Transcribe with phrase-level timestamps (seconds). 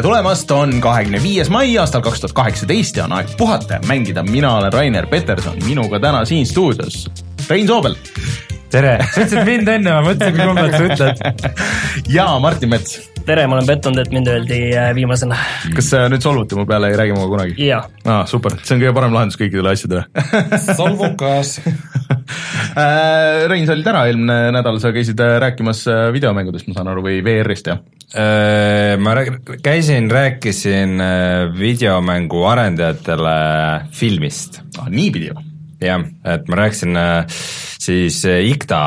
[0.00, 3.80] tere tulemast, on kahekümne viies mai aastal kaks tuhat kaheksateist ja on aeg puhata ja
[3.84, 4.22] mängida.
[4.24, 7.04] mina olen Rainer Peterson, minuga täna siin stuudios
[7.50, 7.94] Rein Soobel.
[8.72, 11.20] tere, sa ütlesid mind enne, ma mõtlesin, kui kummalt sa ütled.
[12.16, 12.96] ja Martin Mets.
[13.26, 15.36] tere, ma olen pettunud, et mind öeldi äh, viimasena.
[15.76, 17.68] kas sa nüüd solvuti mu peale, ei räägi minuga kunagi?
[17.68, 17.84] jaa.
[18.08, 20.08] aa, super, see on kõige parem lahendus kõikidele asjadele
[20.80, 25.84] solvukas äh, Rein, sa olid ära eelmine nädal, sa käisid äh, rääkimas
[26.16, 27.84] videomängudest, ma saan aru, või VR-ist, jah?
[28.10, 29.12] Ma
[29.62, 30.98] käisin, rääkisin
[31.58, 33.36] videomängu arendajatele
[33.94, 34.60] filmist.
[34.78, 35.46] ah, niipidi või?
[35.80, 36.02] jah,
[36.34, 36.98] et ma rääkisin
[37.80, 38.80] siis IKTA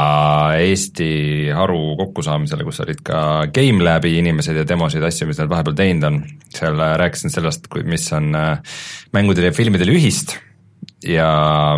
[0.62, 1.10] Eesti
[1.56, 3.20] haru kokkusaamisele, kus olid ka
[3.54, 6.24] GameLabi inimesed ja demosid, asju, mis nad vahepeal teinud on.
[6.54, 8.32] seal rääkisin sellest, mis on
[9.16, 10.38] mängudel ja filmidel ühist
[11.08, 11.30] ja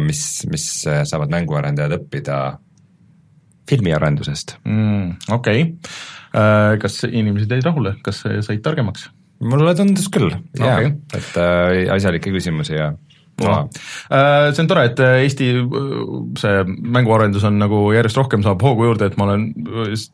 [0.03, 2.39] mis, mis saavad mänguarendajad õppida
[3.69, 5.15] filmiarendusest mm,.
[5.35, 5.93] okei okay.,
[6.35, 9.09] äh, kas inimesed jäid rahule, kas said targemaks?
[9.43, 12.93] mulle tundus küll okay., jaa, et äh, asjalikke küsimusi ja.
[12.93, 13.04] Äh,
[14.55, 15.95] see on tore, et äh, Eesti äh,
[16.39, 16.61] see
[16.95, 19.47] mänguarendus on nagu järjest rohkem saab hoogu juurde, et ma olen,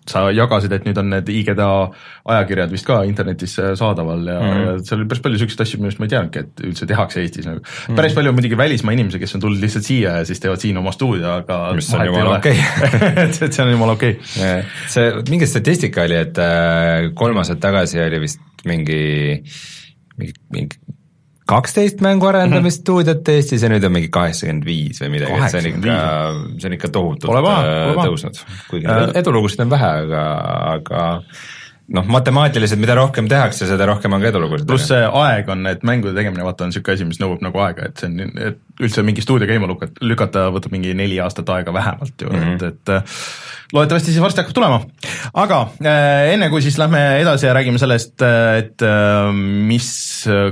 [0.09, 1.69] sa jagasid, et nüüd on need IGDA
[2.33, 4.63] ajakirjad vist ka internetis saadaval ja mm, -hmm.
[4.65, 7.49] ja seal oli päris palju niisuguseid asju, millest ma ei teadnudki, et üldse tehakse Eestis
[7.49, 7.65] nagu mm.
[7.65, 7.99] -hmm.
[8.01, 10.77] päris palju on muidugi välismaa inimesi, kes on tulnud lihtsalt siia ja siis teevad siin
[10.81, 13.01] oma stuudio, aga mis on jumala okei okay.
[13.25, 14.63] et, et see on jumala okei okay..
[14.87, 16.41] see, mingi statistika oli, et
[17.13, 19.01] kolm aastat tagasi oli vist mingi
[20.17, 20.80] mingi, mingi
[21.51, 23.37] kaksteist mänguarendamisstuudiot mhm.
[23.37, 25.95] Eestis ja nüüd on mingi kaheksakümmend viis või midagi, et see on ikka,
[26.57, 28.43] see on ikka tohutult äh, tõusnud.
[28.69, 30.27] kuigi äh, edulugusid on vähe, aga,
[30.75, 31.07] aga
[31.91, 34.67] noh, matemaatiliselt, mida rohkem tehakse, seda rohkem on ka edulugusid.
[34.69, 37.89] pluss see aeg on, et mängude tegemine, vaata, on niisugune asi, mis nõuab nagu aega,
[37.91, 39.69] et see on, et üldse mingi stuudio käima
[40.01, 42.67] lükata, võtab mingi neli aastat aega vähemalt ju mm, -hmm.
[42.67, 44.79] et, et loodetavasti siis varsti hakkab tulema.
[45.33, 48.19] aga äh, enne, kui siis lähme edasi ja räägime sellest,
[48.57, 49.31] et äh,
[49.67, 49.89] mis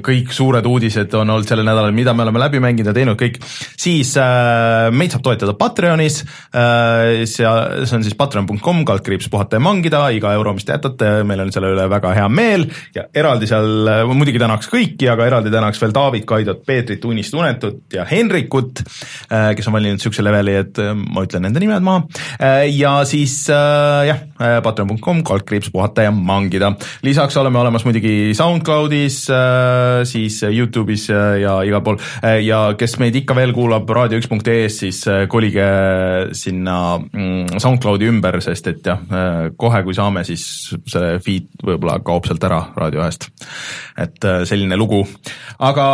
[0.05, 3.39] kõik suured uudised on olnud sellel nädalal, mida me oleme läbi mänginud ja teinud kõik,
[3.79, 10.05] siis äh, meid saab toetada Patreonis äh,, see, on siis patreon.com, kaldkriips puhata ja mangida,
[10.15, 13.91] iga euro, mis te jätate, meil on selle üle väga hea meel ja eraldi seal,
[14.13, 18.83] muidugi tänaks kõiki, aga eraldi tänaks veel David, Kaidot, Peetrit, Unist, Unetut ja Henrikut,
[19.31, 22.03] äh, kes on valinud niisuguse leveli, et äh, ma ütlen nende nimed maha
[22.37, 24.19] äh, ja siis jah,
[24.63, 26.71] patreon.com, kaldkriips puhata ja mangida.
[27.03, 29.17] lisaks oleme olemas muidugi SoundCloudis,
[30.09, 31.99] siis Youtube'is ja igal pool
[32.43, 35.67] ja kes meid ikka veel kuulab raadio1.ee-s, siis kolige
[36.37, 39.01] sinna mm, SoundCloudi ümber, sest et jah,
[39.59, 40.45] kohe kui saame, siis
[40.89, 43.29] see feed võib-olla kaob sealt ära Raadio ühest.
[43.99, 45.01] et selline lugu.
[45.59, 45.87] aga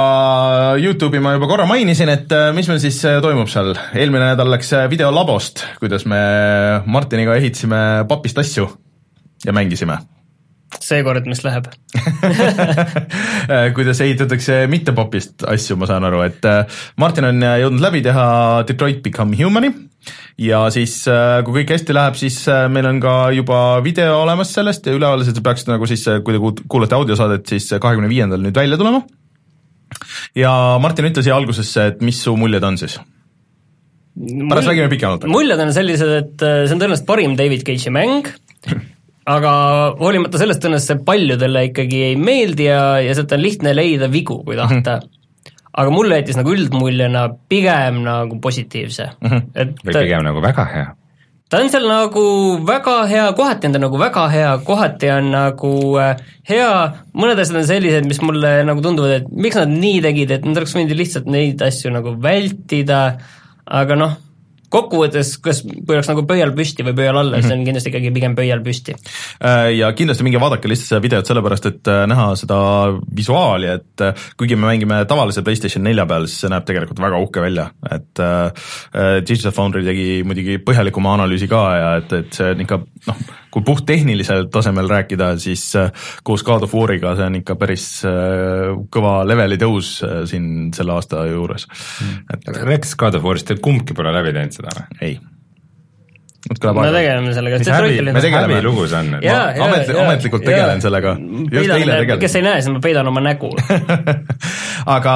[0.82, 4.52] Youtube'i ma juba korra mainisin, et äh, mis meil siis äh, toimub seal, eelmine nädal
[4.54, 6.20] läks äh, videolabost, kuidas me
[6.88, 8.68] Martiniga ehitasime papist asju
[9.46, 10.00] ja mängisime.
[10.82, 11.70] Seekord, mis läheb.
[13.78, 16.44] Kuidas ehitatakse mitte popist asju, ma saan aru, et
[17.00, 18.26] Martin on jõudnud läbi teha
[18.68, 19.70] Detroit Become Humani
[20.42, 22.42] ja siis, kui kõik hästi läheb, siis
[22.74, 26.98] meil on ka juba video olemas sellest ja ülevaateliselt peaks nagu siis, kui te kuulate
[26.98, 29.06] audiosaadet, siis kahekümne viiendal nüüd välja tulema
[30.36, 32.98] ja Martin, ütle siia algusesse, et mis su muljed on siis?
[34.16, 35.26] pärast räägime pikemalt.
[35.28, 38.30] muljed on sellised, et äh, see on tõenäoliselt parim David Cage'i mäng,
[39.36, 39.52] aga
[40.00, 44.40] hoolimata sellest tõenäoliselt see paljudele ikkagi ei meeldi ja, ja sealt on lihtne leida vigu,
[44.48, 45.02] kui tahta
[45.80, 49.50] aga mulle jättis nagu üldmuljena pigem nagu positiivse mm, -hmm.
[49.56, 50.94] et või pigem nagu väga hea
[51.50, 52.26] ta on seal nagu
[52.66, 56.72] väga hea, kohati on ta nagu väga hea, kohati on nagu äh, hea,
[57.14, 60.58] mõned asjad on sellised, mis mulle nagu tunduvad, et miks nad nii tegid, et nad
[60.58, 63.02] oleks võinud lihtsalt neid asju nagu vältida,
[63.66, 64.18] aga noh,
[64.76, 67.70] kokkuvõttes, kas, kui oleks nagu pöial püsti või pöial alla, siis on mhm.
[67.70, 68.96] kindlasti ikkagi pigem pöial püsti.
[69.40, 72.60] Äh, ja kindlasti minge vaadake lihtsalt seda videot sellepärast, et äh, näha seda
[73.16, 77.22] visuaali, et äh, kuigi me mängime tavalise PlayStation nelja peal, siis see näeb tegelikult väga
[77.24, 78.70] uhke välja, et äh,
[79.26, 83.64] Digital Foundry tegi muidugi põhjalikuma analüüsi ka ja et, et see on ikka noh, kui
[83.66, 85.64] puhttehnilisel tasemel rääkida, siis
[86.28, 87.88] koos God of War'iga see on ikka päris
[88.92, 89.96] kõva leveli tõus
[90.28, 92.26] siin selle aasta juures mm..
[92.36, 94.66] et rääkides God of War'ist, kumbki pole läbi teinud seda?
[94.66, 95.00] seda või?
[95.02, 95.35] ei.
[96.46, 97.60] Me tegeleme sellega.
[98.14, 99.16] me tegeleme lugu see on?
[99.66, 101.16] ametli, ametlikult tegelen sellega.
[102.22, 103.50] kes ei näe, siis ma peidan oma nägu.
[104.96, 105.16] Aga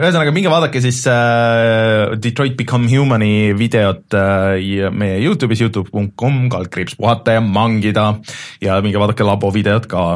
[0.00, 7.36] ühesõnaga, minge vaadake siis äh, Detroit Become Humani videot äh, meie Youtube'is, Youtube.com, kaldkriips puhata
[7.36, 8.14] ja mangida.
[8.64, 10.08] Ja minge vaadake labo videot ka,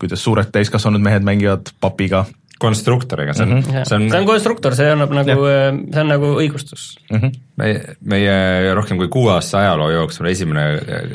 [0.00, 2.24] kuidas suured täiskasvanud mehed mängivad papiga
[2.58, 3.84] konstruktoriga, see on mm, -hmm.
[3.88, 7.18] see on see on konstruktor, see annab nagu, see on nagu õigustus mm.
[7.18, 7.40] -hmm.
[7.62, 10.66] meie, meie rohkem kui kuue aasta ajaloo jooksul esimene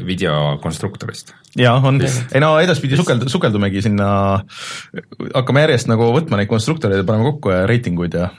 [0.08, 1.34] video konstruktorist.
[1.60, 4.40] jaa, on, ei no edaspidi sukeld-, sukeldumegi sinna,
[5.34, 8.30] hakkame järjest nagu võtma neid konstruktoreid ja paneme kokku ja reitinguid ja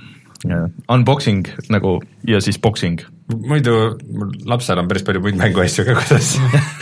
[0.90, 1.98] unboxing nagu
[2.28, 3.00] ja siis boxing.
[3.48, 3.74] muidu
[4.12, 6.34] mul lapsel on päris palju muid mänguasju ka kodus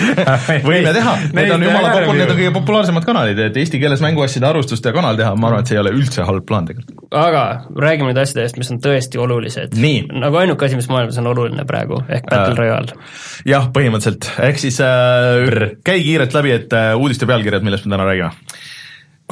[0.68, 4.48] võime teha, need on jumala popu-, need on kõige populaarsemad kanalid, et eesti keeles mänguasjade
[4.48, 7.06] arvustust ja kanal teha, ma arvan, et see ei ole üldse halb plaan tegelikult.
[7.14, 7.44] aga
[7.86, 9.78] räägime nüüd asjadest, mis on tõesti olulised.
[9.78, 13.00] nagu ainuke asi, mis maailmas on oluline praegu, ehk Battle äh, Royale.
[13.54, 18.10] jah, põhimõtteliselt, ehk siis äh, käi kiirelt läbi, et äh, uudiste pealkirjad, millest me täna
[18.10, 18.34] räägime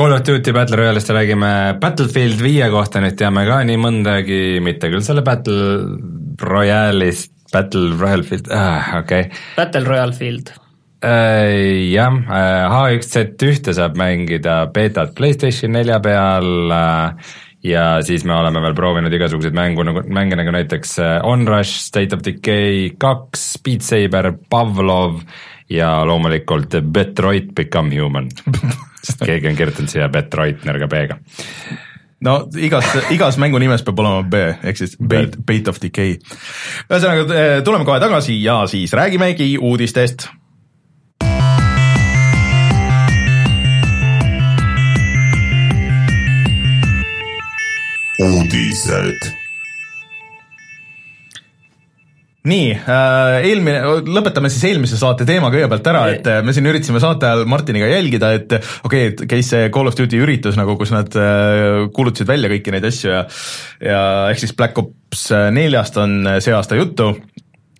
[0.00, 4.88] Call of Duty Battle Royale'ist räägime Battlefield viie kohta, nüüd teame ka nii mõndagi, mitte
[4.88, 9.42] küll selle Battle Royale'ist, Battle Royale Field ah,, okei okay..
[9.58, 10.54] Battle Royale Field
[11.04, 11.92] äh,.
[11.92, 17.30] jah äh,, H1Z1 saab mängida beetat PlayStation nelja peal äh,
[17.68, 22.16] ja siis me oleme veel proovinud igasuguseid mängu nagu, mänge nagu näiteks äh, Onrush, State
[22.16, 25.20] of Decay kaks, Beat Saber, Pavlov
[25.68, 28.32] ja loomulikult Detroit Become Human
[29.02, 31.18] sest keegi on kirjutanud siia Detroit nõrga B-ga
[32.26, 36.18] no igas, igas mängu nimes peab olema B ehk siis Bait, Bait of Decay.
[36.88, 40.28] ühesõnaga eh, tuleme kohe tagasi ja siis räägimegi uudistest.
[48.20, 49.39] uudised
[52.48, 57.02] nii äh,, eelmine, lõpetame siis eelmise saate teema kõigepealt ära, et äh, me siin üritasime
[57.02, 60.78] saate ajal Martiniga jälgida, et okei okay,, et käis see Call of Duty üritus nagu,
[60.80, 63.26] kus nad äh, kuulutasid välja kõiki neid asju ja
[63.84, 64.00] ja
[64.32, 67.12] ehk siis Black Ops neljast on see aasta juttu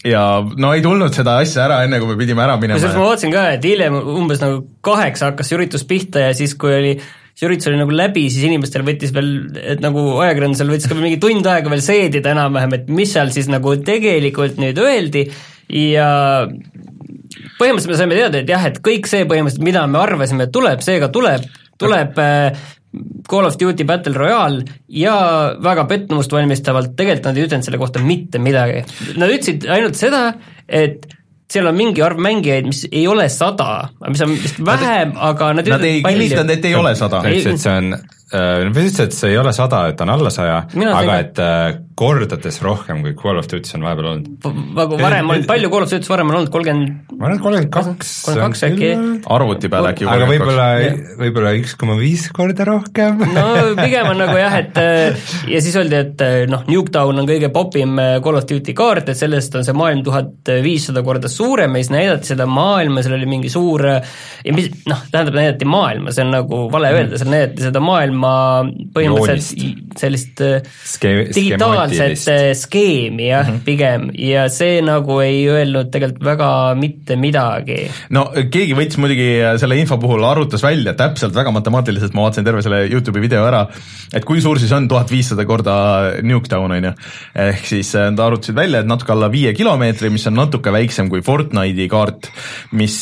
[0.05, 0.23] ja
[0.57, 2.79] no ei tulnud seda asja ära, enne kui me pidime ära minema.
[2.79, 6.55] kusjuures ma vaatasin ka, et hiljem umbes nagu kaheksa hakkas see üritus pihta ja siis,
[6.61, 6.95] kui oli
[7.41, 11.17] see üritus oli nagu läbi, siis inimestel võttis veel, et nagu ajakirjandusel võttis ka mingi
[11.23, 15.23] tund aega veel seedida enam-vähem, et mis seal siis nagu tegelikult nüüd öeldi
[15.73, 16.11] ja
[17.57, 20.85] põhimõtteliselt me saime teada, et jah, et kõik see põhimõtteliselt, mida me arvasime, et tuleb,
[20.85, 21.47] see ka tuleb,
[21.81, 22.61] tuleb äh,
[23.31, 25.15] Call of Duty Battle Royale ja
[25.65, 28.83] väga pettumust valmistavalt, tegelikult nad ei ütelnud selle kohta mitte midagi.
[29.17, 30.25] Nad ütlesid ainult seda,
[30.67, 31.07] et
[31.51, 35.71] seal on mingi arv mängijaid, mis ei ole sada, mis on vist vähem, aga nad
[35.71, 37.23] Nad ei kinnitanud, et ei ole sada.
[37.25, 37.95] ta ütles, et see on
[38.31, 41.79] Äh, Nad ütlesid, et see ei ole sada, et on alla saja, aga et äh,
[41.99, 44.45] kordades rohkem kui Call of Duty's on vahepeal olnud.
[44.77, 47.73] nagu varem on, palju Call of Duty's varem on olnud, kolmkümmend ma arvan, et kolmkümmend
[47.75, 48.13] kaks.
[48.29, 48.91] kolmkümmend kaks äkki.
[49.35, 50.07] arvuti peal äkki.
[50.15, 50.67] aga võib-olla,
[51.25, 53.45] võib-olla üks koma viis korda rohkem no
[53.81, 57.99] pigem on nagu jah, et äh, ja siis öeldi, et noh, Nuketown on kõige popim
[57.99, 61.93] Call of Duty kaart, et sellest on see maailm tuhat viissada korda suurem ja siis
[61.97, 66.35] näidati seda maailma, seal oli mingi suur ja mis noh, tähendab, näidati maailma, see on
[66.39, 73.29] nagu vale öelda, seal näidati seda maailma maailma põhimõtteliselt sellist äh, Ske-, digitaalset äh, skeemi
[73.29, 73.65] jah mm, -hmm.
[73.67, 77.81] pigem, ja see nagu ei öelnud tegelikult väga mitte midagi.
[78.11, 79.29] no keegi võttis muidugi
[79.63, 83.67] selle info puhul, arvutas välja täpselt väga matemaatiliselt, ma vaatasin terve selle Youtube'i video ära,
[84.15, 85.77] et kui suur siis on tuhat viissada korda
[86.23, 86.95] Nuketown, on ju.
[87.47, 91.11] ehk siis äh, nad arvutasid välja, et natuke alla viie kilomeetri, mis on natuke väiksem
[91.11, 92.31] kui Fortnite'i kaart,
[92.77, 93.01] mis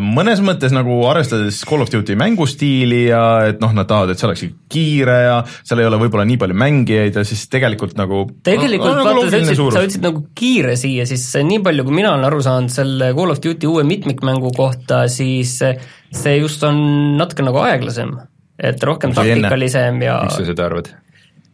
[0.00, 4.29] mõnes mõttes nagu arvestades Call of Duty mängustiili ja et noh, nad tahavad, et see
[4.30, 8.96] olekski kiire ja seal ei ole võib-olla nii palju mängijaid ja siis tegelikult nagu tegelikult
[8.96, 12.28] no, vaata, sa ütlesid, sa ütlesid nagu kiire siia, siis nii palju, kui mina olen
[12.30, 16.80] aru saanud selle Call of Duty uue mitmikmängu kohta, siis see just on
[17.20, 18.16] natuke nagu aeglasem,
[18.58, 20.92] et rohkem taktikalisem ja miks sa seda arvad?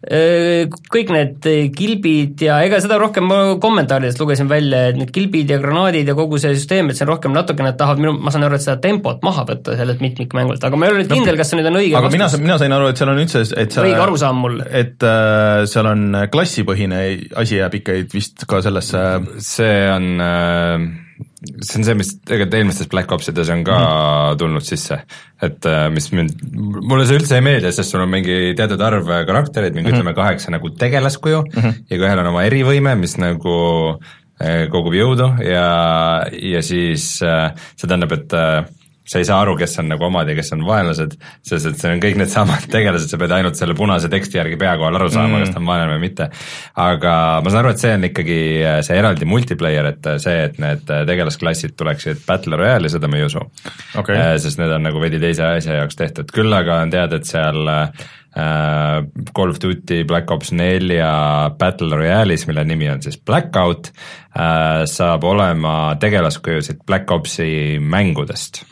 [0.07, 5.59] Kõik need kilbid ja ega seda rohkem ma kommentaaridest lugesin välja, et need kilbid ja
[5.63, 8.47] granaadid ja kogu see süsteem, et see on rohkem natukene, et tahavad minu, ma saan
[8.47, 11.51] aru, et seda tempot maha võtta sellelt mitmikmängult, aga ma ei ole nüüd kindel, kas
[11.51, 12.19] see nüüd on õige aga vastus.
[12.19, 14.61] mina, mina sain aru, et seal on üldse, et see õige arusaam mul.
[14.67, 17.03] et äh, seal on klassipõhine
[17.43, 19.03] asi jääb ikka vist ka sellesse
[19.43, 21.03] see on äh
[21.37, 24.39] see on see, mis tegelikult eelmistes Black Opsides on ka mm.
[24.41, 24.99] tulnud sisse,
[25.45, 29.11] et äh, mis mind, mulle see üldse ei meeldi, sest sul on mingi teatud arv
[29.29, 30.01] karaktereid, mingi mm -hmm.
[30.01, 31.83] ütleme kaheksa nagu tegelaskuju mm -hmm.
[31.91, 33.57] ja kui ühel on oma erivõime, mis nagu
[34.41, 35.69] äh, kogub jõudu ja,
[36.33, 38.65] ja siis äh, see tähendab, et äh,
[39.07, 41.15] sa ei saa aru, kes on nagu omad ja kes on vaenlased,
[41.47, 44.75] sest et see on kõik needsamad tegelased, sa pead ainult selle punase teksti järgi pea
[44.81, 46.29] kohal aru saama mm., kas ta on vaenlane või mitte.
[46.83, 48.41] aga ma saan aru, et see on ikkagi
[48.89, 53.43] see eraldi multiplayer, et see, et need tegelasklassid tuleksid Battle Royale'i, seda ma ei usu
[53.43, 54.17] okay..
[54.17, 57.31] Äh, sest need on nagu veidi teise asja jaoks tehtud, küll aga on teada, et
[57.31, 61.11] seal äh, Call of Duty Black Ops nelja
[61.59, 63.93] Battle Royale'is, mille nimi on siis Blackout,
[64.35, 68.67] äh, saab olema tegelaskujusid Black Opsi mängudest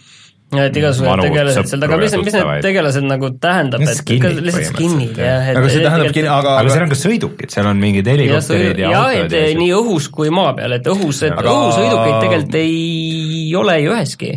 [0.62, 4.70] et igasugused tegelased seal taga, mis, ja mis need tegelased nagu tähendab, et skin'id lihtsalt
[4.72, 7.82] skin'id jah, et aga see tähendabki, aga, aga aga seal on ka sõidukid, seal on
[7.82, 11.34] mingid helikopterid ja jah, autod et ja nii õhus kui maa peal, et õhus, et
[11.34, 14.32] Aga- õhusõidukeid tegelikult ei ole ju üheski.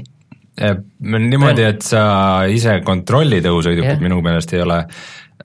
[0.58, 2.02] Niimoodi, et sa
[2.50, 4.02] ise kontrollid õhusõidukit Jah.
[4.02, 4.80] minu meelest ei ole,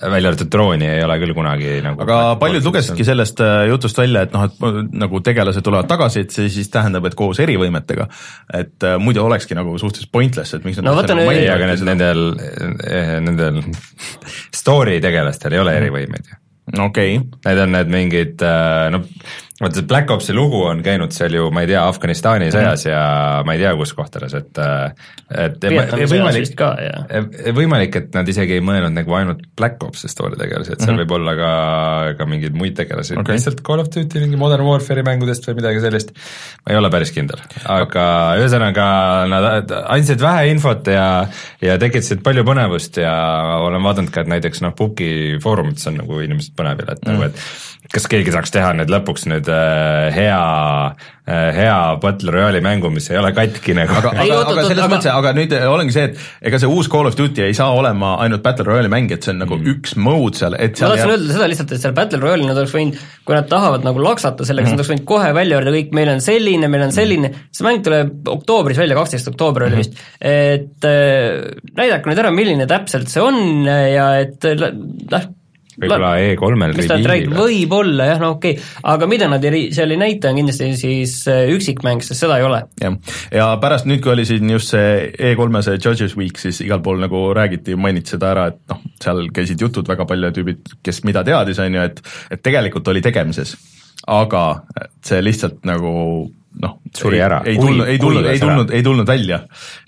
[0.01, 4.25] välja arvatud drooni ei ole küll kunagi nagu aga paljud lugesidki sellest äh, jutust välja,
[4.27, 8.09] et noh, et nagu tegelased tulevad tagasi, et see siis tähendab, et koos erivõimetega.
[8.63, 11.69] et äh, muidu olekski nagu suhteliselt pointless, et miks nad No vaata nagu ei, aga
[11.71, 11.93] need, seda.
[11.93, 12.25] nendel,
[13.29, 13.61] nendel
[14.55, 16.41] story tegelastel ei ole erivõimeid ju.
[16.79, 18.45] okei okay., Need on need mingid
[18.95, 19.05] no
[19.63, 23.01] vaata see Black Opsi lugu on käinud seal ju, ma ei tea, Afganistani sõjas ja
[23.47, 27.29] ma ei tea, kus kohtades, et et Vietnami sõjas vist ka, jah.
[27.57, 31.03] võimalik, et nad isegi ei mõelnud nagu ainult Black Opsi story tegelasi, et seal Mhm.
[31.05, 31.53] võib olla ka,
[32.19, 35.81] ka mingeid muid tegelasi okay., lihtsalt Call of Duty mingi Modern Warfare'i mängudest või midagi
[35.81, 36.13] sellist,
[36.67, 37.41] ma ei ole päris kindel.
[37.65, 38.05] aga
[38.43, 38.87] ühesõnaga,
[39.31, 41.27] nad andsid vähe infot ja,
[41.63, 43.13] ja tekitasid palju põnevust ja
[43.63, 47.13] olen vaadanud ka, et näiteks noh, Puki foorumites on nagu inimesed põnevil, et Mhm.
[47.13, 47.37] nagu, et
[47.91, 50.39] kas keegi saaks teha nüüd lõpuks nüüd äh, hea
[51.27, 53.97] äh,, hea Battle Royale'i mängu, mis ei ole katki nagu.
[53.99, 56.91] aga, Ei, aga, aga selles aga- mõttes, aga nüüd ongi see, et ega see uus
[56.93, 59.75] Call of Duty ei saa olema ainult Battle Royale'i mäng, et see on nagu mm.
[59.75, 62.63] üks mode seal, et ma seal tahtsin öelda seda lihtsalt, et seal Battle Royale'i nad
[62.63, 65.59] oleks võinud, kui nad tahavad nagu laksata sellega mm, siis nad oleks võinud kohe välja
[65.59, 67.53] öelda kõik, meil on selline, meil on selline mm, -hmm.
[67.59, 72.71] see mäng tuleb oktoobris välja, kaksteist oktoober oli vist, et äh, näidake nüüd ära, milline
[72.71, 75.31] täpselt see on ja et äh, noh,
[75.81, 79.65] võib-olla E3-l mis ta nüüd räägib, võib-olla jah, no okei okay., aga mida nad ei,
[79.75, 82.63] seal ei näita, on kindlasti siis äh, üksikmäng, sest seda ei ole.
[82.83, 82.99] jah,
[83.33, 87.01] ja pärast nüüd, kui oli siin just see E3-e see Judges Week, siis igal pool
[87.03, 91.25] nagu räägiti, mainiti seda ära, et noh, seal käisid jutud väga palju tüübid, kes mida
[91.27, 93.57] teadis, on ju, et et tegelikult oli tegemises.
[94.09, 94.45] aga
[95.05, 95.93] see lihtsalt nagu
[96.61, 97.41] noh, Suri ära.
[97.49, 99.41] ei tulnud, ei tulnud, ei tulnud, ei tulnud välja.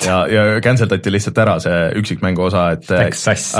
[0.04, 2.90] Ja, ja cancel dati lihtsalt ära see üksikmängu osa, et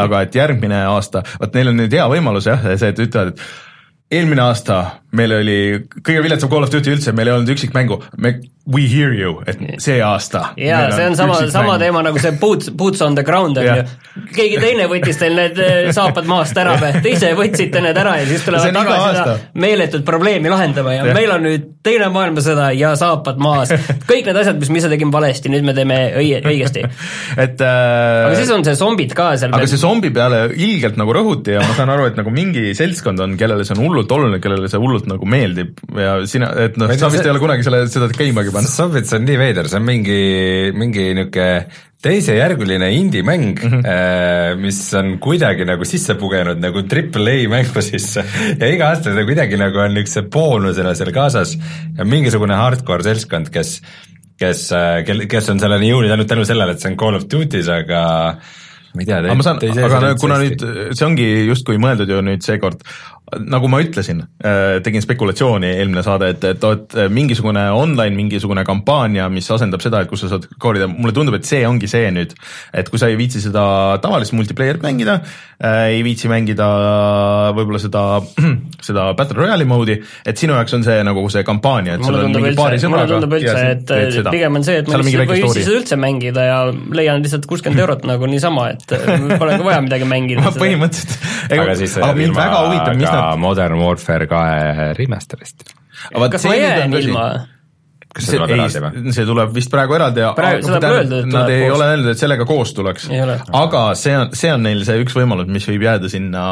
[0.01, 4.19] aga et järgmine aasta, vot neil on nüüd hea võimalus jah, see, et ütlevad, et
[4.21, 4.81] eelmine aasta
[5.17, 5.59] meil oli
[6.01, 9.61] kõige viletsam Call of Duty üldse, meil ei olnud üksikmängu, me, we hear you, et
[9.83, 10.47] see aasta.
[10.57, 13.85] jaa, see on sama, sama teema nagu see boots, boots on the ground on ju.
[14.33, 18.17] keegi teine võttis teil need eh, saapad maast ära või, te ise võtsite need ära
[18.23, 21.17] ja siis tulevad tagasi seda meeletut probleemi lahendama ja Jah.
[21.17, 23.73] meil on nüüd teine maailmasõda ja saapad maas.
[24.09, 26.87] kõik need asjad, mis me ise tegime valesti, nüüd me teeme õie-, õigesti.
[27.45, 31.13] et äh, aga siis on see zombid ka seal aga see zombi peale ilgelt nagu
[31.17, 34.41] rõhuti ja ma saan aru, et nagu mingi seltskond on, kellele see on hullult oluline,
[34.41, 37.67] kellele see hullult nagu meeldib ja sina, et noh sa vist see- ei ole kunagi
[37.67, 38.71] selle, seda käimagi pannud.
[38.71, 40.21] See on nii veider, see on mingi,
[40.77, 41.51] mingi niisugune
[42.05, 43.71] teisejärguline indie-mäng mm.
[43.81, 44.59] -hmm.
[44.61, 48.25] mis on kuidagi nagu sisse pugenud nagu triple A mängu sisse
[48.61, 51.57] ja iga aasta ta kuidagi nagu on niisuguse boonusena seal kaasas
[51.99, 53.81] ja mingisugune hardcore seltskond, kes
[54.41, 54.67] kes,
[55.07, 58.03] kel, kes on selleni jõudnud ainult tänu sellele, et see on Call of Duty's, aga
[58.95, 62.45] ma ei tea, aga ma saan, aga kuna nüüd see ongi justkui mõeldud ju nüüd
[62.47, 62.83] seekord,
[63.41, 64.23] nagu ma ütlesin,
[64.85, 70.11] tegin spekulatsiooni eelmine saade, et, et, et mingisugune online mingisugune kampaania, mis asendab seda, et
[70.11, 72.35] kus sa saad koorida, mulle tundub, et see ongi see nüüd,
[72.75, 73.65] et kui sa ei viitsi seda
[74.03, 76.69] tavalist multiplayer'it mängida äh,, ei viitsi mängida
[77.57, 78.05] võib-olla seda,
[78.89, 82.29] seda Battle Royale'i mode'i, et sinu jaoks on see nagu see kampaania, et sul mulle
[82.29, 84.35] on mingi paari üldse, mulle sõbraga tundub üldse, et seda.
[84.35, 85.61] pigem on see, et ma lihtsalt väike võin story.
[85.61, 86.59] siis üldse mängida ja
[87.01, 88.97] leian lihtsalt kuuskümmend eurot nagu niisama, et
[89.41, 90.55] pole ka vaja midagi mängida.
[90.59, 95.67] põhimõtteliselt, aga mind väga huvitab, mis nad Modern Warfare kahe remaster'ist.
[96.31, 97.27] kas see ma jään ilma?
[98.15, 99.03] kas see tuleb eraldi või?
[99.09, 101.77] ei, see tuleb vist praegu eraldi ja Praegu- seda pole öeldud, et Nad ei koos.
[101.79, 103.39] ole öelnud, et sellega koos tuleks Ei ole..
[103.65, 106.45] aga see on, see on neil see üks võimalus, mis võib jääda sinna,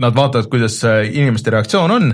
[0.00, 0.78] nad vaatavad, kuidas
[1.12, 2.08] inimeste reaktsioon on,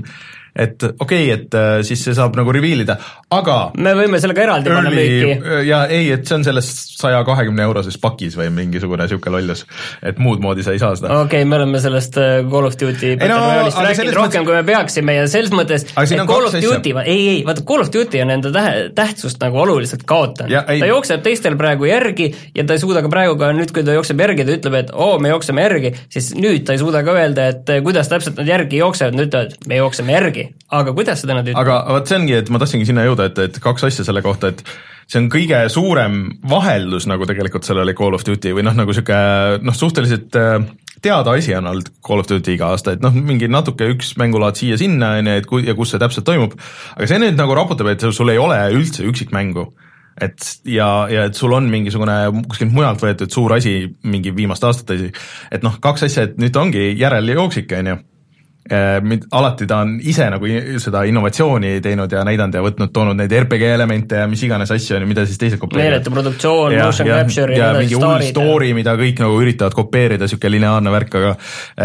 [0.56, 2.98] et okei okay,, et äh, siis see saab nagu reveal ida,
[3.32, 5.36] aga me võime selle ka eraldi panna müüki.
[5.36, 6.68] early ja ei, et see on selles
[7.02, 9.64] saja kahekümne euroses pakis või mingisugune niisugune lollus,
[10.04, 11.12] et muud moodi sa ei saa seda.
[11.22, 14.58] okei okay,, me oleme sellest äh, Call of Duty Battle no, Royale'ist rääkinud rohkem, kui
[14.58, 16.58] me peaksime ja selles mõttes, et Call of.
[16.62, 20.88] Duty, ei, ei, vaata Call of Duty on enda tähe, tähtsust nagu oluliselt kaotanud ta
[20.88, 24.20] jookseb teistel praegu järgi ja ta ei suuda ka praegu ka nüüd, kui ta jookseb
[24.22, 27.48] järgi, ta ütleb, et oo, me jookseme järgi, siis nüüd ta ei suuda ka öelda,
[27.52, 30.41] et kuidas täpselt nad järgi jooksevad, nad ütlevad, me jookseme järgi.
[30.70, 31.62] Aga kuidas seda nad ütlevad?
[31.64, 34.52] aga vot see ongi, et ma tahtsingi sinna jõuda, et, et kaks asja selle kohta,
[34.52, 34.64] et
[35.10, 39.18] see on kõige suurem vaheldus nagu tegelikult sellele Call of Duty või noh, nagu sihuke
[39.62, 40.56] noh, suhteliselt äh,
[41.02, 44.58] teada asi on olnud Call of Duty iga aasta, et noh, mingi natuke üks mängulaad
[44.60, 46.54] siia-sinna on ju, et ku- ja kus see täpselt toimub,
[46.96, 49.66] aga see nüüd nagu raputab, et sul ei ole üldse üksikmängu.
[50.22, 54.98] Et ja, ja et sul on mingisugune kuskilt mujalt võetud suur asi, mingi viimaste aastate
[54.98, 55.12] asi,
[55.50, 57.96] et noh, kaks asja, et nüüd ongi järeljooksik, on ju
[59.02, 60.46] mind, alati ta on ise nagu
[60.82, 64.96] seda innovatsiooni teinud ja näidanud ja võtnud, toonud neid RPG elemente ja mis iganes asju
[64.96, 65.90] on ju, mida siis teised kopeerivad.
[65.90, 70.54] meeletu produktsioon, motion capture ja ja mingi hull story, mida kõik nagu üritavad kopeerida, niisugune
[70.56, 71.32] lineaarne värk, aga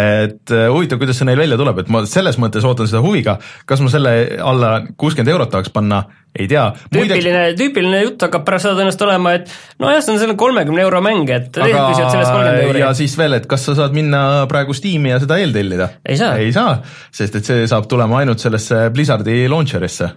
[0.03, 3.37] et äh, huvitav, kuidas see neil välja tuleb, et ma selles mõttes ootan seda huviga,
[3.69, 6.03] kas ma selle alla kuuskümmend eurot tahaks panna,
[6.37, 6.65] ei tea.
[6.93, 9.51] tüüpiline, tüüpiline jutt hakkab pärast seda tõenäoliselt olema, et
[9.81, 12.83] nojah, see on selline kolmekümne euro mäng, et teised küsivad sellest kolmkümmend aga euri.
[12.83, 15.89] ja siis veel, et kas sa saad minna praegu Steam'i ja seda eeltellida?
[16.05, 16.37] Ei saa.
[16.41, 16.77] ei saa,
[17.19, 20.11] sest et see saab tulema ainult sellesse Blizzardi launcher'isse,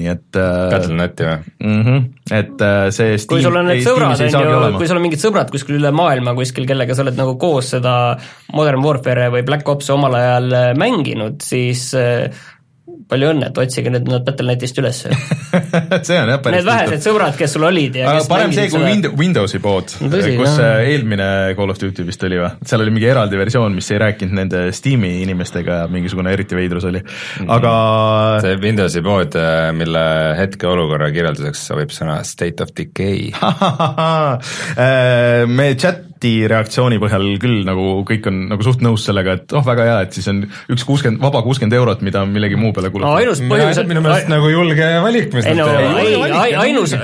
[0.00, 1.38] nii et äh, Battle.net'i või?
[1.66, 2.06] mm -hmm,
[2.42, 4.78] et äh, see Steam, kui sul on need ei, sõbrad, on ju, olema.
[4.78, 7.96] kui sul on mingid sõbrad kuskil üle maailma kuskil, kellega sa oled nagu koos seda
[8.54, 12.26] Modern Warfare'i või Black Ops'i omal ajal äh, mänginud, siis äh,
[13.10, 15.00] palju õnne, et otsige need nad Battle.netist üles.
[16.06, 18.82] see on jah päris Need vähesed sõbrad, kes sul olid ja aga parem see kui
[18.84, 20.80] Wind- Windowsi pood No kus jah.
[20.86, 21.26] eelmine
[21.58, 24.62] Call of Duty vist oli või, seal oli mingi eraldi versioon, mis ei rääkinud nende
[24.76, 27.02] Steam'i inimestega ja mingisugune eriti veidrus oli,
[27.50, 27.74] aga
[28.44, 29.34] see Windowsi pood,
[29.78, 30.04] mille
[30.38, 33.30] hetkeolukorra kirjelduseks sobib sõna state of decay.
[34.80, 35.72] Äh, me
[36.20, 39.96] chati reaktsiooni põhjal küll nagu kõik on nagu suht nõus sellega, et oh, väga hea,
[40.04, 43.22] et siis on üks kuuskümmend, vaba kuuskümmend eurot, mida millegi muu peale no kulutada.
[43.22, 46.36] ainus põhjus, minu meelest nagu julge valik, mis no nad teevad.
[46.60, 46.94] ainus,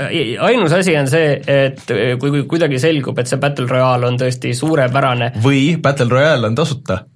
[0.50, 4.52] ainus asi on see, et kui, kui kuidagi selgub, et see Battle Royale on tõesti
[4.56, 7.06] suurepärane, või Battle Royale on tasuta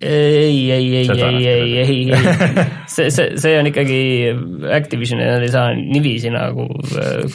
[0.00, 3.98] ei, ei, ei, ei, ei, ei, ei, see, see, see on ikkagi
[4.72, 6.64] Activisioni, nad ei saa niiviisi nagu,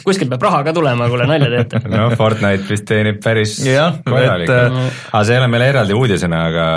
[0.02, 1.82] kuskilt peab raha ka tulema, kuule nalja teete.
[1.92, 5.02] no Fortnite vist teenib päris korralikult et, äh,.
[5.12, 6.68] aga see ei ole meile eraldi uudisena, aga,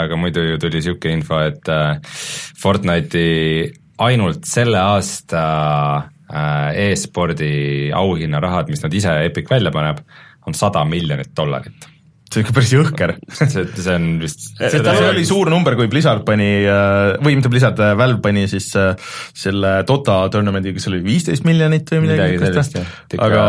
[0.00, 2.18] aga muidu ju tuli niisugune info, et äh,
[2.58, 3.68] Fortnite'i
[4.08, 5.44] ainult selle aasta
[5.98, 10.02] äh, e-spordi auhinnarahad, mis nad ise Epic välja paneb,
[10.48, 11.86] on sada miljonit dollarit.
[12.28, 13.14] See on ikka päris jõhker.
[13.32, 17.80] See, see on vist see oli suur number, kui Blizzard pani äh, või mitte Blizzard,
[17.98, 18.94] Valve pani siis äh,
[19.36, 22.78] selle Dota tournamendi, kas see oli viisteist miljonit või midagi midagi sellist
[23.18, 23.42] aga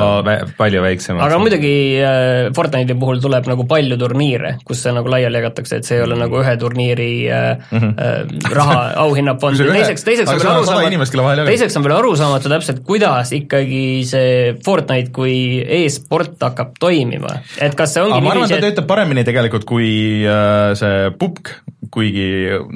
[0.57, 1.25] palju väiksemaks.
[1.25, 5.89] aga muidugi äh, Fortnite'i puhul tuleb nagu palju turniire, kus see nagu laiali jagatakse, et
[5.89, 11.47] see ei ole nagu ühe turniiri äh, äh, raha auhinnafond teiseks, teiseks on veel arusaamatu,
[11.49, 15.35] teiseks on veel arusaamatu täpselt, kuidas ikkagi see Fortnite kui
[15.81, 19.89] e-sport hakkab toimima, et kas see ongi niiviisi, et töötab paremini tegelikult kui
[20.23, 21.51] äh, see pupk,
[21.89, 22.25] kuigi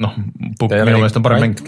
[0.00, 0.14] noh,
[0.58, 1.58] pupk minu meelest on parem mäng.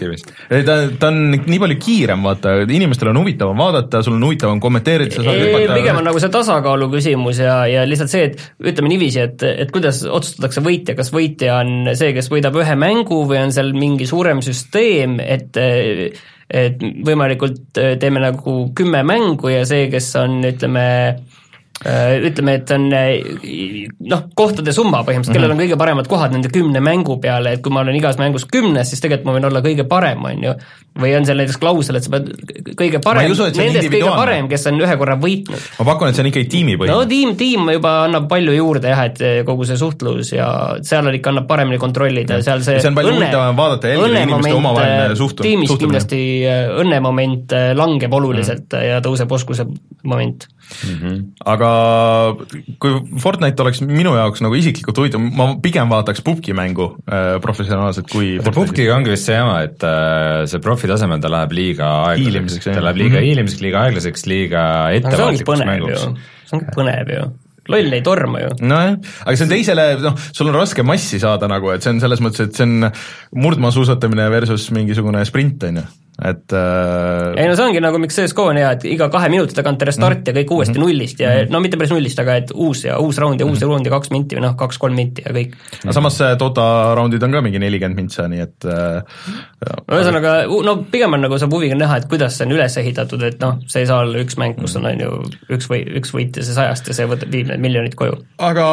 [0.67, 5.15] ta, ta on nii palju kiirem, vaata, inimestel on huvitavam vaadata, sul on huvitavam kommenteerida,
[5.15, 5.77] sa saad Ei, hüpata.
[5.79, 9.73] pigem on nagu see tasakaalu küsimus ja, ja lihtsalt see, et ütleme niiviisi, et, et
[9.73, 14.09] kuidas otsustatakse võitja, kas võitja on see, kes võidab ühe mängu või on seal mingi
[14.09, 15.55] suurem süsteem, et
[16.47, 20.85] et võimalikult teeme nagu kümme mängu ja see, kes on, ütleme
[21.77, 27.19] ütleme, et on noh, kohtade summa põhimõtteliselt, kellel on kõige paremad kohad nende kümne mängu
[27.21, 30.25] peale, et kui ma olen igas mängus kümnes, siis tegelikult ma võin olla kõige parem,
[30.25, 30.55] on ju.
[30.97, 32.31] või on seal näiteks klausel, et sa pead
[32.79, 35.69] kõige parem, nendest kõige parem, kes on ühe korra võitnud.
[35.77, 36.97] ma pakun, et see on ikkagi no tiimipõhine.
[37.13, 40.49] tiim, tiim juba annab palju juurde jah, et kogu see suhtlus ja
[40.81, 45.05] seal ikka annab paremini kontrollida, seal see See on palju huvitavam vaadata jälgida inimeste omavaheline
[45.05, 45.99] äh, suhtu- tiimis suhtlemine.
[45.99, 48.85] kindlasti äh, õnnemoment äh, langeb oluliselt mm.
[48.91, 49.67] ja tõuseb oskuse
[50.03, 50.47] moment.
[51.47, 51.69] Aga
[52.81, 58.09] kui Fortnite oleks minu jaoks nagu isiklikult huvitav, ma pigem vaataks pubgi mängu äh, professionaalselt
[58.11, 62.69] kui Pupkiga ongi vist see jama, et äh, see profi tasemel ta läheb liiga aeglaseks.
[62.71, 63.25] Ta läheb liiga Mhm.
[63.27, 64.63] hiilimiseks, liiga aeglaseks, liiga
[64.97, 65.67] ettevaatlikuks põnev ju.
[65.71, 67.25] mänguks., see ongi põnev ju,
[67.73, 68.49] loll ei torma ju.
[68.63, 71.99] nojah, aga see on teisele, noh, sul on raske massi saada nagu, et see on
[72.03, 72.91] selles mõttes, et see on
[73.43, 78.47] murdmaasuusatamine versus mingisugune sprint, on ju, et äh, ei no see ongi nagu, miks CSGO
[78.51, 81.77] on hea, et iga kahe minuti tagant restart ja kõik uuesti nullist ja no mitte
[81.77, 84.47] päris nullist, aga et uus ja uus raund ja uus raund ja kaks minti või
[84.47, 85.53] noh, kaks-kolm minti ja kõik.
[85.83, 86.65] aga samas see Dota
[86.97, 89.21] raundid on ka mingi nelikümmend mintsa, nii et äh,
[89.93, 90.33] ühesõnaga,
[90.65, 93.61] no pigem on nagu saab huviga näha, et kuidas see on üles ehitatud, et noh,
[93.69, 95.11] see ei saa olla üks mäng, kus on on ju
[95.53, 98.17] üks või üks võitja see sajast ja see võtab, viib need miljonid koju.
[98.43, 98.65] aga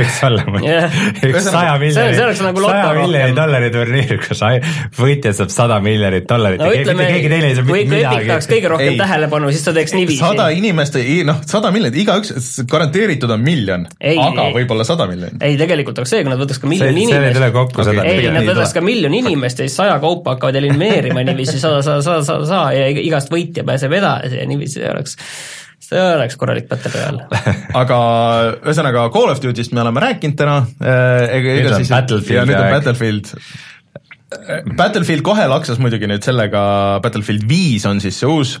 [0.00, 0.98] võiks olla muidu Jah.
[1.28, 4.62] üks saja miljoni, oleks nagu saja miljoni dollari turniir, kus ai-
[4.98, 8.98] võitja saab sada miljonit dollarit no keegi, ütleme kui, kui Epic tahaks kõige rohkem Ei.
[9.00, 10.20] tähelepanu, siis ta teeks niiviisi.
[10.22, 15.40] sada inimest, noh, sada miljonit, igaüks, garanteeritud on miljon, Ei, aga võib-olla sada miljonit.
[15.44, 17.58] ei, tegelikult oleks see, kui nad võtaks ka miljon see, see ei tule inimest.
[17.58, 21.24] kokku seda ei, nad nii võtaks ka miljon inimest ja siis saja kaupa hakkavad elimineerima
[21.28, 25.16] niiviisi sada, sada, sada, sada, sada ja igast võitja pääseb edasi ja niiviisi see oleks,
[25.82, 27.26] see oleks korralik battle royale.
[27.82, 27.98] aga
[28.62, 32.38] ühesõnaga Call of Duty'st me oleme rääkinud täna äh,, ega, Nüüd ega on siis Battlefieldi
[32.38, 32.72] ja nüüd on.
[32.76, 33.34] Battlefield
[34.78, 36.62] Battlefield kohe laksas muidugi nüüd sellega,
[37.04, 38.56] Battlefield viis on siis see uus,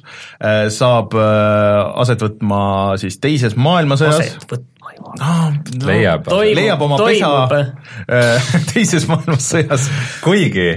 [0.74, 2.62] saab äh, aset võtma
[3.02, 4.20] siis teises maailmasõjas.
[4.20, 5.10] aset võtma ju.
[5.88, 7.52] leiab, Toimub, leiab oma toimub.
[7.52, 9.90] pesa äh, teises maailmasõjas.
[10.24, 10.70] kuigi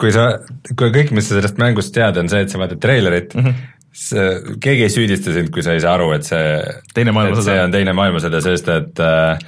[0.00, 0.30] kui sa,
[0.72, 3.88] kui kõik, mis sa sellest mängust tead, on see, et sa vaatad treilerit mm, -hmm.
[3.92, 4.28] see,
[4.64, 7.96] keegi ei süüdista sind, kui sa ei saa aru, et see et see on teine
[7.96, 9.38] maailmasõda, sest et äh,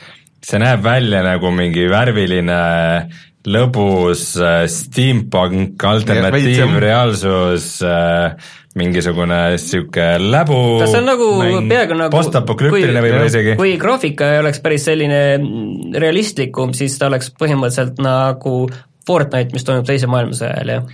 [0.43, 2.59] see näeb välja nagu mingi värviline
[3.51, 8.37] lõbus äh, steampunk alternatiivreaalsus äh,,
[8.79, 11.27] mingisugune sihuke läbu kas see on nagu
[11.69, 13.57] peaaegu nagu postapokalüptiline võib-olla isegi.
[13.59, 15.21] kui graafika ei oleks päris selline
[16.01, 18.57] realistlikum, siis ta oleks põhimõtteliselt nagu
[19.03, 20.85] Fortnite, mis toimub teise maailmasõja ajal, jah.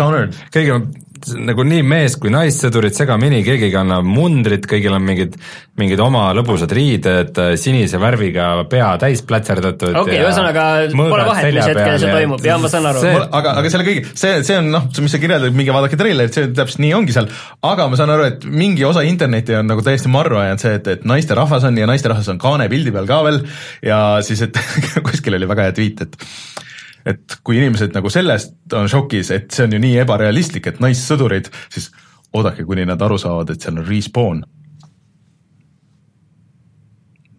[0.52, 0.90] kõigil on
[1.36, 5.36] nagu nii mees- kui naissõdurid segamini, keegi ei kanna mundrit, kõigil on mingid,
[5.80, 11.98] mingid oma lõbusad riided, sinise värviga pea täis plätserdatud okei, ühesõnaga pole vahet, mis hetkel
[12.02, 13.04] see toimub, jaa, ma saan aru.
[13.26, 16.52] aga, aga selle kõige, see, see on noh, mis sa kirjeldad, minge vaadake treilerit, see
[16.56, 17.30] täpselt nii ongi seal,
[17.62, 20.92] aga ma saan aru, et mingi osa interneti on nagu täiesti marru ajanud see, et,
[20.98, 23.42] et naisterahvas on ja naisterahvas on kaane pildi peal ka veel.
[23.84, 24.58] Ja siis, et
[25.06, 26.66] kuskil oli väga hea tweet, et
[27.06, 31.50] et kui inimesed nagu sellest on šokis, et see on ju nii ebarealistlik, et naissõdurid,
[31.72, 31.90] siis
[32.34, 34.42] oodake, kuni nad aru saavad, et seal on respawn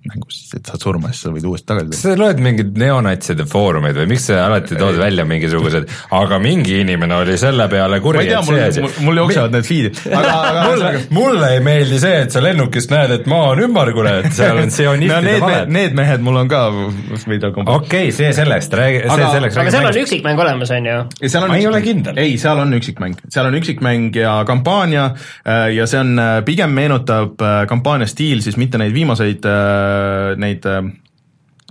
[0.09, 3.45] mängus, et saad surma ja siis sa võid uuesti tagasi kas sa loed mingeid neonatside
[3.49, 8.03] foorumeid või miks sa alati tood välja mingisugused, aga mingi inimene oli selle peale ma
[8.03, 11.63] kuri, ei et mul see, mul, mul jooksevad need feed'id, aga, aga mulle, mulle ei
[11.65, 15.21] meeldi see, et sa lennukist näed, et maa on ümmargune, et seal on no sionistide
[15.25, 15.73] need, valed.
[15.77, 16.63] need mehed mul on ka
[17.29, 19.59] veidi kompa- okei, see sellest, räägi, see Aga- selleks.
[19.63, 20.97] aga seal on üksikmäng olemas, on ju?
[21.21, 22.17] ja seal on Ma ei ole kindel.
[22.21, 26.15] ei, seal on üksikmäng, seal on üksikmäng ja kampaania äh, ja see on,
[26.47, 29.98] pigem meenutab äh, kampaania stiil siis mitte neid viimaseid äh,
[30.35, 30.83] neid äh,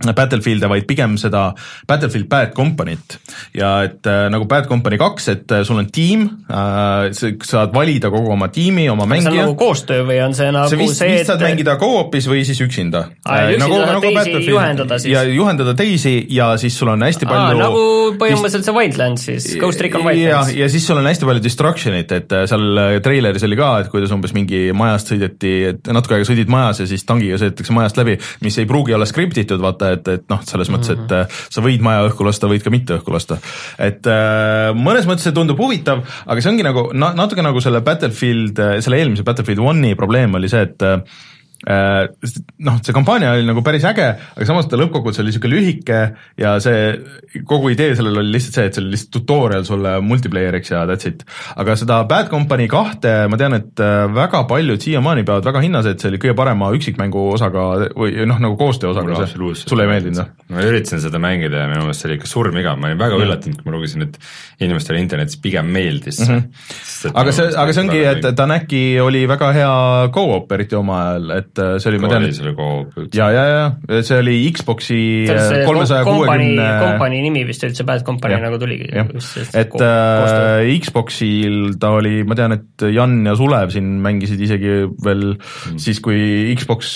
[0.06, 1.48] Battlefield'e, vaid pigem seda
[1.88, 3.18] Battlefield Bad Company't
[3.56, 7.74] ja et äh, nagu Bad Company kaks, et äh, sul on tiim äh,, sa saad
[7.74, 10.80] valida kogu oma tiimi, oma see on mängija nagu koostöö või on see nagu sa
[10.80, 13.04] vist, see, vist saad mängida co-op'is või siis üksinda.
[13.24, 15.12] Aa, et üksinda saad teisi juhendada siis.
[15.14, 17.84] ja juhendada teisi ja siis sul on hästi Aa, palju nagu
[18.18, 20.52] põhimõtteliselt see Wildlands siis, Ghost Recon Wildlands.
[20.56, 23.90] ja siis sul on hästi palju destruction'it, et äh, seal äh, treileris oli ka, et
[23.92, 28.00] kuidas umbes mingi majast sõideti, et natuke aega sõidid majas ja siis tangiga sõidetakse majast
[28.00, 31.64] läbi, mis ei pruugi olla skriptitud, vaata, et, et noh, selles mõttes, et äh, sa
[31.64, 33.40] võid maja õhku lasta, võid ka mitte õhku lasta.
[33.78, 37.82] et äh, mõnes mõttes see tundub huvitav, aga see ongi nagu na-, natuke nagu selle
[37.86, 43.46] Battlefield, selle eelmise Battlefield One'i probleem oli see, et äh, Äh, noh, see kampaania oli
[43.48, 45.96] nagu päris äge, aga samas ta lõppkokkuvõttes oli niisugune lühike
[46.38, 50.70] ja see kogu idee sellel oli lihtsalt see, et see oli lihtsalt tutorial sulle multiplayer'iks
[50.70, 51.24] ja that's it.
[51.58, 55.88] aga seda Bad Company kahte ma tean, et äh, väga paljud siiamaani peavad väga hinnas,
[55.90, 57.66] et see oli kõige parema üksikmängu osaga
[57.98, 60.46] või noh, nagu koostöö osaga sulle ei meeldinud või?
[60.54, 63.58] ma üritasin seda mängida ja minu meelest see oli ikka surmigav, ma olin väga üllatunud,
[63.58, 64.16] kui ma lugesin, et
[64.62, 66.30] inimestele internetis pigem meeldis mm.
[66.46, 67.18] -hmm.
[67.18, 69.74] aga see, aga see ongi, et Tanaki oli väga hea
[70.14, 73.16] go-op eriti oma ajal, et äh, see oli, ma tean, üldse.
[73.16, 73.44] ja, ja,
[73.88, 78.44] ja see oli Xbox'i see kolmesaja kuuekümne kompanii nimi vist üldse Bad Company Jah.
[78.44, 78.90] nagu tuligi.
[78.92, 85.24] et äh, Xboxil ta oli, ma tean, et Jan ja Sulev siin mängisid isegi veel
[85.34, 85.78] mm.
[85.80, 86.92] siis, kui Xbox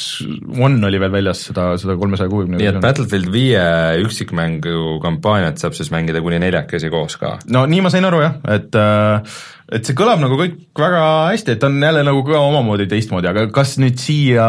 [0.58, 3.64] One oli veel väljas seda, seda kolmesaja kuuekümne nii et Battlefield viie
[4.04, 7.38] üksikmängu kampaaniat saab siis mängida kuni neljakesi koos ka.
[7.52, 9.40] no nii ma sain aru jah, et äh,
[9.72, 13.46] et see kõlab nagu kõik väga hästi, et on jälle nagu ka omamoodi teistmoodi, aga
[13.54, 14.46] kas nüüd siia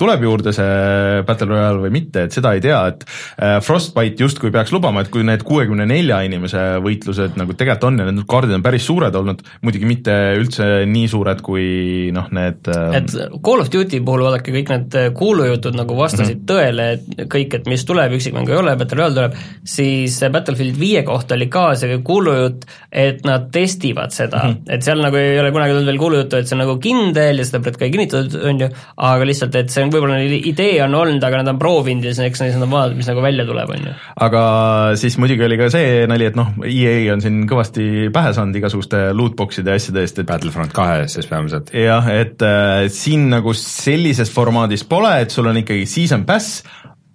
[0.00, 4.52] tuleb juurde see Battle Royale või mitte, et seda ei tea, et äh, Frostbite justkui
[4.54, 8.56] peaks lubama, et kui need kuuekümne nelja inimese võitlused nagu tegelikult on ja need kaardid
[8.56, 11.66] on päris suured olnud, muidugi mitte üldse nii suured kui
[12.16, 16.42] noh, need äh, et Call of Duty puhul vaadake kõik need kuulujutud nagu vastasid mm
[16.42, 16.48] -hmm.
[16.52, 21.02] tõele, et kõik, et mis tuleb, üksikmängu ei ole, Battle Royale tuleb, siis Battlefield viie
[21.06, 24.65] kohta oli ka see kuulujutt, et nad testivad seda mm, -hmm.
[24.66, 27.46] Et seal nagu ei ole kunagi tulnud veel kuulujuttu, et see on nagu kindel ja
[27.46, 28.68] seda pole ka kinnitatud, on ju,
[29.08, 32.30] aga lihtsalt, et see on võib-olla idee on olnud, aga nad on proovinud ja siis
[32.30, 33.94] eks nad on vaadanud, mis nagu välja tuleb, on ju.
[34.26, 34.42] aga
[35.00, 39.02] siis muidugi oli ka see nali, et noh, EA on siin kõvasti pähe saanud igasuguste
[39.16, 41.70] lootbox'ide ja asjade eest, et Battlefront kahes siis peamiselt.
[41.76, 46.62] jah, et äh, siin nagu sellises formaadis pole, et sul on ikkagi season pass,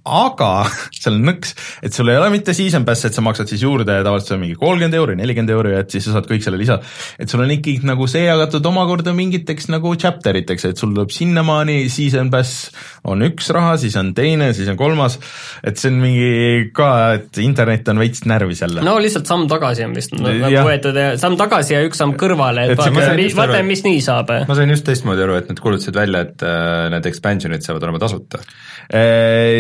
[0.06, 0.50] aga
[1.02, 1.54] seal on nõks,
[1.86, 4.44] et sul ei ole mitte season pass, et sa maksad siis juurde tavaliselt see on
[4.46, 6.80] mingi kolmkümmend euri, nelikümmend euri, et siis sa saad kõik selle lisa.
[7.22, 11.14] et sul on ikkagi nagu see jagatud omakorda mingiteks nagu chapter iteks, et sul tuleb
[11.14, 12.72] sinnamaani season pass
[13.06, 15.20] on üks raha, siis on teine, siis on kolmas,
[15.64, 18.82] et see on mingi ka, et internet on veits närvis jälle.
[18.86, 22.66] no lihtsalt samm tagasi on vist nagu võetud ja samm tagasi ja üks samm kõrvale,
[22.72, 24.34] Et et see- ma vaata sain, just aru, vaata, et- mis nii saab.
[24.50, 28.00] ma sain just teistmoodi aru, et nad kuulutasid välja, et äh, need expansion'id saavad olema
[28.02, 28.42] tasuta.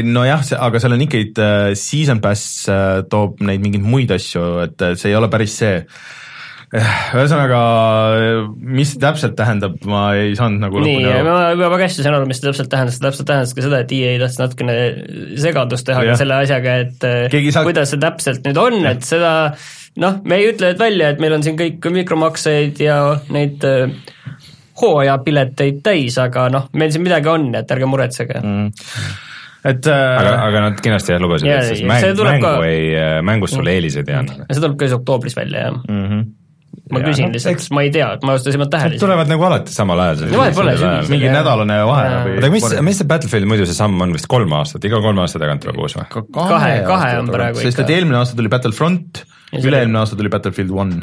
[0.08, 4.48] nojah, see, aga seal on ikkagi äh, season pass äh, toob neid mingeid muid asju,
[4.66, 5.80] et äh, see ei ole päris see.
[6.72, 7.58] ühesõnaga,
[8.56, 12.40] mis täpselt tähendab, ma ei saanud nagu nii, ma juba väga hästi saan aru, mis
[12.40, 14.78] see täpselt tähendas, see täpselt tähendas ka seda, et EA tahtis natukene
[15.44, 17.68] segadust teha ka selle asjaga, et Keegi saab...
[17.68, 19.34] kuidas see täpselt nüüd on, et seda
[20.00, 22.98] noh, me ei ütle välja, et meil on siin kõik mikromakseid ja
[23.34, 23.92] neid äh,
[24.82, 28.72] hooajapileteid täis, aga noh, meil siin midagi on, et ärge muretsege mm
[29.62, 32.54] et äh, aga, aga nad kindlasti jah lubasid, et siis mäng, mängu ka...
[32.66, 34.46] ei, äh, mängust sulle eeliseid ei anna.
[34.50, 36.06] see tuleb ka siis oktoobris välja, jah mm.
[36.06, 36.30] -hmm
[36.92, 38.98] ma ja, küsin no, lihtsalt, eks ma ei tea, ma just ei pannud tähele.
[39.00, 40.22] tulevad nagu alati samal ajal.
[41.12, 44.56] mingi nädalane vahe või oota, mis, mis see Battlefield muidu see samm on vist kolm
[44.58, 46.08] aastat, iga kolme aasta tagant tuleb uus või?
[46.36, 47.70] kahe, kahe on praegu ikka.
[47.70, 49.24] sest et eelmine aasta tuli Battlefront,
[49.62, 51.02] üle-eelmine aasta tuli Battlefield One.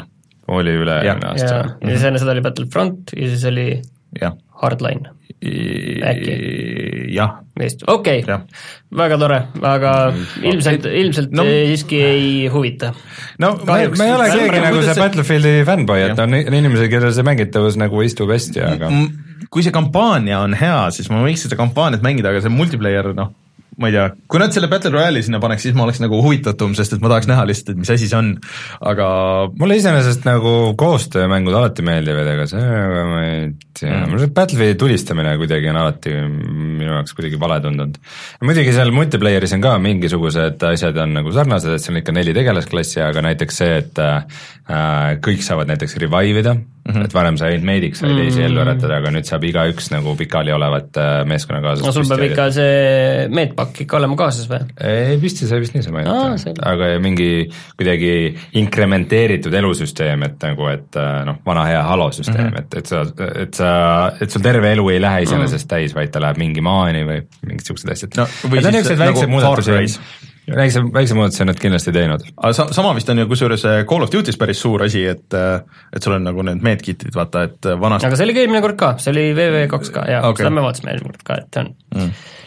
[0.49, 1.61] Oli üle-eelmine aasta.
[1.81, 3.69] ja siis enne seda oli Battlefront ja siis oli
[4.21, 4.33] ja.
[4.61, 6.35] Hardline äkki?
[7.15, 7.39] jah.
[7.59, 8.39] vist, okei okay.,
[8.95, 9.93] väga tore, aga
[10.41, 12.91] ilmselt, ilmselt no, siiski ei huvita.
[13.39, 17.13] no Kahjuks, me, me ei ole keegi nagu see Battlefieldi fännboi, et on inimesi, kellel
[17.15, 18.91] see mängitavus nagu istub hästi, aga
[19.49, 23.31] kui see kampaania on hea, siis ma võiks seda kampaaniat mängida, aga see multiplayer, noh
[23.79, 26.73] ma ei tea, kui nad selle Battle Royale'i sinna paneks, siis ma oleks nagu huvitatum,
[26.77, 28.33] sest et ma tahaks näha lihtsalt, et mis asi see on,
[28.91, 29.07] aga
[29.59, 32.63] mulle iseenesest nagu koostöömängud alati meeldivad, aga see,
[33.09, 33.45] ma ei
[33.79, 37.95] tea mm., see Battlefieldi tulistamine kuidagi on alati minu jaoks kuidagi vale tundunud.
[38.43, 42.35] muidugi seal multiplayer'is on ka mingisugused asjad on nagu sarnased, et seal on ikka neli
[42.35, 44.43] tegelasklassi, aga näiteks see, et äh,
[45.23, 46.57] kõik saavad näiteks revive ida
[46.89, 47.05] mm, -hmm.
[47.05, 48.45] et varem sa ainult meediks sai teisi mm -hmm.
[48.45, 52.49] ellu äratada, aga nüüd saab igaüks nagu pikali olevat äh, meeskonnakaaslast no sul peab ikka
[52.51, 54.61] see meetpakk ikka olema kaasas või?
[54.83, 57.29] ei, vist ei saa vist niisama ainult, aga mingi
[57.77, 58.13] kuidagi
[58.61, 62.59] inkrementeeritud elusüsteem, et nagu, et äh, noh, vana hea Halo süsteem mm, -hmm.
[62.59, 63.03] et, et sa,
[63.43, 63.71] et sa,
[64.21, 65.75] et sul terve elu ei lähe iseenesest mm -hmm.
[65.75, 68.27] täis, vaid ta läheb mingi maani või mingid siuksed asjad no,.
[68.49, 69.99] Need on niisugused väiksed nagu muudatused
[70.55, 72.25] väikse, väikse muudatuse on nad kindlasti teinud.
[72.37, 75.37] aga sa-, sama vist on ju kusjuures äh, Call of Duty's päris suur asi, et
[75.37, 75.61] äh,
[75.93, 78.65] et sul on nagu need medkit'id, vaata, et äh, vanasti aga see oli ka eelmine
[78.65, 81.63] kord ka, see oli VV2 ka, jaa okay., seda me vaatasime eelmine kord ka, et
[81.63, 82.37] on mm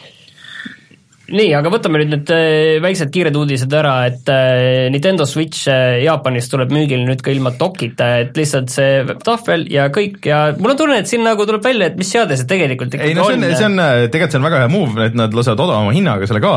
[1.31, 6.01] nii, aga võtame nüüd need äh, väiksed kiired uudised ära, et äh, Nintendo Switch äh,
[6.03, 10.73] Jaapanis tuleb müügile nüüd ka ilma dokita, et lihtsalt see tahvel ja kõik ja mul
[10.73, 13.27] on tunne, et siin nagu tuleb välja, et mis seade see tegelikult ikkagi ei no
[13.29, 13.79] see on, see on,
[14.11, 16.53] tegelikult see on väga hea move, et nad lasevad odavama hinnaga selle ka,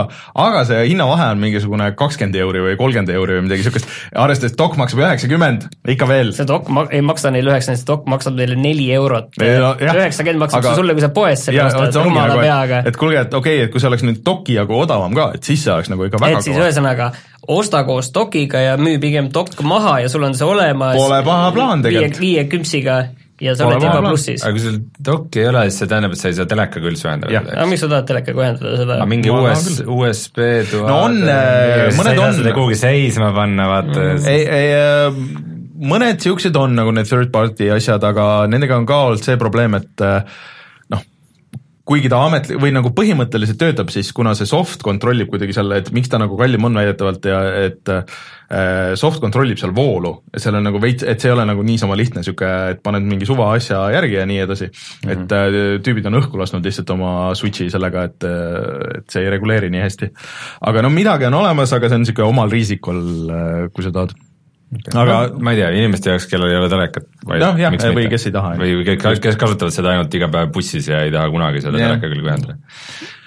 [0.46, 4.74] aga see hinnavahe on mingisugune kakskümmend euri või kolmkümmend euri või midagi niisugust, arvestades dok
[4.82, 6.34] maksab üheksakümmend, ikka veel.
[6.34, 9.38] see dok ma-, ei maksa neile üheksakümmend, see dok maksab neile neli eurot.
[9.38, 10.74] üheksakümmend maksab aga...
[10.82, 12.82] sulle, kui sa poest selle ostad, rumala nagu, peaga.
[12.90, 15.46] et kuulge, et okei okay,, et kui see oleks nüüd doki jagu odavam ka, et
[15.46, 17.10] siis see oleks nagu ikka väga et siis ühesõnaga,
[17.56, 21.52] osta koos dokiga ja müü pigem dokk maha ja sul on see olemas Pole paha
[21.54, 22.20] plaan tegelikult.
[22.20, 22.98] viie, viie küpsiga
[23.40, 24.44] ja sa oled juba plussis.
[24.44, 27.08] aga kui sul dokki ei ole, siis see tähendab, et sa ei saa telekaga üldse
[27.08, 27.42] ühendada.
[27.44, 28.98] aga miks sa tahad telekaga ühendada seda?
[29.10, 30.40] mingi US, USB
[30.70, 32.40] tuha no on, äh, mõned on.
[32.56, 34.26] kuhugi seisma panna, vaata mm..
[34.32, 35.54] ei, ei äh,
[35.92, 39.76] mõned siuksed on nagu need third party asjad, aga nendega on ka olnud see probleem,
[39.78, 40.38] et äh,
[41.86, 45.92] kuigi ta ametlik või nagu põhimõtteliselt töötab, siis kuna see soft kontrollib kuidagi seal, et
[45.94, 48.16] miks ta nagu kallim on väidetavalt ja et äh,
[48.98, 51.98] soft kontrollib seal voolu, et seal on nagu veits, et see ei ole nagu niisama
[51.98, 55.14] lihtne niisugune, et paned mingi suva asja järgi ja nii edasi mm, -hmm.
[55.14, 59.30] et äh, tüübid on õhku lasknud lihtsalt oma switch'i sellega, et, äh, et see ei
[59.30, 60.10] reguleeri nii hästi.
[60.66, 63.02] aga no midagi on olemas, aga see on niisugune omal riisikul,
[63.70, 64.16] kui sa tahad.
[64.66, 68.24] Aga no, ma ei tea, inimeste jaoks, kellel ei ole telekat, noh jah, või kes
[68.26, 68.56] ei taha.
[68.58, 71.92] või kes, kes kasutavad seda ainult iga päev bussis ja ei taha kunagi seda yeah.
[71.94, 72.56] teleka külge ühendada.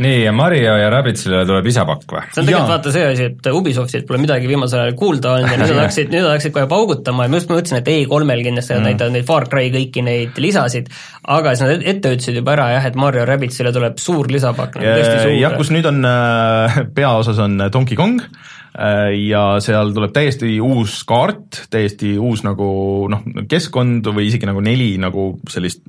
[0.04, 2.26] nii, ja Mario ja Rabbidsile tuleb isapakk või?
[2.28, 5.62] see on tegelikult vaata see asi, et Ubisoftilt pole midagi viimasel ajal kuulda olnud ja
[5.64, 8.76] nüüd nad hakkasid, nüüd nad hakkasid kohe paugutama ja ma just mõtlesin, et E3-l kindlasti
[8.76, 8.92] nad mm.
[8.92, 10.92] näitavad neid Far Cry kõiki neid lisasid,
[11.40, 14.92] aga siis nad ette ütlesid juba ära jah, et Mario Rabbidsile tuleb suur lisapakk nagu,
[14.92, 15.36] tõesti suur.
[15.40, 21.00] jah, kus nüüd on äh, peaosas on Donkey Kong Äh, ja seal tuleb täiesti uus
[21.10, 22.70] kaart, täiesti uus nagu
[23.12, 25.82] noh, keskkond või isegi nagu neli nagu sellist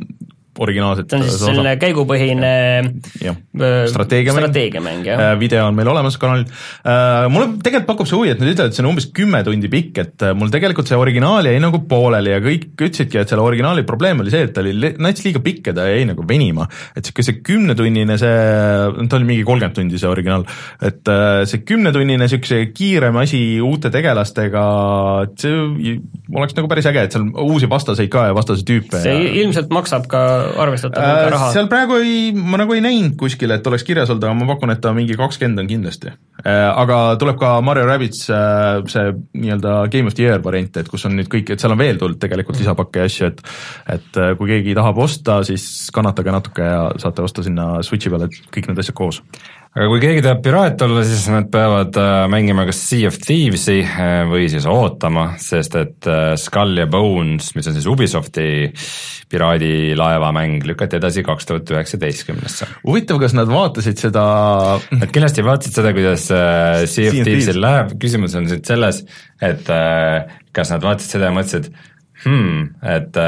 [0.59, 2.51] originaalset see on siis selline käigupõhine
[3.91, 5.23] strateegiamäng, strateegiamäng, jah.
[5.23, 6.47] Äh, video on meil olemas kanalil.
[6.83, 9.71] Äh, mulle tegelikult pakub see huvi, et nad ütlevad, et see on umbes kümme tundi
[9.73, 13.45] pikk, et äh, mul tegelikult see originaal jäi nagu pooleli ja kõik ütlesidki, et selle
[13.47, 16.67] originaali probleem oli see, et ta oli nats liiga pikk ja ta jäi nagu venima.
[16.97, 20.47] et sihuke see kümnetunnine see, ta oli mingi kolmkümmend tundi see originaal,
[20.83, 21.13] et
[21.51, 24.65] see kümnetunnine siukse kiirem asi uute tegelastega,
[25.29, 25.97] et see
[26.35, 28.99] oleks nagu päris äge, et seal uusi vastaseid ka ja vastase tüüpe.
[29.03, 29.33] see ja...
[29.45, 30.25] ilmselt maksab ka
[30.65, 31.51] arvestatav hulk äh, raha?
[31.55, 34.75] seal praegu ei, ma nagu ei näinud kuskil, et oleks kirjas olnud, aga ma pakun,
[34.75, 36.15] et ta mingi kakskümmend on kindlasti.
[36.43, 40.91] Äh, aga tuleb ka Mario Rabbids äh, see nii-öelda Game of the Year variant, et
[40.91, 42.65] kus on nüüd kõik, et seal on veel tulnud tegelikult mm.
[42.65, 43.45] lisapakke ja asju, et
[43.91, 48.71] et kui keegi tahab osta, siis kannatage natuke ja saate osta sinna Switchi peale kõik
[48.71, 49.23] need asjad koos
[49.71, 53.79] aga kui keegi tahab piraat olla, siis nad peavad äh, mängima kas Sea of Thieves'i
[53.85, 58.49] äh, või siis ootama, sest et äh, Skull ja Bones, mis on siis Ubisofti
[59.31, 62.67] piraadilaevamäng, lükati edasi kaks tuhat üheksateistkümnesse.
[62.83, 64.25] huvitav, kas nad vaatasid seda
[64.91, 69.05] Nad kindlasti vaatasid seda, kuidas Sea of Thieves'il läheb, küsimus on nüüd selles,
[69.39, 69.71] et
[70.57, 71.71] kas nad vaatasid seda ja mõtlesid,
[72.25, 73.23] hmm, et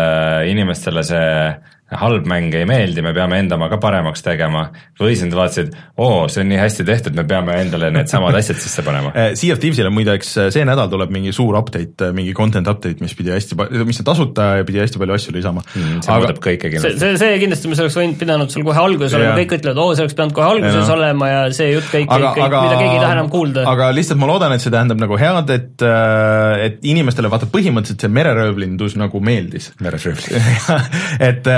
[0.50, 1.30] inimestele see
[1.98, 4.66] halb mäng ei meeldi, me peame enda oma ka paremaks tegema,
[5.00, 8.60] või siis nad vaatasid, oo, see on nii hästi tehtud, me peame endale needsamad asjad
[8.62, 9.12] sisse panema.
[9.22, 12.66] Eh, sea of Thieves'ile muideks eh, see nädal tuleb mingi suur update, eh, mingi content
[12.70, 16.00] update, mis pidi hästi, mis on tasuta ja pidi hästi palju asju lisama mm,.
[16.02, 16.98] see muudab kõike kindlasti.
[16.98, 20.06] see, see kindlasti, mis oleks võinud, pidanud sul kohe alguses olema, kõik ütlevad, oo, see
[20.06, 20.96] oleks pidanud kohe alguses ja.
[20.96, 23.66] olema ja see jutt kõik, kõik, kõik, mida keegi ei taha enam kuulda.
[23.74, 25.86] aga lihtsalt ma loodan, et see tähendab nagu head, et,
[26.66, 29.70] et inimestele vaata põhimõtteliselt see mereröövlindus nagu meeldis.
[29.84, 30.70] mereröövlindus
[31.28, 31.52] et,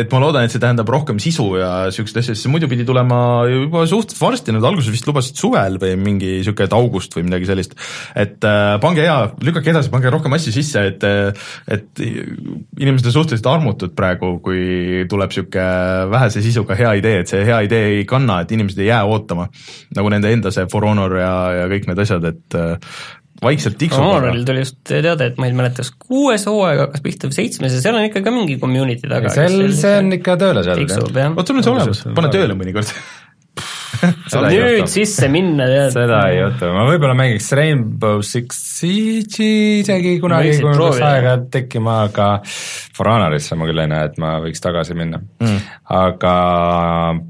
[0.00, 2.86] et ma loodan, et see tähendab rohkem sisu ja niisuguseid asju, sest see muidu pidi
[2.88, 3.18] tulema
[3.50, 7.50] juba suhteliselt varsti, nad alguses vist lubasid suvel või mingi niisugune, et august või midagi
[7.50, 7.76] sellist.
[8.14, 13.50] et äh, pange hea, lükake edasi, pange rohkem asju sisse, et et inimesed on suhteliselt
[13.50, 18.40] armutud praegu, kui tuleb niisugune vähese sisuga hea idee, et see hea idee ei kanna,
[18.42, 19.48] et inimesed ei jää ootama.
[19.96, 22.60] nagu nende enda see For Honor ja, ja kõik need asjad, et
[23.42, 24.02] vaikselt tiksub.
[24.02, 27.76] Honoril tuli just teade, et ma ei mäleta, kas kuues hooaeg hakkas pihta või seitsmes
[27.76, 29.32] ja seal on ikka ka mingi community taga.
[29.34, 31.36] sel, see on ikka tööle saadud, jah.
[31.36, 32.92] vot sul on see olemas, pane tööle mõnikord
[34.52, 35.92] nüüd sisse minna, tead.
[35.94, 41.36] seda ei juhtu, ma võib-olla mängiks Rainbow Six Siege'i isegi kunagi, kui mul peaks aega
[41.52, 42.28] tekkima, aga
[42.96, 45.58] For Honorisse ma küll ei näe, et ma võiks tagasi minna mm..
[45.96, 46.34] aga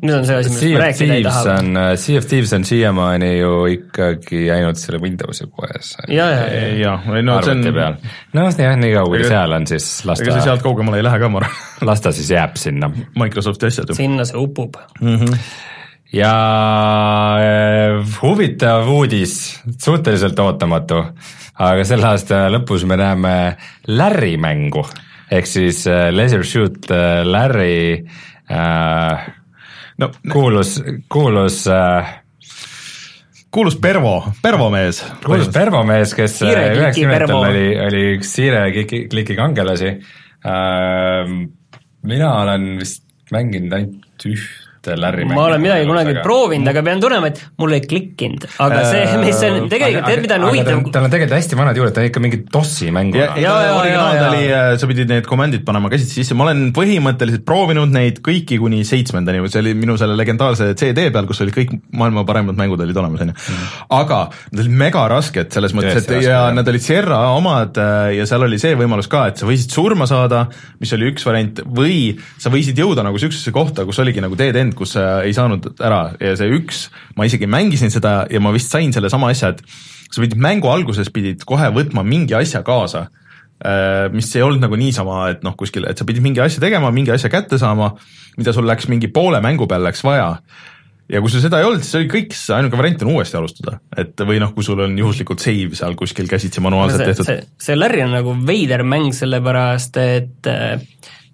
[0.00, 1.86] nüüd on see asi, millest ma rääkida ei taha.
[2.00, 5.94] Sea of Thieves on siiamaani ju ikkagi ainult selle Windowsi poes.
[6.08, 8.00] ja, ja, ja, ja, või no see on peal.
[8.36, 11.00] noh, jah, nii kaua kui ta seal on, siis las ta ega see sealt kaugemale
[11.00, 11.62] ei lähe ka, ma arvan.
[11.90, 12.90] las ta siis jääb sinna.
[13.18, 13.98] Microsofti asjad ju.
[13.98, 15.16] sinna see upub mm.
[15.16, 15.74] -hmm
[16.12, 16.34] ja
[17.42, 21.02] äh, huvitav uudis, suhteliselt ootamatu,
[21.56, 23.34] aga selle aasta lõpus me näeme
[23.88, 24.84] Larry mängu
[25.32, 28.06] ehk siis äh, Leisure Shoot äh, Larry
[28.50, 29.26] äh,
[29.98, 32.12] no, kuulus, kuulus äh,
[33.50, 35.02] kuulus Pervo, Pervo mees.
[35.24, 39.96] kuulus Pervo mees, kes üheksakümnendatel oli, oli üks siire kliki, kliki kangelasi
[40.46, 41.34] äh,.
[42.06, 43.02] mina olen vist
[43.34, 46.24] mänginud ainult üht et Larry ma olen midagi kunagi aga...
[46.24, 50.22] proovinud, aga pean tunnema, et mul ei klikkinud, aga see, äh, mis on tegelikult, tead,
[50.24, 53.22] mida on huvitav tal on tegelikult hästi vanad juured, ta on ikka mingi DOS-i mänguna.
[53.22, 54.28] ja, ja, ja, ja, ja.
[54.30, 58.60] oli, äh, sa pidid need komandid panema käsitsi sisse, ma olen põhimõtteliselt proovinud neid kõiki
[58.62, 62.82] kuni seitsmendani, see oli minu selle legendaarse CD peal, kus olid kõik maailma paremad mängud
[62.84, 63.36] olid olemas, on ju.
[63.36, 63.72] Mm.
[63.98, 64.20] aga
[64.52, 68.46] nad olid mega rasked selles mõttes, et ja nad olid Sierra omad äh, ja seal
[68.46, 70.46] oli see võimalus ka, et sa võisid surma saada,
[70.80, 74.56] mis oli üks variant, või sa võisid jõuda nagu niisugusesse kohta, kus oligi nagu dead
[74.60, 76.86] end, kus sa ei saanud ära ja see üks,
[77.18, 79.62] ma isegi mängisin seda ja ma vist sain sellesama asja, et
[80.10, 83.08] sa pidid mängu alguses pidid kohe võtma mingi asja kaasa,
[83.64, 86.92] äh, mis ei olnud nagu niisama, et noh, kuskil, et sa pidid mingi asja tegema,
[86.94, 87.94] mingi asja kätte saama,
[88.38, 90.34] mida sul läks mingi poole mängu peal läks vaja
[91.10, 94.18] ja kui sul seda ei olnud, siis oli kõik, ainuke variant on uuesti alustada, et
[94.26, 97.28] või noh, kui sul on juhuslikult save seal kuskil käsitsi manuaalselt no see, tehtud.
[97.28, 100.82] see, see Larry on nagu veider mäng, sellepärast et äh,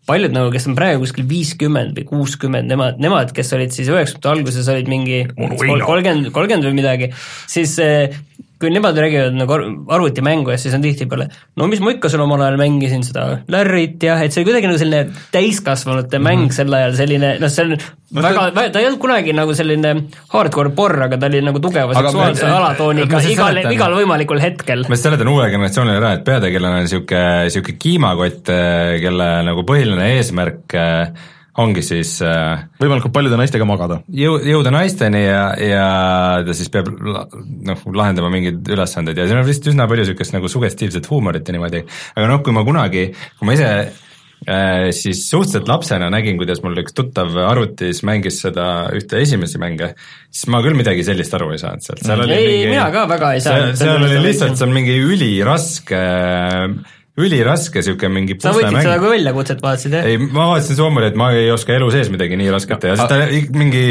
[0.09, 4.33] paljud nagu, kes on praegu kuskil viiskümmend või kuuskümmend, nemad, nemad, kes olid siis üheksakümnendate
[4.33, 7.13] alguses, olid mingi kolmkümmend, kolmkümmend või midagi,
[7.51, 8.17] siis eh,
[8.63, 9.57] kui nemad räägivad nagu
[9.93, 11.27] arvutimängu ja siis on tihtipeale,
[11.59, 14.71] no mis ma ikka seal omal ajal mängisin seda Larryt jah, et see oli kuidagi
[14.71, 16.57] nagu selline täiskasvanute mäng mm -hmm.
[16.57, 19.93] sel ajal, selline noh, see on no, väga see..., ta ei olnud kunagi nagu selline
[20.35, 24.87] hardcore porr, aga ta oli nagu tugeva seksuaalse alatooniga igal, igal võimalikul hetkel.
[24.89, 28.57] ma seletan uuele generatsioonile ära, et peategelane on niisugune, niisugune kiimakott,
[29.05, 34.01] kelle nagu põhiline eesmärk äh, ongi siis äh, võimalikult paljude naistega magada.
[34.09, 35.89] jõu-, jõuda naisteni ja, ja
[36.47, 40.49] ta siis peab noh, lahendama mingeid ülesandeid ja siin on vist üsna palju niisugust nagu
[40.53, 41.85] sugestiivset huumorit ja niimoodi,
[42.17, 46.81] aga noh, kui ma kunagi, kui ma ise äh, siis suhteliselt lapsena nägin, kuidas mul
[46.81, 49.93] üks tuttav arvutis mängis seda ühte esimesi mänge,
[50.33, 53.05] siis ma küll midagi sellist aru ei saanud sealt, seal oli ei, mingi mina ka
[53.13, 53.77] väga ei saanud.
[53.83, 58.87] seal oli lihtsalt, see on mingi üliraske äh, üliraske niisugune mingi sa võtsid mäng.
[58.87, 60.07] seda kui väljakutset, vaatasid jah?
[60.09, 63.11] ei, ma vaatasin Soomeri, et ma ei oska elu sees midagi nii rasket teha, siis
[63.11, 63.19] ta
[63.53, 63.83] mingi,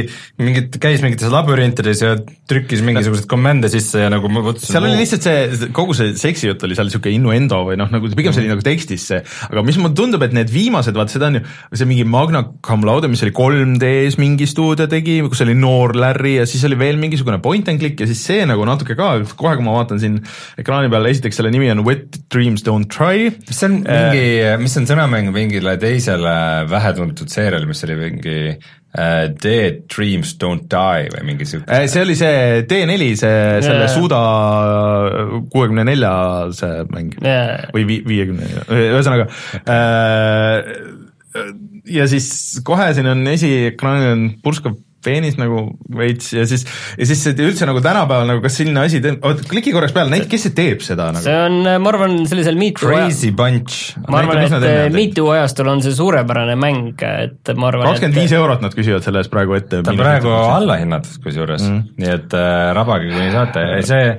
[0.42, 2.16] mingit, käis mingites labürintides ja
[2.50, 6.66] trükkis mingisuguseid komande sisse ja nagu ma mõtlesin seal oli lihtsalt see, kogu see seksijutt
[6.66, 9.78] oli seal niisugune innuendo või noh, nagu pigem see oli nagu tekstis see, aga mis
[9.78, 11.44] mulle tundub, et need viimased, vaata seda on ju,
[11.78, 16.40] see mingi Magna Cum Laude, mis oli 3D-s mingi stuudio tegi, kus oli noor Larry
[16.40, 19.54] ja siis oli veel mingisugune point and click ja siis see nagu natuke ka, kohe
[19.62, 20.18] kui ma vaatan siin
[20.58, 23.32] ekraani peal, esiteks selle nimi on Wet Dreams Don't Try, Cry.
[23.48, 26.34] mis on mingi äh,, mis on sõnamäng mingile teisele
[26.72, 32.04] vähetuntud seeriale, mis oli mingi uh, Dead Dreams Don't Die või mingi siuke Äh, see
[32.06, 33.36] oli see D4, see,
[33.68, 33.94] selle Jaa.
[33.96, 34.22] Suda
[35.52, 36.14] kuuekümne nelja
[36.58, 37.58] see mäng Jaa.
[37.76, 39.28] või vi- viiekümne, ühesõnaga
[39.66, 40.72] äh,
[41.92, 42.28] ja siis
[42.68, 44.76] kohe siin on esiekraanil on purskav
[45.06, 45.64] peenis nagu
[45.98, 46.66] veits ja siis,
[46.98, 50.14] ja siis see üldse nagu tänapäeval nagu kas selline asi teeb, oota kliki korraks peale,
[50.14, 51.24] näita, kes see teeb seda nagu.
[51.26, 55.18] see on, ma arvan, sellisel Me Too Crazy Bunch ma arvan, et on Me teinud.
[55.18, 59.24] Too ajastul on see suurepärane mäng, et ma arvan, kakskümmend viis eurot nad küsivad selle
[59.24, 59.82] eest praegu ette.
[59.82, 64.16] ta on praegu allahinnatud kusjuures mm., nii et äh, rabage kuni saate, see,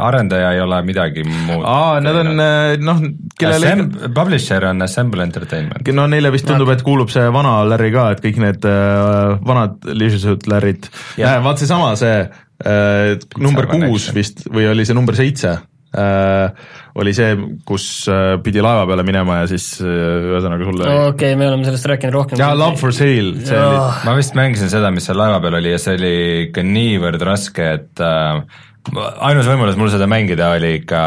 [0.00, 1.64] arendaja ei ole midagi muud.
[1.68, 3.02] aa, nad on äh, noh,
[3.38, 5.90] kellele Assemb-, publisher on Assemble Entertainment.
[5.96, 9.90] no neile vist tundub, et kuulub see vana Larry ka, et kõik need äh, vanad
[9.92, 10.88] Leisure Suit Larry'd
[11.18, 15.58] vaat seesama see äh, number kuus vist või oli see number seitse
[15.90, 17.34] oli see,
[17.66, 21.66] kus äh, pidi laeva peale minema ja siis äh, ühesõnaga sulle okei okay,, me oleme
[21.66, 22.38] sellest rääkinud rohkem.
[22.38, 24.02] jaa, Love for sale, see oli Jah.
[24.06, 26.14] ma vist mängisin seda, mis seal laeva peal oli ja see oli
[26.46, 28.60] ikka niivõrd raske, et äh,
[28.98, 31.00] ainus võimalus mul seda mängida oli ikka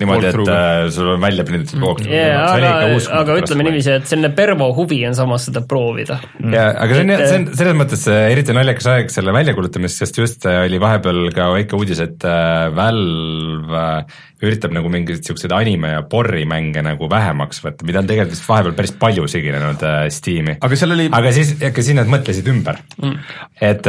[0.00, 3.38] niimoodi, et äh, sul on välja prinditud walkthrough Yeah, see oli ikka aga, uskumatu aga
[3.42, 6.20] ütleme niiviisi, et selline Pervo huvi on samas seda proovida.
[6.40, 10.20] ja aga see on, see on selles mõttes äh, eriti naljakas aeg selle väljakuulutamiseks, sest
[10.22, 15.52] just äh, oli vahepeal ka väike uudis, et äh, Valve äh, üritab nagu mingeid siukseid
[15.56, 19.84] anime ja porri mänge nagu vähemaks võtta, mida on tegelikult vist vahepeal päris palju siginenud
[19.88, 20.56] äh, Steam'i.
[20.64, 23.38] aga seal oli aga siis, aga siis nad mõtlesid ümber mm..
[23.70, 23.88] et,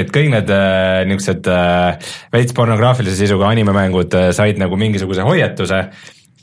[0.00, 5.86] et kõik need äh, niisugused äh, veits pornograafilise sisuga animemängud äh, said nagu mingisuguse hoiatuse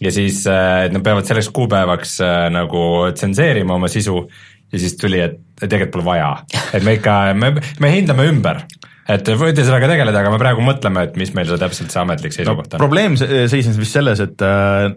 [0.01, 2.83] ja siis äh, et nad peavad selleks kuupäevaks äh, nagu
[3.15, 4.25] tsenseerima oma sisu
[4.71, 6.29] ja siis tuli, et et tegelikult pole vaja,
[6.73, 8.63] et me ikka, me, me hindame ümber
[9.09, 12.33] et võite sellega tegeleda, aga me praegu mõtleme, et mis meil see täpselt see ametlik
[12.33, 12.83] no, seisukoht on.
[12.83, 14.91] probleem se- seisnes vist selles, et äh,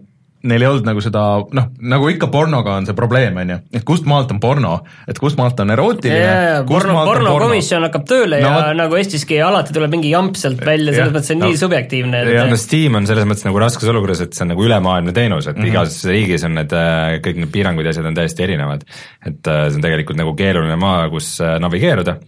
[0.45, 1.21] neil ei olnud nagu seda
[1.57, 4.75] noh, nagu ikka pornoga on see probleem, on ju, et kust maalt on porno,
[5.09, 8.75] et kust maalt on erootiline jaa, kust porno, maalt on pornokomisjon hakkab tööle No ja
[8.77, 10.99] nagu Eestiski alati tuleb mingi jamp sealt välja, Jah.
[10.99, 11.49] selles mõttes see on No.
[11.49, 14.53] nii subjektiivne, ja no et Steam on selles mõttes nagu raskes olukorras, et see on
[14.53, 15.63] nagu ülemaailmne teenus, et mm.
[15.63, 15.71] -hmm.
[15.73, 18.85] igas riigis on need äh, kõik need piirangud ja asjad on täiesti erinevad.
[19.25, 22.19] et äh, see on tegelikult nagu keeruline maa, kus äh, navigeeruda.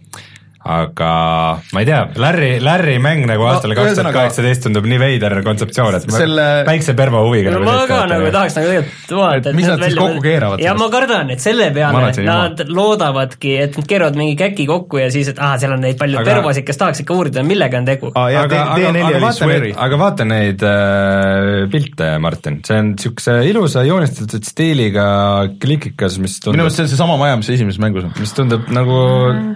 [0.58, 1.10] Aga
[1.72, 5.94] ma ei tea, Larry, Larry mäng nagu aastal kaks tuhat kaheksateist tundub nii veider kontseptsioon,
[5.94, 9.58] et Selle- väikse pervo huviga no nagu ma ka nagu tahaks nagu tegelikult vaadata, Et
[9.58, 13.88] mis nad siis kokku keeravad ja ma kardan, et selle peale nad loodavadki, et nad
[13.92, 16.82] keeravad mingi käki kokku ja siis, et aa, seal on neid palju Aga- pervosid, kes
[16.82, 18.12] tahaks ikka uurida, millega on tegu.
[18.14, 22.92] aga, aga, D4 aga oli vaata neid aga vaata neid äh, pilte, Martin, see on
[22.96, 25.06] niisuguse ilusa joonistatud stiiliga
[25.62, 28.12] klikikas, mis minu tundub meelest, see on seesama maja, mis esimeses mängus on.
[28.18, 28.98] mis tundub nagu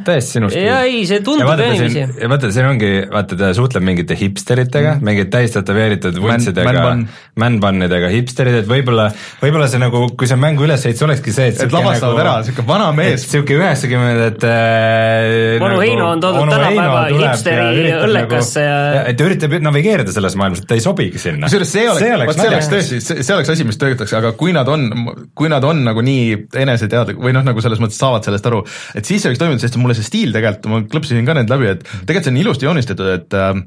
[0.07, 0.71] täiesti sinu stiil.
[0.93, 5.07] ei, see tundub ja siin, ja vaata, siin ongi, vaata ta suhtleb mingite hipsteritega mm.,
[5.09, 7.05] mingid täistätoveeritud vuntsidega man-bun.,
[7.43, 9.09] man-bun'idega hipsterid, et võib-olla,
[9.43, 12.65] võib-olla see nagu, kui see mängu üles ehitus olekski see, et et lavastavad ära, siuke
[12.69, 18.97] vana mees, siuke üheksakümnendate äh, Onu Heino on toodud tänapäeva hipsteri ja üritab õllekasse nagu,
[18.99, 21.49] ja- et ta üritab navigeerida selles maailmas, et ta ei sobigi sinna.
[21.49, 24.55] kusjuures see oleks, vot see oleks tõesti, see, see oleks asi, mis töötaks, aga kui
[24.57, 24.89] nad on,
[25.39, 28.63] kui nad on nagu nii eneseteadlik või noh, nagu selles mõttes saavad sellest aru,
[28.99, 31.71] et siis see võiks toimida, sest mulle see stiil tegelikult, ma klõpsisin ka need läbi,
[31.75, 33.63] et tegelikult see on ilusti joonistatud, et äh,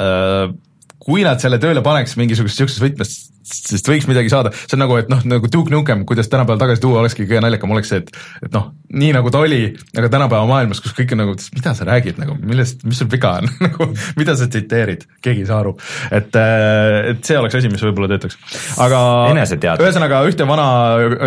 [0.00, 0.52] äh,
[1.00, 4.96] kui nad selle tööle paneks mingisugusest siuksest võtmest, sest võiks midagi saada, see on nagu,
[5.00, 8.10] et noh, nagu Duke Nukem, kuidas tänapäeval tagasi tuua olekski kõige naljakam oleks see, et
[8.46, 9.62] et noh, nii nagu ta oli,
[9.96, 13.36] aga tänapäeva maailmas, kus kõik on nagu, mida sa räägid nagu, millest, mis sul viga
[13.40, 13.88] on nagu
[14.18, 15.76] mida sa tsiteerid, keegi ei saa aru.
[16.10, 18.36] et, et see oleks asi, mis võib-olla töötaks.
[18.82, 19.86] aga Eneseteadlik.
[19.86, 20.68] ühesõnaga ühte vana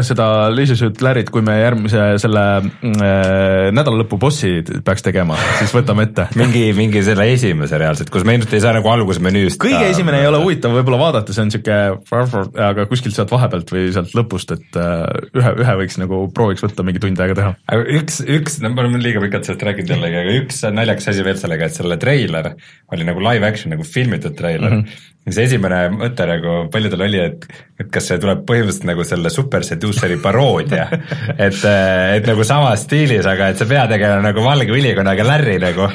[0.06, 4.56] seda Leisure Suit Larry't, kui me järgmise selle äh, nädalalõpu bossi
[4.86, 6.28] peaks tegema, siis võtame ette.
[6.42, 10.30] mingi, mingi selle esimese reaalselt, kus me ilmselt ei saa nagu algusmenüüst kõige esimene ei
[10.30, 11.80] ole huvitav võib-olla vaadata, see on siuke,
[12.12, 15.06] aga kuskilt sealt vahepealt või sealt lõpust, et äh,
[15.38, 17.54] ühe, ühe võiks nagu prooviks võtta mingi tund aega teha.
[17.76, 21.26] aga üks, üks, no me oleme liiga pikalt sellest rääkinud jällegi, aga üks naljakas asi
[21.26, 22.54] veel sellega, et selle treiler
[22.94, 24.84] oli nagu live action nagu filmitud treiler mm.
[24.84, 25.10] -hmm.
[25.32, 27.46] See esimene mõte nagu paljudel oli, et,
[27.80, 30.88] et kas see tuleb põhimõtteliselt nagu selle Super Seduceri paroodia,
[31.46, 35.88] et, et nagu samas stiilis, aga et see peategelane on nagu valge ülikonnaga Larry nagu,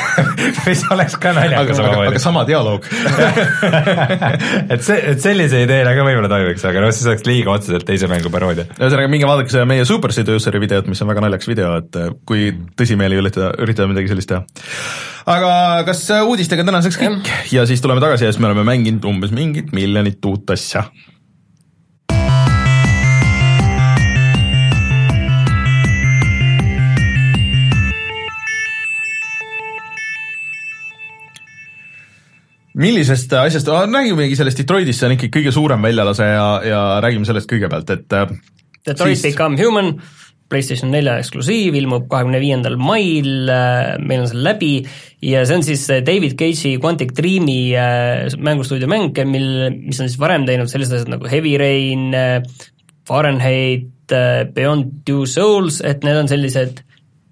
[0.68, 2.22] mis oleks ka aga, naljakas aga, aga omamoodi.
[2.22, 2.86] sama dialoog.
[4.76, 8.10] et see, et sellise ideena ka võib-olla toimiks, aga noh, siis oleks liiga otseselt teise
[8.10, 11.74] mängu paroodia ühesõnaga minge vaadake seda meie Super Seduceri videot, mis on väga naljakas video,
[11.82, 14.44] et äh, kui tõsimeeli üritada, üritada midagi sellist teha.
[15.34, 15.52] aga
[15.88, 19.72] kas uudistega tänaseks kõik ja siis tuleme tagasi ja siis me oleme mänginud umbes mingit
[19.76, 20.84] miljonit uut asja.
[32.80, 37.50] Millisest asjast, räägimegi sellest Detroitist, see on ikkagi kõige suurem väljalase ja, ja räägime sellest
[37.50, 38.30] kõigepealt, et äh,
[38.86, 39.90] Detroit siis- Become Human,
[40.50, 43.30] PlayStation nelja eksklusiiv, ilmub kahekümne viiendal mail,
[44.02, 44.72] meil on see läbi
[45.24, 47.60] ja see on siis David Cage'i Quantic Dreami
[48.38, 52.10] mängustuudio mäng, mil, mis on siis varem teinud sellised asjad nagu Heavy Rain,
[53.08, 54.14] Fahrenheit,
[54.54, 56.82] Beyond Two Souls, et need on sellised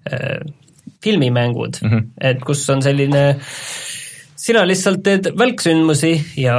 [0.07, 0.39] äh,
[1.03, 2.07] filmimängud mm, -hmm.
[2.21, 3.39] et kus on selline
[4.35, 6.55] sina lihtsalt teed välksündmusi ja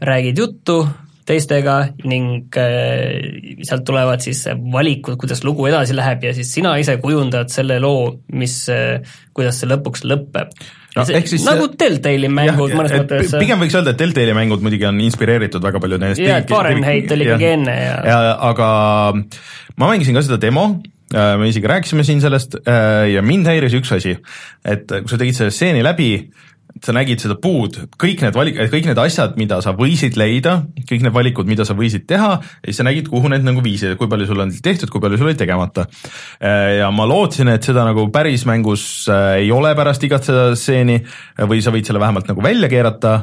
[0.00, 0.88] räägid juttu
[1.28, 1.76] teistega
[2.08, 7.52] ning äh, sealt tulevad siis valikud, kuidas lugu edasi läheb ja siis sina ise kujundad
[7.52, 10.52] selle loo, mis äh,, kuidas see lõpuks lõpeb
[10.96, 13.34] no, see, siis, nagu Deltali mängud jah, mõnes mõttes.
[13.38, 17.14] pigem võiks öelda, et Deltali mängud muidugi on inspireeritud väga palju nendest jaa, et Fahrenheit
[17.14, 18.18] oli ikkagi enne ja, ja
[18.50, 18.70] aga
[19.14, 20.68] ma mängisin ka seda demo,
[21.14, 24.16] äh, me isegi rääkisime siin sellest äh, ja mind häiris üks asi,
[24.66, 26.12] et kui sa tegid selle stseeni läbi,
[26.82, 30.58] sa nägid seda puud, kõik need valik-, kõik need asjad, mida sa võisid leida,
[30.88, 33.96] kõik need valikud, mida sa võisid teha, ja siis sa nägid, kuhu need nagu viisid,
[34.00, 35.86] kui palju sul on tehtud, kui palju sul oli tegemata.
[36.40, 40.50] Äh, ja ma lootsin, et seda nagu päris mängus äh, ei ole pärast igat seda
[40.58, 41.00] stseeni
[41.50, 43.14] või sa võid selle vähemalt nagu välja keerata,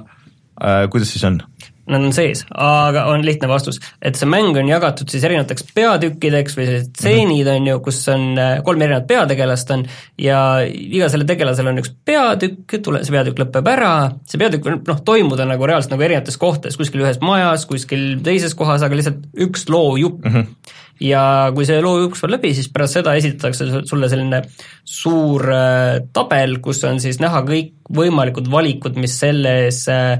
[0.60, 1.42] äh, kuidas siis on?
[1.90, 6.58] Nad on sees, aga on lihtne vastus, et see mäng on jagatud siis erinevateks peatükkideks
[6.58, 7.62] või sellised tseenid mm, -hmm.
[7.62, 9.86] on ju, kus on äh, kolm erinevat peategelast on
[10.22, 13.94] ja iga selle tegelasel on üks peatükk, tule, see peatükk lõpeb ära,
[14.30, 18.56] see peatükk võib noh, toimuda nagu reaalselt nagu erinevates kohtades, kuskil ühes majas, kuskil teises
[18.58, 20.36] kohas, aga lihtsalt üks loojupp mm.
[20.36, 20.78] -hmm.
[21.10, 21.26] ja
[21.56, 24.44] kui see loojupp saab läbi, siis pärast seda esitatakse sulle selline
[24.86, 30.20] suur äh, tabel, kus on siis näha kõik võimalikud valikud, mis selles äh,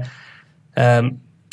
[0.78, 1.04] äh,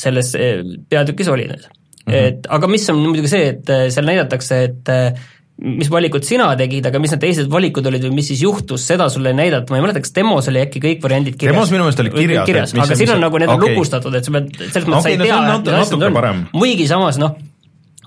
[0.02, 2.12] selles eh, peatükis oli nüüd mm.
[2.12, 2.28] -hmm.
[2.28, 5.26] et aga mis on muidugi see, et eh, seal näidatakse, et eh,
[5.58, 9.08] mis valikud sina tegid, aga mis need teised valikud olid või mis siis juhtus, seda
[9.10, 11.56] sulle ei näidata, ma ei mäleta, kas demos oli äkki kõik variandid kirjas?
[11.56, 13.58] demos minu meelest oli kirjas, kirjas, aga siin on nagu, need okay.
[13.58, 16.44] on lukustatud, et sa pead, selles mõttes okay, sa ei no, tea, need asjad on,
[16.54, 17.40] muidugi samas noh,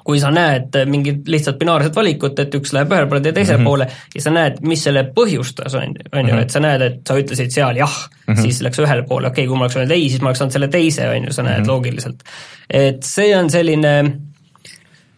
[0.05, 3.63] kui sa näed mingit lihtsalt binaarset valikut, et üks läheb ühele poole ja teisele mm
[3.63, 3.69] -hmm.
[3.69, 6.43] poole ja sa näed, mis selle põhjustas, on, on ju, mhm.
[6.43, 7.97] et sa näed, et sa ütlesid seal jah
[8.27, 8.43] mm, -hmm.
[8.43, 10.53] siis läks ühele poole, okei okay,, kui ma oleks öelnud ei, siis ma oleks saanud
[10.53, 11.69] selle teise, on ju, sa näed mm -hmm.
[11.69, 12.23] loogiliselt.
[12.71, 14.13] et see on selline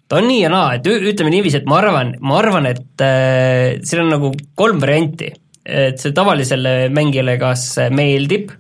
[0.09, 3.79] ta on nii ja naa, et ütleme niiviisi, et ma arvan, ma arvan, et äh,
[3.85, 5.33] siin on nagu kolm varianti.
[5.67, 8.51] et see tavalisele mängijale kas meeldib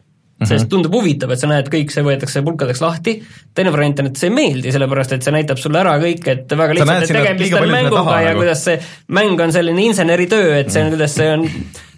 [0.43, 0.59] mm -hmm.
[0.59, 3.17] sest tundub huvitav, et sa näed, kõik see võetakse pulkadeks lahti,
[3.55, 6.57] teine variant on, et see ei meeldi, sellepärast et see näitab sulle ära kõik, et
[6.59, 8.43] väga lihtsalt, et tegemist on mänguga ja nagu.
[8.43, 8.79] kuidas see
[9.09, 11.49] mäng on selline inseneritöö, et see on, kuidas see on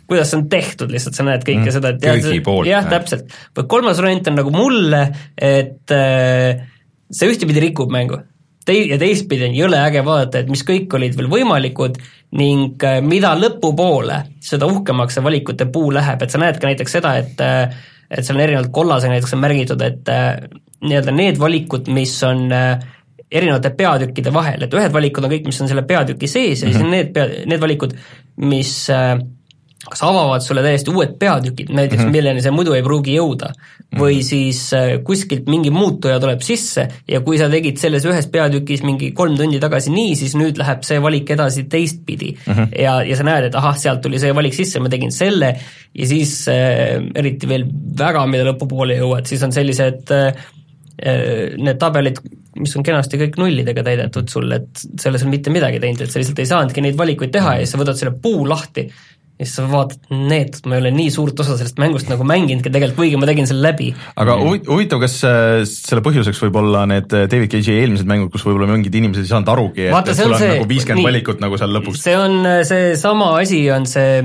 [0.07, 3.33] kuidas see on tehtud, lihtsalt sa näed kõike mm, seda, et jah, jah, täpselt.
[3.57, 5.03] või kolmas variant on nagu mulle,
[5.41, 6.63] et äh,
[7.11, 8.21] see ühtepidi rikub mängu
[8.69, 11.99] tei-, ja teistpidi on jõle äge vaadata, et mis kõik olid veel võimalikud
[12.39, 16.99] ning äh, mida lõpupoole, seda uhkemaks see valikute puu läheb, et sa näed ka näiteks
[16.99, 17.77] seda, et äh,
[18.15, 20.29] et seal on erinevalt kollasega näiteks on märgitud, et äh,
[20.85, 22.85] nii-öelda need valikud, mis on äh,
[23.35, 26.73] erinevate peatükkide vahel, et ühed valikud on kõik, mis on selle peatüki sees ja mm
[26.73, 26.73] -hmm.
[26.73, 26.97] siis on mhm.
[26.97, 27.97] need pea, need valikud,
[28.37, 29.17] mis äh,
[29.85, 32.13] kas avavad sulle täiesti uued peatükid, näiteks mm -hmm.
[32.17, 34.01] milleni sa muidu ei pruugi jõuda mm, -hmm.
[34.01, 38.83] või siis äh, kuskilt mingi muutuja tuleb sisse ja kui sa tegid selles ühes peatükis
[38.83, 42.53] mingi kolm tundi tagasi nii, siis nüüd läheb see valik edasi teistpidi mm.
[42.53, 42.81] -hmm.
[42.83, 45.55] ja, ja sa näed, et ahah, sealt tuli see valik sisse, ma tegin selle
[45.95, 47.67] ja siis äh, eriti veel
[47.99, 50.45] väga, mida lõpupoole jõuad, siis on sellised äh,
[51.07, 52.21] äh, need tabelid,
[52.57, 56.23] mis on kenasti kõik nullidega täidetud sul, et selles on mitte midagi teinud, et sa
[56.23, 58.89] lihtsalt ei saanudki neid valikuid teha ja siis sa võtad selle puu lahti
[59.35, 62.71] ja siis sa vaatad, need, ma ei ole nii suurt osa sellest mängust nagu mänginudki
[62.71, 63.89] tegelikult, kuigi ma tegin selle läbi.
[64.23, 68.45] aga huvitav, kas äh, selle põhjuseks võib olla need äh, David Cage'i eelmised mängud, kus
[68.47, 71.59] võib-olla mingid inimesed ei saanud arugi, et, et sul on see, nagu viiskümmend valikut nagu
[71.59, 72.05] seal lõpuks?
[72.07, 74.23] see on äh, seesama asi, on see,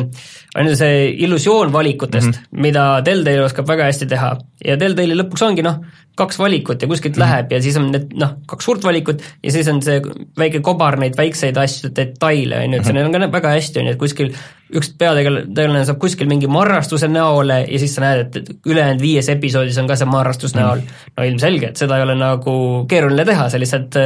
[0.59, 2.61] on ju see illusioon valikutest mm, -hmm.
[2.67, 4.35] mida Deltale oskab väga hästi teha
[4.65, 5.81] ja Deltale'i lõpuks ongi noh,
[6.19, 7.25] kaks valikut ja kuskilt mm -hmm.
[7.25, 10.01] läheb ja siis on need noh, kaks suurt valikut ja siis on see
[10.37, 13.25] väike kobar neid väikseid asju, detaile, on ju, et see mm -hmm.
[13.25, 14.33] on ka väga hästi, on ju, et kuskil
[14.69, 19.77] üks peategelane saab kuskil mingi marrastuse näole ja siis sa näed, et ülejäänud viies episoodis
[19.81, 20.61] on ka see marrastus mm.
[20.61, 20.83] näol.
[21.17, 22.55] no ilmselge, et seda ei ole nagu
[22.89, 23.97] keeruline teha, see lihtsalt,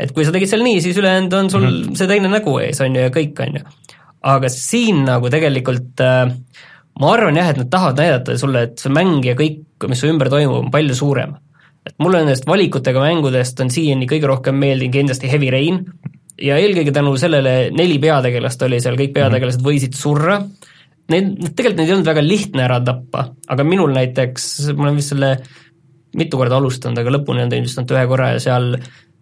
[0.00, 1.96] et kui sa tegid seal nii, siis ülejäänud on sul mm -hmm.
[1.96, 3.64] see teine nägu ees, on ju, ja kõik, on ju.
[4.20, 6.34] aga siin nagu tegelikult äh,
[7.00, 10.10] ma arvan jah, et nad tahavad näidata sulle, et see mäng ja kõik, mis su
[10.10, 11.38] ümber toimub, on palju suurem
[11.86, 15.84] et mulle nendest valikutega mängudest on siiani kõige rohkem meeldinud kindlasti Heavy Rain.
[16.40, 20.38] Ja eelkõige tänu sellele neli peategelast oli seal, kõik peategelased võisid surra,
[21.10, 24.44] Neid, tegelikult neid ei olnud väga lihtne ära tappa, aga minul näiteks,
[24.78, 25.32] ma olen vist selle
[26.18, 28.68] mitu korda alustanud, aga lõpuni olen teinud vist ainult ühe korra ja seal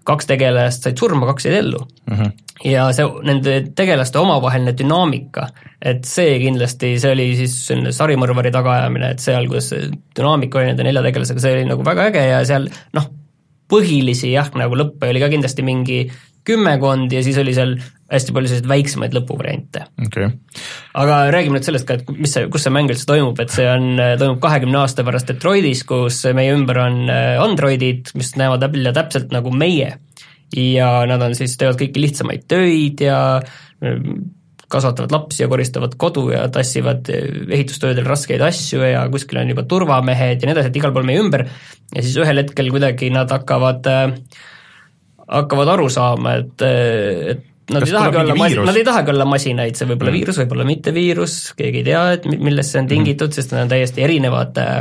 [0.08, 2.14] kaks tegelast said surma, kaks jäid ellu mm.
[2.16, 2.32] -hmm.
[2.70, 5.48] ja see, nende tegelaste omavaheline dünaamika,
[5.82, 10.72] et see kindlasti, see oli siis selline sarimõrvari tagaajamine, et seal, kuidas see dünaamika oli
[10.72, 13.10] nende nelja tegelasega, see oli nagu väga äge ja seal noh,
[13.68, 16.00] põhilisi jah, nagu lõppe oli ka kindlasti mingi
[16.48, 17.76] kümmekond ja siis oli seal
[18.08, 20.30] hästi palju selliseid väiksemaid lõpuvariante okay.
[20.96, 23.66] aga räägime nüüd sellest ka, et mis see, kus see mäng üldse toimub, et see
[23.68, 28.94] on, toimub kahekümne aasta pärast Detroitis, kus meie ümber on äh, androidid, mis näevad välja
[28.96, 29.98] täpselt nagu meie.
[30.56, 34.02] ja nad on siis, teevad kõiki lihtsamaid töid ja äh,
[34.72, 39.68] kasvatavad lapsi ja koristavad kodu ja tassivad äh, ehitustöödel raskeid asju ja kuskil on juba
[39.68, 43.36] turvamehed ja nii edasi, et igal pool meie ümber ja siis ühel hetkel kuidagi nad
[43.36, 43.84] hakkavad
[45.28, 48.66] hakkavad aru saama, et, et nad Kas ei tahagi olla viirus?
[48.68, 50.18] nad ei tahagi olla masinaid, see võib olla mm.
[50.20, 53.36] viirus, võib olla mitte viirus, keegi ei tea, et mi- millest see on tingitud mm.,
[53.36, 54.80] sest need on täiesti erinevad äh,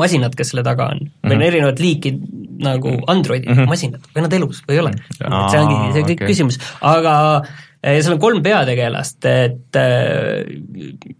[0.00, 1.08] masinad, kes selle taga on mm.
[1.10, 1.30] -hmm.
[1.30, 2.14] või on erinevad liiki
[2.60, 3.70] nagu androidid mm, -hmm.
[3.70, 5.02] masinad, või nad elus või ei ole mm.
[5.20, 5.38] -hmm.
[5.38, 6.32] et see ongi, see on kõik okay.
[6.34, 11.14] küsimus, aga äh, seal on kolm peategelast, et äh,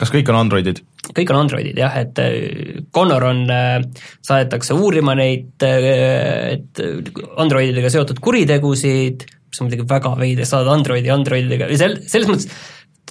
[0.00, 0.82] kas kõik on Androidid?
[1.14, 3.44] kõik on androidid jah, et äh, Connor on,
[4.26, 6.80] saadetakse uurima neid, et
[7.38, 12.50] androididega seotud kuritegusid, mis on muidugi väga veider, saada androidi androididega, või sel-, selles mõttes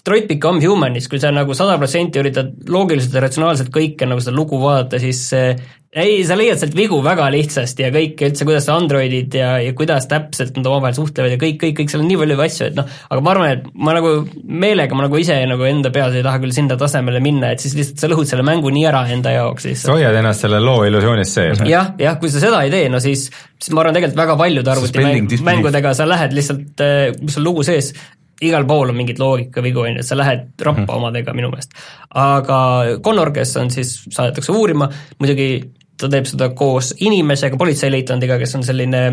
[0.06, 4.36] Detroit Become Humanis, kui sa nagu sada protsenti üritad loogiliselt ja ratsionaalselt kõike nagu seda
[4.38, 9.34] lugu vaadata, siis ei, sa leiad sealt vigu väga lihtsasti ja kõike üldse, kuidas androidid
[9.40, 12.38] ja, ja kuidas täpselt nad omavahel suhtlevad ja kõik, kõik, kõik, seal on nii palju
[12.46, 14.12] asju, et noh, aga ma arvan, et ma nagu
[14.46, 17.74] meelega, ma nagu ise nagu enda peas ei taha küll sinna tasemele minna, et siis
[17.80, 20.84] lihtsalt sa lõhud selle mängu nii ära enda jaoks lihtsalt sa hoiad ennast selle loo
[20.86, 21.64] illusioonis sees.
[21.76, 23.26] jah, jah, kui sa seda ei tee, no siis,
[23.58, 26.86] siis ma arvan, tegelikult väga paljude arvutimängudega sa lähed lihtsalt,
[27.24, 27.96] kui sul lugu sees,
[28.42, 30.96] igal pool on mingeid loogikavigu, on ju, sa lähed rappa Mhm.
[30.98, 31.72] omadega minu meelest.
[32.16, 32.60] aga
[33.04, 35.64] Connor, kes on siis, saadetakse uurima, muidugi
[35.98, 39.04] ta teeb seda koos inimesega, politseileitnandiga, kes on selline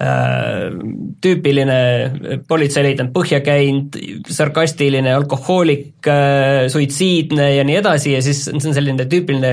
[0.00, 0.70] äh,
[1.20, 3.96] tüüpiline politseileitnant, põhja käinud,
[4.30, 9.52] sarkastiline, alkohoolik äh,, suitsiidne ja nii edasi ja siis see on selline tüüpiline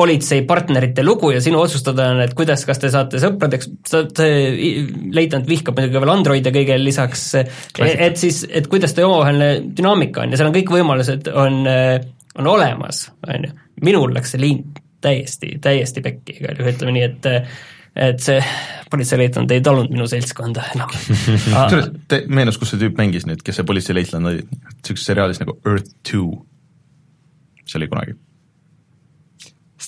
[0.00, 3.68] politseipartnerite lugu ja sinu otsustada on, et kuidas, kas te saate sõpradeks,
[5.16, 7.26] leitnant vihkab muidugi veel androide kõigele lisaks,
[7.84, 11.60] et siis, et kuidas teie omavaheline dünaamika on ja seal on kõik võimalused, on,
[12.40, 13.58] on olemas, on ju.
[13.84, 14.64] minul läks see liin
[15.04, 17.30] täiesti, täiesti pekki igal juhul, ütleme nii, et
[18.00, 18.38] et see
[18.90, 20.92] politseileitnant ei talunud minu seltskonda enam.
[20.94, 25.56] Kusjuures te- meenus, kus see tüüp mängis nüüd, kes see politseileitlane oli, niisuguses seriaalis nagu
[25.66, 26.30] Earth Two,
[27.66, 28.14] see oli kunagi.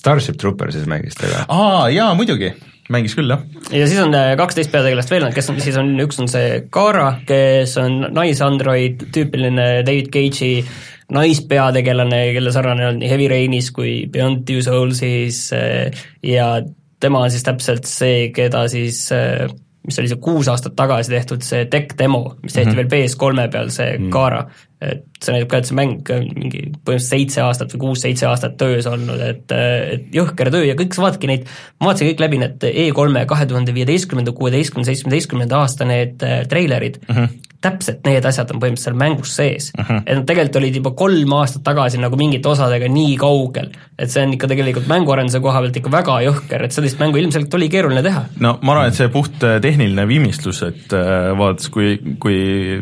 [0.03, 1.45] Starship Troopersis mängis ta ka.
[1.47, 2.51] aa, jaa, muidugi,
[2.91, 3.43] mängis küll, jah.
[3.71, 7.13] ja siis on äh, kaksteist peategelast veel, kes on, siis on, üks on see Kara,
[7.27, 10.65] kes on naisandroid, tüüpiline David Cage'i
[11.13, 16.57] naispeategelane, kelle sarnane on nii Heavy Rainis kui Beyond Two Soulsis äh, ja
[17.03, 19.47] tema on siis täpselt see, keda siis äh,
[19.87, 22.91] mis oli see kuus aastat tagasi tehtud see tech demo, mis tehti mm -hmm.
[22.91, 24.11] veel PS3 peal, see mm -hmm.
[24.11, 24.45] Kara,
[24.91, 28.57] et see näitab ka, et see mäng on mingi põhimõtteliselt seitse aastat või kuus-seitse aastat
[28.59, 31.47] töös olnud, et, et jõhker töö ja kõik, sa vaatadki neid,
[31.79, 36.99] ma vaatasin kõik läbi need E3-e kahe tuhande viieteistkümnenda, kuueteistkümnenda, seitsmeteistkümnenda aasta need äh, treilerid
[37.05, 37.49] mm, -hmm.
[37.63, 39.85] täpselt need asjad on põhimõtteliselt seal mängus sees mm.
[39.85, 40.03] -hmm.
[40.05, 44.25] et nad tegelikult olid juba kolm aastat tagasi nagu mingite osadega nii kaugel, et see
[44.25, 48.03] on ikka tegelikult mänguarenduse koha pealt ikka väga jõhker, et sellist mängu ilmselt oli keeruline
[48.03, 48.25] teha.
[48.39, 52.37] no ma arvan, et see puht äh, tehniline viimistlus, et äh, vaadates, kui, kui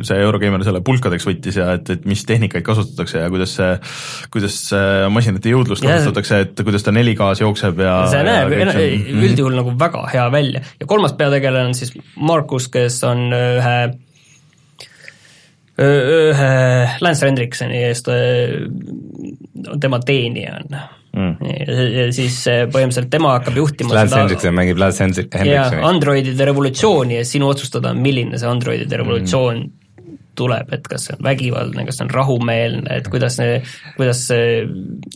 [0.08, 3.72] see Eurogeimer selle pulkadeks võttis ja et, et mis tehnikaid kasutatakse ja kuidas see,
[4.34, 8.70] kuidas see masinate jõudlust kasutatakse, et kuidas ta 4K-s jookseb ja see näeb ja
[9.26, 13.76] üldjuhul nagu väga hea välja ja kolmas peategelane on siis Markus, kes on ühe
[15.82, 16.50] ühe
[17.02, 18.10] Lance Hendriksoni eest,
[19.82, 20.82] tema teenija on
[21.12, 21.34] Mm.
[21.44, 25.82] ja, siis äh, põhimõtteliselt tema hakkab juhtima Lance Hendrickson mängib Lance Hendri- ja Hendricksoni.
[25.90, 29.74] Androidide revolutsiooni ja sinu otsustada on, milline see Androidide revolutsioon Mm.
[30.38, 33.58] Tuleb, et kas see on vägivaldne, kas see on rahumeelne, et kuidas see,
[33.98, 34.62] kuidas see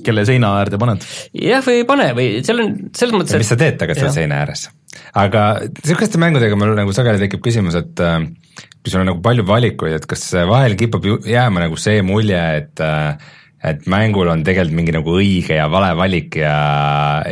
[0.05, 1.05] kelle seina äärde paned?
[1.39, 4.41] jah, või ei pane või seal on selles mõttes, mis sa teed tagasi seal seina
[4.43, 4.67] ääres.
[5.21, 8.19] aga niisuguste mängudega mul nagu sageli tekib küsimus, et äh,
[8.81, 12.83] kui sul on nagu palju valikuid, et kas vahel kipub jääma nagu see mulje, et
[12.83, 13.33] äh,
[13.65, 16.53] et mängul on tegelikult mingi nagu õige ja vale valik ja,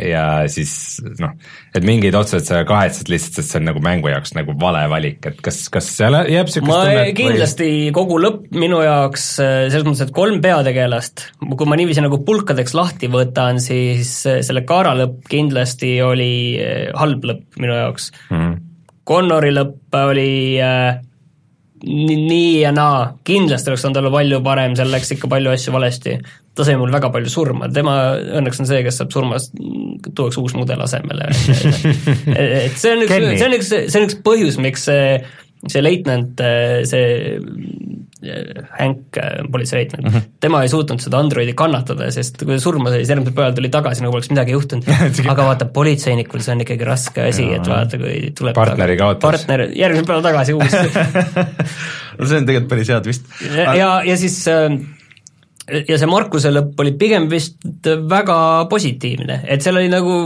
[0.02, 0.72] ja siis
[1.20, 1.32] noh,
[1.74, 5.20] et mingeid otsuseid sa kahetsed lihtsalt, sest see on nagu mängu jaoks nagu vale valik,
[5.30, 9.54] et kas, kas seal jääb niisugust ma tunnet või- kindlasti kogu lõpp minu jaoks äh,
[9.70, 14.64] selles mõttes, et kolm peategelast, kui ma niiviisi nagu pulkadeks lahti võtan, siis äh, selle
[14.68, 16.30] Kaara lõpp kindlasti oli
[16.60, 18.54] äh, halb lõpp minu jaoks Mhm.
[19.04, 20.96] Connori lõpp oli äh,
[21.84, 26.16] nii, ja naa, kindlasti oleks saanud olla palju parem, seal läks ikka palju asju valesti.
[26.54, 27.94] ta sai mul väga palju surma, tema
[28.38, 29.56] õnneks on see, kes saab surmast,
[30.14, 31.30] tuuakse uus mudel asemele.
[32.64, 35.18] et see on üks, see on üks, see on üks põhjus, miks see,
[35.66, 36.40] see leitnant,
[36.90, 37.40] see
[38.78, 39.18] Hank,
[39.52, 40.26] politseileit mm, -hmm.
[40.40, 43.70] tema ei suutnud seda androidi kannatada, sest kui ta surma sai, siis järgmisel päeval tuli
[43.74, 44.88] tagasi, nagu poleks midagi juhtunud
[45.34, 49.22] aga vaata, politseinikul see on ikkagi raske asi, et vaata, kui tuleb partneri kaotas.
[49.28, 50.86] partner, järgmisel päeval tagasi uuesti
[52.18, 53.32] no see on tegelikult päris hea twist.
[53.50, 54.78] ja, ja, ja siis äh,
[55.88, 58.38] ja see Markuse lõpp oli pigem vist väga
[58.70, 60.16] positiivne, et seal oli nagu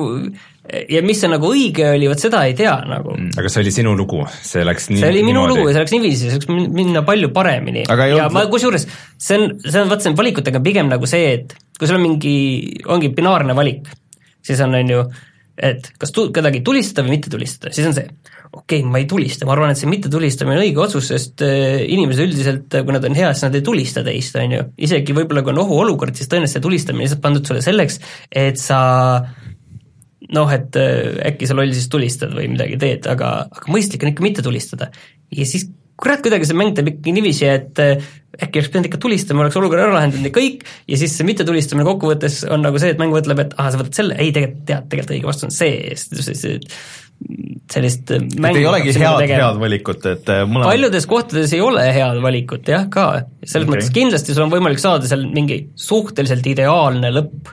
[0.68, 3.14] ja mis see nagu õige oli, vot seda ei tea nagu.
[3.16, 3.36] Mm.
[3.40, 5.54] aga see oli sinu lugu, see läks nii see oli minu niimoodi.
[5.54, 7.86] lugu ja see läks niiviisi, see läks minna palju paremini.
[7.88, 11.56] ja ma kusjuures, see on, see on, vaat see on valikutega pigem nagu see, et
[11.78, 12.36] kui sul on mingi,
[12.90, 13.88] ongi binaarne valik,
[14.44, 15.04] siis on, on ju,
[15.70, 18.06] et kas tu-, kedagi tulistada või mitte tulistada, siis on see,
[18.52, 21.80] okei okay,, ma ei tulista, ma arvan, et see mittetulistamine on õige otsus, sest äh,
[21.88, 24.68] inimesed üldiselt, kui nad on head, siis nad ei tulista teist, on ju.
[24.88, 28.00] isegi võib-olla, kui on ohuolukord, siis tõenäoliselt see tulistamine lihtsalt pandud sulle selleks,
[28.44, 28.80] et sa
[30.36, 34.12] noh, et äh, äkki sa loll siis tulistad või midagi teed, aga, aga mõistlik on
[34.12, 34.90] ikka mitte tulistada.
[35.34, 35.68] ja siis
[35.98, 38.08] kurat, kuidagi see mäng teeb ikkagi niiviisi, et äh,
[38.38, 41.86] äkki oleks pidanud ikka tulistama, oleks olukorra ära lahendanud ja kõik, ja siis see mittetulistamine
[41.88, 44.88] kokkuvõttes on nagu see, et mäng mõtleb, et aa, sa võtad selle, ei tegelikult tead,
[44.92, 46.68] tegelikult õige vastus on see,
[47.72, 52.20] sellist mängu ei olegi head, head valikut, et äh, mõlemad paljudes kohtades ei ole head
[52.22, 53.08] valikut jah, ka.
[53.42, 53.72] selles okay.
[53.74, 57.50] mõttes kindlasti sul on võimalik saada seal mingi suhteliselt ideaalne lõpp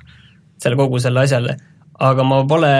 [0.61, 1.57] selle kogu selle asjale
[2.03, 2.71] aga ma pole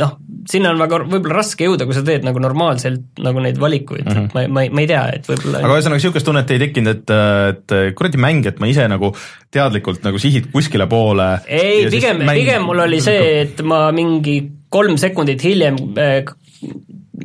[0.00, 0.14] noh,
[0.48, 4.14] sinna on väga võib-olla raske jõuda, kui sa teed nagu normaalselt nagu neid valikuid mm,
[4.14, 4.30] -hmm.
[4.32, 7.12] ma, ma, ma ei tea, et võib-olla aga ühesõnaga niisugust tunnet ei tekkinud, et,
[7.52, 9.12] et kuradi mäng, et ma ise nagu
[9.52, 14.40] teadlikult nagu sihid kuskile poole ei, pigem, pigem mul oli see, et ma mingi
[14.72, 16.24] kolm sekundit hiljem äh,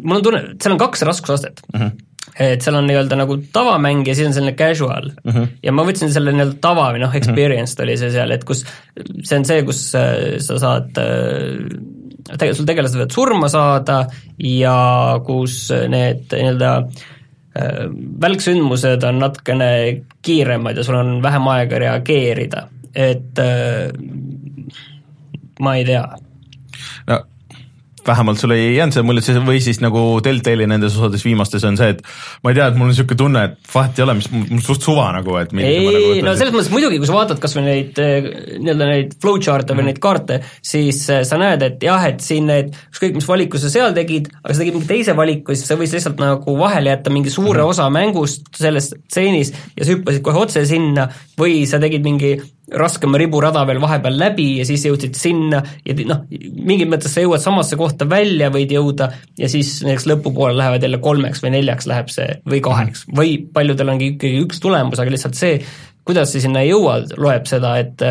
[0.03, 1.79] mul on tunne, seal on kaks raskusastet mm.
[1.79, 2.08] -hmm
[2.39, 5.31] et seal on nii-öelda nagu tavamäng ja siis on selline casual mm.
[5.31, 5.47] -hmm.
[5.63, 7.87] ja ma võtsin selle nii-öelda tava või noh, experienced mm -hmm.
[7.89, 8.65] oli see seal, et kus,
[9.23, 11.57] see on see, kus äh, sa saad äh,
[12.29, 13.99] tegelikult sul tegelased võivad surma saada
[14.45, 14.77] ja
[15.25, 15.57] kus
[15.91, 17.81] need nii-öelda äh,
[18.27, 19.71] välksündmused on natukene
[20.21, 23.43] kiiremad ja sul on vähem aega reageerida, et
[25.59, 26.07] ma ei tea.
[27.07, 27.19] no
[28.07, 31.77] vähemalt sul ei jäänud see mulje, see või siis nagu Deltali nendes osades viimastes on
[31.79, 32.03] see, et
[32.43, 34.85] ma ei tea, et mul on niisugune tunne, et vahet ei ole, mis mul suht
[34.85, 38.01] suva nagu, et ei, nagu no selles mõttes muidugi, kui sa vaatad kas või neid
[38.03, 38.29] eh,
[38.59, 39.79] nii-öelda neid flowchart'e mm.
[39.79, 39.91] või mhm.
[39.91, 40.39] neid kaarte,
[40.73, 44.31] siis eh, sa näed, et jah, et siin need, ükskõik mis valiku sa seal tegid,
[44.43, 47.63] aga sa tegid mingi teise valiku, siis sa võisid lihtsalt nagu vahele jätta mingi suure
[47.63, 47.73] mm.
[47.73, 52.37] osa mängust selles stseenis ja sa hüppasid kohe otse sinna või sa tegid mingi
[52.77, 57.43] raskema riburada veel vahepeal läbi ja siis jõudsid sinna ja noh, mingis mõttes sa jõuad
[57.43, 59.09] samasse kohta välja, võid jõuda
[59.39, 63.17] ja siis näiteks lõpupoole lähevad jälle kolmeks või neljaks läheb see või kaheks -hmm.
[63.21, 65.59] või paljudel ongi ikkagi üks tulemus, aga lihtsalt see,
[66.05, 68.05] kuidas sa sinna jõuad, loeb seda, et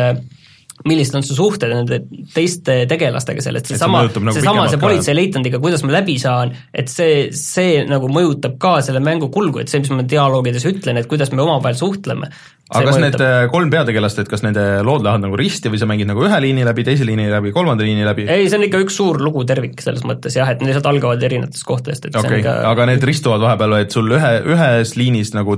[0.87, 2.01] millised on su suhted nende
[2.33, 7.83] teiste tegelastega sellest, seesama, nagu seesama see politseileitnandiga, kuidas ma läbi saan, et see, see
[7.89, 11.43] nagu mõjutab ka selle mängu kulgu, et see, mis ma dialoogides ütlen, et kuidas me
[11.43, 12.29] omavahel suhtleme,
[12.69, 13.03] aga kas mõjutab.
[13.03, 16.23] need äh, kolm peategelast, et kas nende lood lähevad nagu risti või sa mängid nagu
[16.23, 18.27] ühe liini läbi, teise liini läbi, kolmanda liini läbi?
[18.29, 21.25] ei, see on ikka üks suur lugu tervik selles mõttes jah, et need lihtsalt algavad
[21.25, 22.43] erinevatest kohtadest, et okay.
[22.43, 22.53] Ikka...
[22.69, 25.57] aga need ristuvad vahepeal, et sul ühe, ühes liinis nagu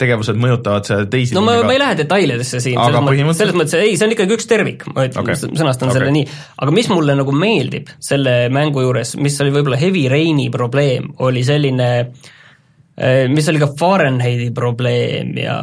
[0.00, 3.76] tegevused mõjutavad seda teisi no ma, ma ei lähe detailidesse siin, selles, mõttes, selles mõttes
[3.82, 4.55] ei, see on ikkagi üks tervik,
[4.94, 5.98] ma ütlen okay., sõnastan okay.
[5.98, 6.24] selle nii,
[6.64, 11.44] aga mis mulle nagu meeldib selle mängu juures, mis oli võib-olla Heavy Raini probleem, oli
[11.46, 15.60] selline eh, mis oli ka Fahrenheiti probleem ja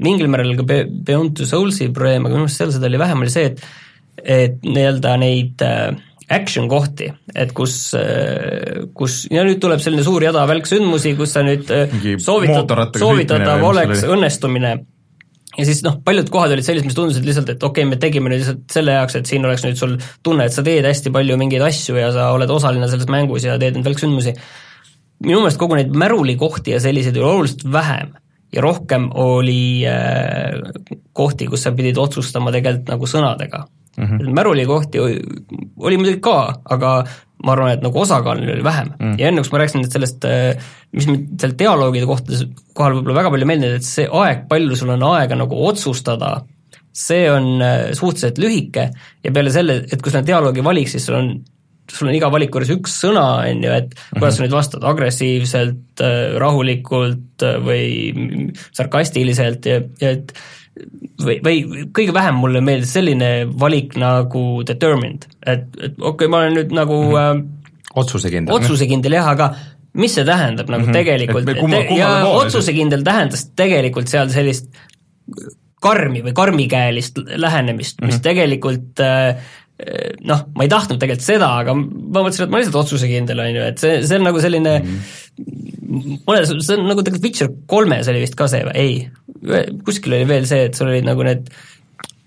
[0.00, 3.32] mingil määral ka Beyond Two Souls'i probleem, aga minu meelest seal seda oli vähem, oli
[3.32, 3.64] see, et
[4.20, 5.96] et nii-öelda neid äh,
[6.30, 11.44] action kohti, et kus, äh, kus ja nüüd tuleb selline suur jada välksündmusi, kus sa
[11.46, 14.76] nüüd äh, soovitad, soovitatav oleks õnnestumine
[15.60, 18.32] ja siis noh, paljud kohad olid sellised, mis tundusid lihtsalt, et okei okay,, me tegime
[18.32, 19.96] nüüd lihtsalt selle jaoks, et siin oleks nüüd sul
[20.26, 23.58] tunne, et sa teed hästi palju mingeid asju ja sa oled osaline selles mängus ja
[23.60, 24.34] teed neid välksündmusi.
[25.26, 28.14] minu meelest kogu neid märulikohti ja selliseid oli oluliselt vähem
[28.54, 30.56] ja rohkem oli äh,
[31.12, 33.64] kohti, kus sa pidid otsustama tegelikult nagu sõnadega
[33.96, 34.06] mm.
[34.06, 34.32] -hmm.
[34.34, 37.04] märuli kohti oli muidugi ka, aga
[37.44, 39.18] ma arvan, et nagu osakaal oli vähem mm.
[39.20, 42.44] ja enne, kus ma rääkisin nüüd sellest, äh, mis mind seal dialoogide kohtades,
[42.76, 46.34] kohal võib-olla väga palju meeldinud, et see aeg, palju sul on aega nagu otsustada,
[46.92, 48.90] see on äh, suhteliselt lühike
[49.24, 51.32] ja peale selle, et kui sa dialoogi valiks, siis sul on
[51.90, 54.36] sul on iga valiku juures üks sõna, on ju, et kuidas mm -hmm.
[54.36, 60.34] sa nüüd vastad, agressiivselt, äh, rahulikult või sarkastiliselt ja, ja et
[61.24, 66.44] või, või kõige vähem mulle meeldis selline valik nagu determined, et, et okei okay,, ma
[66.44, 67.44] olen nüüd nagu mm -hmm.
[68.02, 68.54] otsusekindel.
[68.54, 69.52] otsusekindel jah, aga
[70.00, 70.98] mis see tähendab nagu mm -hmm.
[70.98, 74.70] tegelikult, te, ja otsusekindel tähendas tegelikult seal sellist
[75.80, 78.12] karmi või karmikäelist lähenemist mm, -hmm.
[78.12, 79.36] mis tegelikult äh,
[80.28, 83.66] noh, ma ei tahtnud tegelikult seda, aga ma mõtlesin, et ma lihtsalt otsusekindel, on ju,
[83.72, 85.18] et see, see on nagu selline mm
[85.90, 90.28] mõnes, see on nagu tegelikult Witcher kolmes oli vist ka see või, ei, kuskil oli
[90.28, 91.50] veel see, et sul olid nagu need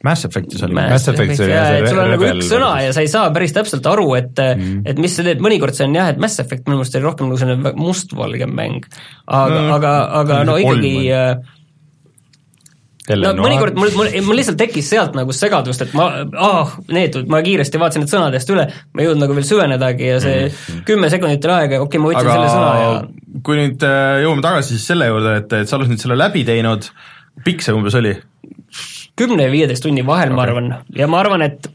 [0.04, 0.76] Mass Effectis oli.
[0.76, 3.56] Mass Effectis oli jah, et sul on nagu üks sõna ja sa ei saa päris
[3.56, 4.82] täpselt aru, et mm.
[4.92, 7.30] et mis sa teed, mõnikord see on jah, et Mass Effect minu meelest oli rohkem
[7.30, 8.90] nagu selline mustvalge mäng.
[9.28, 10.96] aga mm., aga, aga no ikkagi
[13.10, 17.28] äh, no mõnikord mul, mul, mul lihtsalt tekkis sealt nagu segadust, et ma, ah, neetud,
[17.32, 20.86] ma kiiresti vaatasin need sõnadest üle, ma ei jõudnud nagu veel süvenedagi ja see mm.
[20.88, 22.94] kümme sekundit oli aega ja okei okay,, ma võtsin Aga selle sõna ja
[23.44, 26.44] kui nüüd äh, jõuame tagasi siis selle juurde, et, et sa oled nüüd selle läbi
[26.48, 26.90] teinud,
[27.46, 28.16] pikk see umbes oli?
[29.20, 31.68] kümne ja viieteist tunni vahel okay., ma arvan, ja ma arvan, et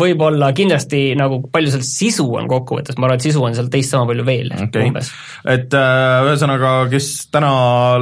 [0.00, 3.94] võib-olla kindlasti nagu palju seal sisu on kokkuvõttes, ma arvan, et sisu on seal teist
[3.94, 4.88] sama palju veel okay.
[4.90, 5.10] umbes.
[5.48, 7.52] et äh, ühesõnaga, kes täna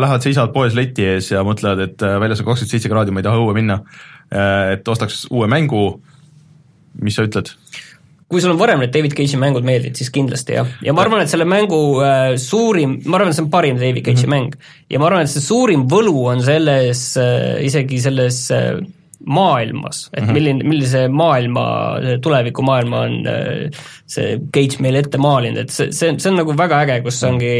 [0.01, 3.23] lähevad, seisavad poes leti ees ja mõtlevad, et äh, väljas on kakskümmend seitse kraadi, ma
[3.23, 5.89] ei taha õue minna äh,, et ostaks uue mängu,
[7.03, 7.53] mis sa ütled?
[8.27, 11.23] kui sul on varem need David Cage'i mängud meeldinud, siis kindlasti jah, ja ma arvan,
[11.23, 14.51] et selle mängu äh, suurim, ma arvan, et see on parim David Cage'i mm -hmm.
[14.51, 18.81] mäng ja ma arvan, et see suurim võlu on selles äh,, isegi selles äh,
[19.27, 20.33] maailmas, et -hmm.
[20.33, 21.67] milline, millise maailma,
[22.23, 26.85] tulevikumaailma on äh, see Cage meile ette maalinud, et see, see, see on nagu väga
[26.87, 27.57] äge, kus ongi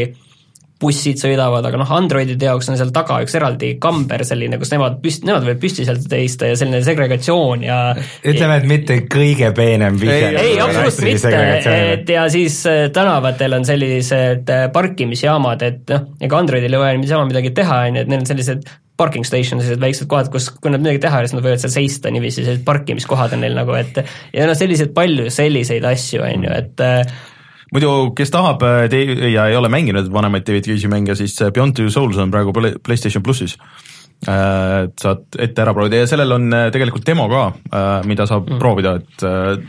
[0.77, 4.99] bussid sõidavad, aga noh, Androidide jaoks on seal taga üks eraldi kamber selline, kus nemad
[5.01, 9.97] püst-, nemad võivad püsti sealt seista ja selline segregatsioon ja ütleme, et mitte kõige peenem
[9.99, 10.17] vihje.
[10.29, 11.31] ei, ei, absoluutselt mitte,
[11.95, 16.93] et ja siis äh, tänavatel on sellised äh, parkimisjaamad, et noh, ega Androidil ei ole
[17.01, 20.49] niisama midagi teha, on ju, et neil on sellised parking station, sellised väiksed kohad, kus,
[20.57, 23.75] kui nad midagi teha, siis nad võivad seal seista niiviisi, sellised parkimiskohad on neil nagu,
[23.77, 24.01] et
[24.33, 27.17] ja noh, selliseid palju selliseid asju, on ju, et äh,
[27.73, 28.87] muidu, kes tahab äh,
[29.33, 32.55] ja ei ole mänginud vanemaid David Cage'i mänge, siis äh, Beyond Two Souls on praegu
[32.55, 33.57] PlayStation plussis
[34.25, 36.01] saad ette ära proovida.
[36.01, 38.59] Ja sellel on äh, tegelikult demo ka, äh, mida saab mm.
[38.61, 39.25] proovida, et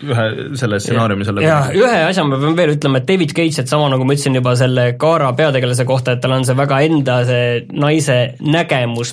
[0.09, 0.27] ühe
[0.59, 3.91] selle stsenaariumi selle ja ühe asja ma pean veel ütlema, et David Cage, et sama
[3.93, 7.51] nagu ma ütlesin juba selle Kaara peategelase kohta, et tal on see väga enda see
[7.77, 9.13] naise nägemus,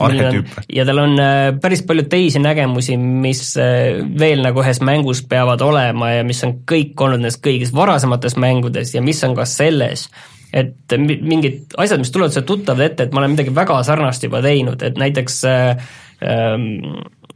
[0.71, 1.19] ja tal on
[1.63, 6.95] päris palju teisi nägemusi, mis veel nagu ühes mängus peavad olema ja mis on kõik
[6.95, 10.07] olnud nendes kõigis varasemates mängudes ja mis on ka selles
[10.55, 14.39] et mingid asjad, mis tulevad sulle tuttavad ette, et ma olen midagi väga sarnast juba
[14.45, 15.87] teinud, et näiteks äh,
[16.23, 16.69] ähm,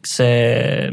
[0.08, 0.92] see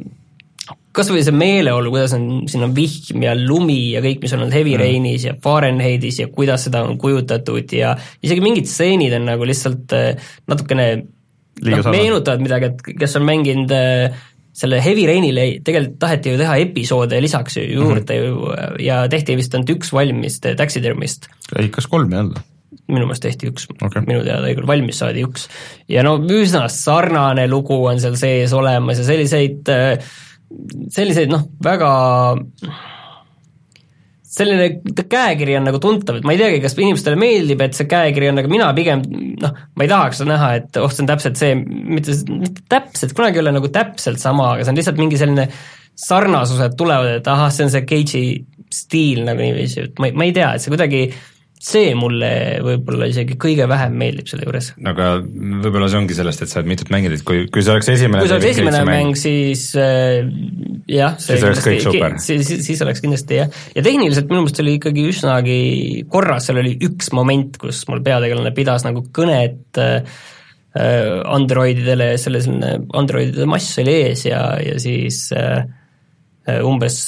[0.96, 4.42] kas või see meeleolu, kuidas on, siin on vihm ja lumi ja kõik, mis on
[4.42, 4.80] olnud Heavy mm.
[4.80, 7.92] Rainis ja Fahrenheitis ja kuidas seda on kujutatud ja
[8.24, 13.76] isegi mingid stseenid on nagu lihtsalt äh, natukene noh, meenutavad midagi, et kes on mänginud
[13.76, 14.24] äh,
[14.56, 18.76] selle Heavy Rainile tegelikult taheti ju teha episoode lisaks juurde mm -hmm.
[18.78, 21.28] ju ja tehti vist ainult üks valmis Taxidermist.
[21.58, 22.40] ei, kas kolm ei olnud?
[22.86, 25.48] minu meelest tehti üks okay., minu teada igal valmis saadi üks.
[25.88, 29.72] ja no üsna sarnane lugu on seal sees olemas ja selliseid,
[30.94, 31.90] selliseid noh, väga
[34.26, 38.30] selline käekiri on nagu tuntav, et ma ei teagi, kas inimestele meeldib, et see käekiri
[38.32, 39.04] on, aga mina pigem
[39.42, 43.38] noh, ma ei tahaks näha, et oh, see on täpselt see, mitte, mitte täpselt, kunagi
[43.38, 45.46] ei ole nagu täpselt sama, aga see on lihtsalt mingi selline
[46.06, 48.26] sarnasused tulevad, et ahah, see on see Cage'i
[48.74, 51.06] stiil nagu niiviisi, et ma ei, ma ei tea, et see kuidagi
[51.66, 52.30] see mulle
[52.62, 54.68] võib-olla isegi kõige vähem meeldib selle juures.
[54.86, 57.90] aga võib-olla see ongi sellest, et sa oled mitut mänginud, et kui, kui see oleks
[57.94, 60.28] esimene kui see oleks esimene mäng, mäng, siis äh,
[60.90, 62.16] jah, siis oleks kõik super.
[62.22, 65.58] siis, siis oleks kindlasti jah, ja tehniliselt minu meelest oli ikkagi üsnagi
[66.12, 70.00] korras, seal oli üks moment, kus mul peategelane pidas nagu kõnet äh,
[70.76, 75.64] Androididele, selle selline Androidide mass oli ees ja, ja siis äh,
[76.62, 77.00] umbes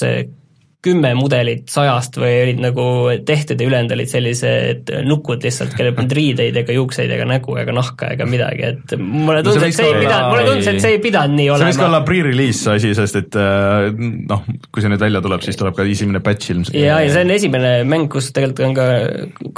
[0.79, 2.83] kümme mudelit sajast või olid nagu
[3.27, 7.75] tehtud ja ülejäänud olid sellised nukud lihtsalt, kellel polnud riideid ega juukseid ega nägu ega
[7.75, 10.93] nahka ega midagi, et mulle tundus no,, et see ei pidanud, mulle tundus, et see
[10.95, 11.65] ei pidanud nii olema.
[11.65, 13.89] see võiks ka olla pre-release asi, sest et äh,
[14.31, 16.79] noh, kui see nüüd välja tuleb, siis tuleb ka esimene patch ilmselt.
[16.79, 18.87] ja, ja see on esimene mäng, kus tegelikult on ka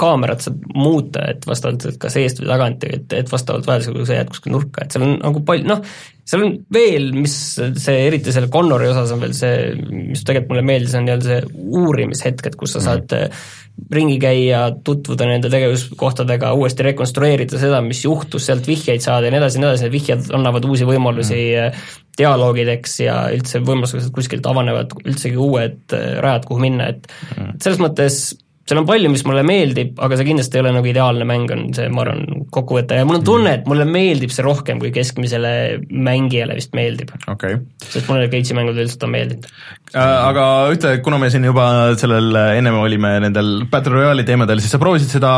[0.01, 4.17] kaamerat saab muuta, et vastavalt, kas eest või tagant, et, et vastavalt vajadusega, kui sa
[4.17, 5.85] jääd kuskile nurka, et seal on nagu palju, noh,
[6.27, 9.71] seal on veel, mis see, eriti selle Connori osas on veel see,
[10.11, 12.85] mis tegelikult mulle meeldis, on nii-öelda see uurimishetked, kus sa mhm.
[12.87, 13.89] saad mm -hmm.
[13.97, 19.41] ringi käia, tutvuda nende tegevuskohtadega, uuesti rekonstrueerida seda, mis juhtus, sealt vihjeid saada ja nii
[19.41, 21.97] edasi nii edasi, need vihjed annavad uusi võimalusi mm -hmm.
[22.17, 27.59] dialoogideks ja üldse võimalused kuskilt avanevad üldsegi uued äh, rajad, kuhu minna, et mm -hmm.
[27.63, 28.21] selles mõttes
[28.69, 31.63] seal on palju, mis mulle meeldib, aga see kindlasti ei ole nagu ideaalne mäng, on
[31.75, 35.53] see, ma arvan, kokkuvõte ja mul on tunne, et mulle meeldib see rohkem, kui keskmisele
[35.89, 37.57] mängijale vist meeldib okay..
[37.81, 40.15] sest mulle Cage'i mängud üldiselt on meeldinud äh,.
[40.31, 40.45] Aga
[40.75, 41.65] ütle, kuna me siin juba
[41.99, 45.31] sellel, ennem olime nendel Battle Royale'i teemadel, siis sa proovisid seda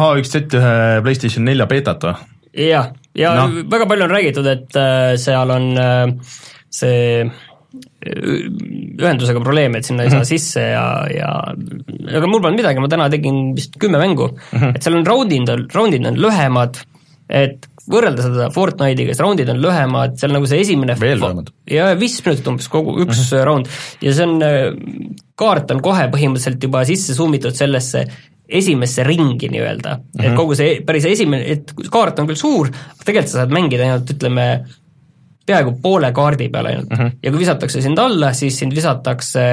[0.00, 2.16] H1Z1 PlayStation nelja beetat või?
[2.54, 3.64] jah, ja, ja no.
[3.70, 6.36] väga palju on räägitud, et äh, seal on äh,
[6.74, 7.24] see
[8.04, 10.28] ühendusega probleeme, et sinna ei saa Mhm.
[10.28, 11.30] sisse ja, ja
[12.18, 14.64] aga mul polnud midagi, ma täna tegin vist kümme mängu mm, Mhm.
[14.64, 14.74] -hmm.
[14.76, 16.82] et seal on raundid on, raundid on lühemad,
[17.28, 21.50] et võrrelda seda Fortnite'iga, siis raundid on lühemad, seal nagu see esimene Veel lühemad.
[21.70, 23.44] ja viis minutit umbes kogu üks mm -hmm.
[23.44, 23.66] raund
[24.00, 24.38] ja see on,
[25.36, 28.06] kaart on kohe põhimõtteliselt juba sisse summitud sellesse
[28.48, 30.24] esimesse ringi nii-öelda mm, -hmm.
[30.30, 33.82] et kogu see päris esimene, et kaart on küll suur, aga tegelikult sa saad mängida
[33.84, 34.64] ainult ütleme,
[35.46, 37.16] peaaegu poole kaardi peal ainult mm -hmm.
[37.22, 39.44] ja kui visatakse sind alla, siis sind visatakse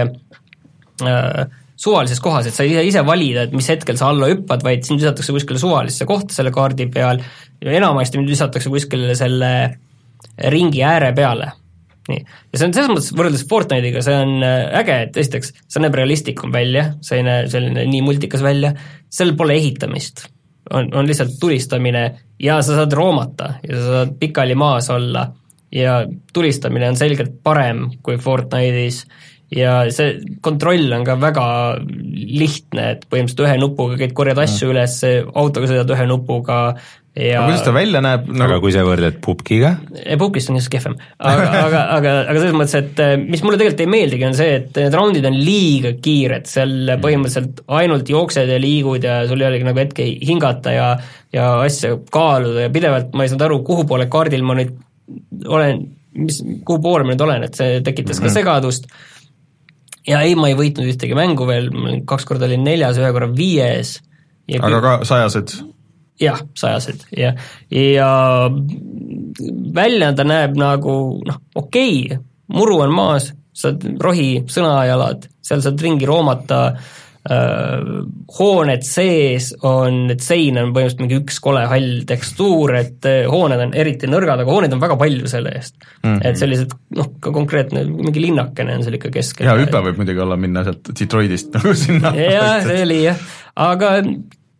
[1.03, 1.47] äh,
[1.81, 4.85] suvalises kohas, et sa ei saa ise valida, et mis hetkel sa alla hüppad, vaid
[4.85, 7.23] sind visatakse kuskile suvalisse kohta selle kaardi peal
[7.61, 9.51] ja enamasti mind visatakse kuskile selle
[10.53, 11.51] ringi ääre peale.
[12.09, 12.21] nii,
[12.53, 15.95] ja see on selles mõttes võrreldes Fortnite'iga, see on äh, äge, et esiteks see näeb
[15.95, 16.91] realistlikum välja,
[17.25, 18.73] näe selline nii multikas välja,
[19.09, 20.27] seal pole ehitamist.
[20.69, 22.03] on, on lihtsalt tulistamine
[22.39, 25.25] ja sa saad roomata ja sa saad pikali maas olla
[25.71, 26.01] ja
[26.33, 29.05] tulistamine on selgelt parem kui Fortnite'is.
[29.51, 31.45] Ja see kontroll on ka väga
[31.83, 34.93] lihtne, et põhimõtteliselt ühe nupuga käid, korjad asju üles,
[35.27, 36.59] autoga sõidad ühe nupuga
[37.19, 38.29] ja aga kuidas ta välja näeb?
[38.29, 39.73] Aga nagu kui sa võrdled pubgiga,
[40.21, 43.83] Pukist on just kehvem, aga, aga, aga, aga selles mõttes, et eh, mis mulle tegelikult
[43.83, 48.61] ei meeldigi, on see, et need raundid on liiga kiired, seal põhimõtteliselt ainult jooksed ja
[48.61, 50.87] liigud ja sul ei olegi nagu hetke hingata ja
[51.35, 54.71] ja asja kaaluda ja pidevalt ma ei saanud aru, kuhu poole kaardil ma nüüd
[55.47, 55.83] olen,
[56.19, 58.87] mis, kuhu poole ma nüüd olen, et see tekitas ka segadust,
[60.07, 61.69] ja ei, ma ei võitnud ühtegi mängu veel,
[62.09, 63.99] kaks korda olin neljas, ühe korra viies.
[64.49, 65.59] Ja aga ka sajased?
[66.21, 67.31] Jah, sajased ja,
[67.73, 68.09] ja
[69.73, 70.95] välja ta näeb nagu
[71.25, 72.19] noh, okei okay,,
[72.53, 76.91] muru on maas, saad rohi sõnajalad, seal saad ringi roomata äh,,
[77.29, 83.61] hooned sees on, et sein on põhimõtteliselt mingi üks kole hall tekstuur, et äh, hooned
[83.67, 86.07] on eriti nõrgad, aga hooneid on väga palju selle eest mm.
[86.07, 86.21] -hmm.
[86.25, 89.45] et sellised noh, ka konkreetne mingi linnakene on seal ikka keskel.
[89.45, 93.21] hea hüpe võib muidugi olla minna sealt Detroitist nagu sinna jah, see oli jah,
[93.69, 93.93] aga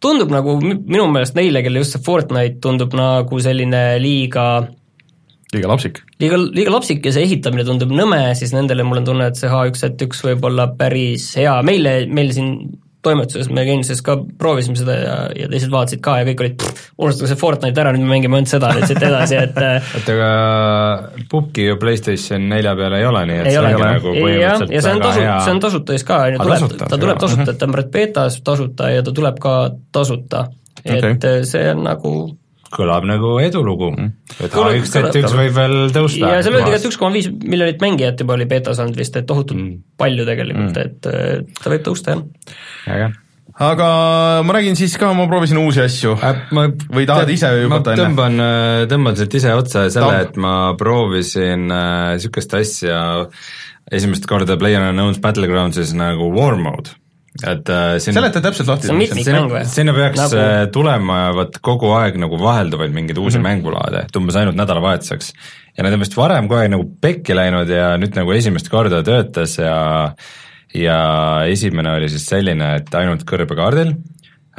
[0.01, 4.45] tundub nagu minu meelest neile, kelle just see Fortnite tundub nagu selline liiga
[5.55, 6.03] liiga lapsik.
[6.21, 9.51] liiga, liiga lapsik ja see ehitamine tundub nõme, siis nendele mul on tunne, et see
[9.51, 12.55] H1Z1 võib olla päris hea, meile, meil siin
[13.01, 16.65] toimetuses, me Genesis ka proovisime seda ja, ja teised vaatasid ka ja kõik olid,
[17.01, 21.23] unustage see Fortnite ära, nüüd me mängime ainult seda nüüd siit edasi, et oota aga
[21.31, 24.75] pubgi ju Playstation nelja peal ei ole, nii et ei see ole, ongi nagu põhimõtteliselt
[24.75, 27.47] ja see on tasu, see on tasuta siis ka, on ju, tuleb, ta tuleb tasuta,
[27.49, 29.55] et ta on betas tasuta ja ta tuleb ka
[29.97, 30.45] tasuta.
[30.85, 31.41] et Okei.
[31.49, 32.13] see on nagu
[32.71, 33.91] kõlab nagu edulugu,
[34.37, 36.35] et Kõlab- H1Z1 võib veel tõusta.
[36.35, 39.17] ja seal öeldi ka, et üks koma viis miljonit mängijat juba oli betas olnud vist,
[39.19, 39.81] et tohutult mm.
[40.01, 42.23] palju tegelikult mm., et äh, ta võib tõusta, jah.
[42.95, 43.11] äge
[43.61, 43.87] aga
[44.47, 47.97] ma räägin siis ka, ma proovisin uusi asju Äh, ma või tahad ise hüpata ma
[47.97, 48.05] enne?
[48.05, 48.45] tõmban,
[48.91, 53.01] tõmban sealt ise otsa selle, et ma proovisin niisugust äh, asja
[53.91, 56.95] esimest korda PlayerUnknown's Battlegroundsis nagu War Mode,
[57.39, 58.87] et äh, sinna seleta täpselt lahti.
[58.89, 60.71] See on mitmik- sinna mäng või?, sinna peaks Nagu- nagu...
[60.75, 63.47] tulema vot kogu aeg nagu vahelduvaid mingeid uusi mm -hmm.
[63.49, 65.33] mängulaade, et umbes ainult nädalavahetuseks.
[65.77, 69.03] ja need on vist varem kogu aeg nagu pekki läinud ja nüüd nagu esimest korda
[69.03, 70.13] töötas ja
[70.73, 70.99] ja
[71.47, 73.95] esimene oli siis selline, et ainult kõrbekaardil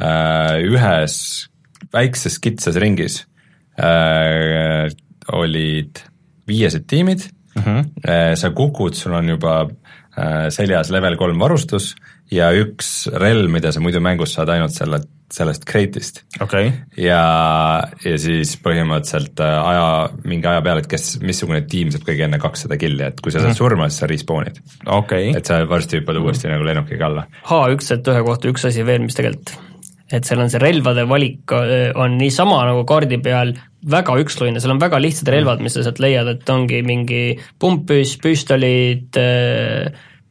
[0.01, 1.47] äh, ühes
[1.93, 3.25] väikses kitsas ringis
[3.77, 4.89] äh,
[5.31, 6.01] olid
[6.47, 7.69] viiesed tiimid Mhm.
[7.69, 8.35] mm, -hmm.
[8.35, 9.82] sa kukud, sul on juba äh,
[10.53, 11.93] seljas level kolm varustus
[12.33, 14.99] ja üks relv, mida sa muidu mängus saad ainult selle,
[15.33, 17.23] sellest kreitist okei okay., ja,
[18.05, 19.87] ja siis põhimõtteliselt äh, aja,
[20.29, 23.43] mingi aja peale, et kes, missugune tiim saab kõige enne kakssada killi, et kui sa
[23.43, 24.61] saad surma, siis sa respawn'id.
[24.85, 25.37] okei okay.
[25.39, 27.27] et sa varsti hüppad uuesti nagu lennukiga alla.
[27.49, 29.55] H1Z1 kohta üks asi veel, mis tegelikult,
[30.11, 33.53] et seal on see relvade valik öö, on niisama nagu kaardi peal
[33.89, 37.23] väga üksluine, seal on väga lihtsad relvad, mis sa sealt leiad, et ongi mingi
[37.59, 39.19] pumppüss, püstolid,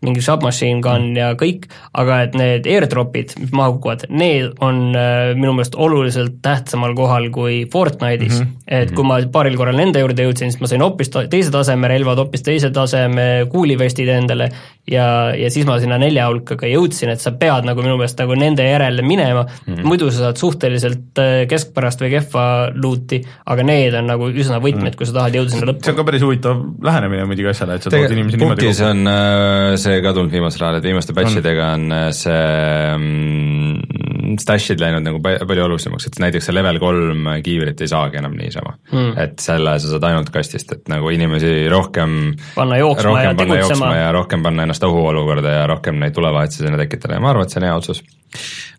[0.03, 1.69] mingi submachine gun ja kõik,
[1.99, 7.29] aga et need airdrop'id, mis maha kukuvad, need on äh, minu meelest oluliselt tähtsamal kohal
[7.35, 8.49] kui Fortnite'is mm.
[8.49, 8.65] -hmm.
[8.81, 12.19] et kui ma paaril korral nende juurde jõudsin, siis ma sain hoopis teise taseme relvad,
[12.19, 14.51] hoopis teise taseme kuulivestid endale
[14.91, 15.07] ja,
[15.39, 18.35] ja siis ma sinna nelja hulka ka jõudsin, et sa pead nagu minu meelest nagu
[18.39, 19.87] nende järele minema mm, -hmm.
[19.87, 24.97] muidu sa saad suhteliselt äh, keskpärast või kehva luuti, aga need on nagu üsna võtmed,
[24.99, 25.99] kui sa tahad jõuda sinna see lõppu on.
[26.01, 30.03] ka päris huvitav lähenemine muidugi asjale, et sa tood inimesi niimoodi Pukis on äh, see
[30.03, 35.65] kadunud viimasel ajal, et viimaste batch idega on äh, see mm, stash'id läinud nagu palju
[35.67, 38.77] olulisemaks, et näiteks see level kolm kiivrit ei saagi enam niisama.
[38.93, 39.13] Mm..
[39.25, 43.95] et selle sa saad ainult kastist, et nagu inimesi rohkem panna jooksma ja tegutsema.
[43.97, 47.55] ja rohkem panna ennast ohuolukorda ja rohkem neid tulevahetusi sinna tekitada ja ma arvan, et
[47.55, 48.05] see on hea otsus.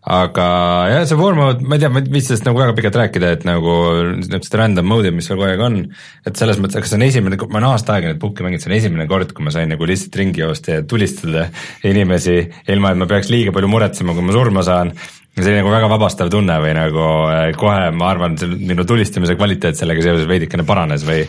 [0.04, 0.46] Aga
[0.90, 3.30] jah, see war mode, ma ei tea, ma ei viitsi sellest nagu väga pikalt rääkida,
[3.38, 3.72] et nagu
[4.18, 5.78] niisugused random mode'id, mis seal kogu aeg on,
[6.28, 8.72] et selles mõttes, kas see on esimene, ma olen aasta aega neid puhki mänginud, see
[8.72, 11.46] on esimene kord, kui ma sain nagu lihtsalt ringi joosta ja tulistada
[11.88, 12.36] inimesi,
[12.74, 14.92] ilma et ma peaks liiga palju muretsema, kui ma surma saan,
[15.34, 19.78] see oli nagu väga vabastav tunne või nagu eh, kohe ma arvan, minu tulistamise kvaliteet
[19.78, 21.24] sellega seoses veidikene paranes või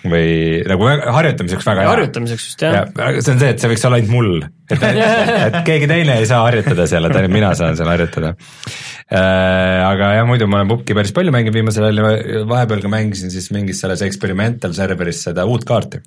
[0.00, 1.90] või nagu harjutamiseks väga hea.
[1.90, 3.08] harjutamiseks just, jah ja,.
[3.20, 4.30] see on see, et see võiks olla ainult mul,
[4.70, 4.86] et,
[5.48, 9.82] et keegi teine ei saa harjutada seal, et ainult mina saan seal harjutada äh,.
[9.90, 13.34] aga jah, muidu ma olen pubki päris palju mänginud viimasel ajal ja vahepeal ka mängisin
[13.34, 16.00] siis mingis selles experimental serveris seda uut kaarti.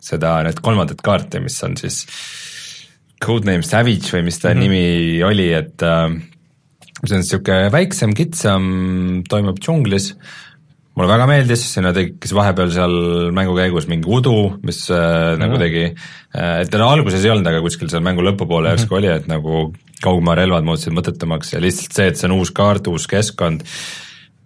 [0.00, 2.06] seda, nüüd kolmandat kaarti, mis on siis
[3.20, 4.60] Codename Savage või mis ta mm -hmm.
[4.64, 5.84] nimi oli, et
[7.04, 8.64] see on niisugune väiksem, kitsam,
[9.30, 10.14] toimub džunglis
[10.98, 12.94] mulle väga meeldis, sinna tekkis vahepeal seal
[13.34, 14.34] mängu käigus mingi udu,
[14.66, 18.68] mis äh, nagu tegi äh,, et ta alguses ei olnud, aga kuskil seal mängu lõpupoole
[18.68, 18.82] -hmm.
[18.82, 19.70] järsku oli, et nagu
[20.04, 23.64] kaugmaarelvad muutusid mõttetumaks ja lihtsalt see, et see on uus kaart, uus keskkond,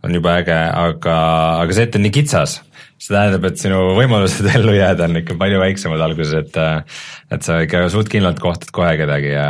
[0.04, 1.18] on jube äge, aga,
[1.64, 2.58] aga see, et ta on nii kitsas,
[3.00, 6.82] see tähendab, et sinu võimalused ellu jääda on ikka palju väiksemad alguses, et äh,
[7.34, 9.48] et sa ikka suht kindlalt kohtad kohe kedagi ja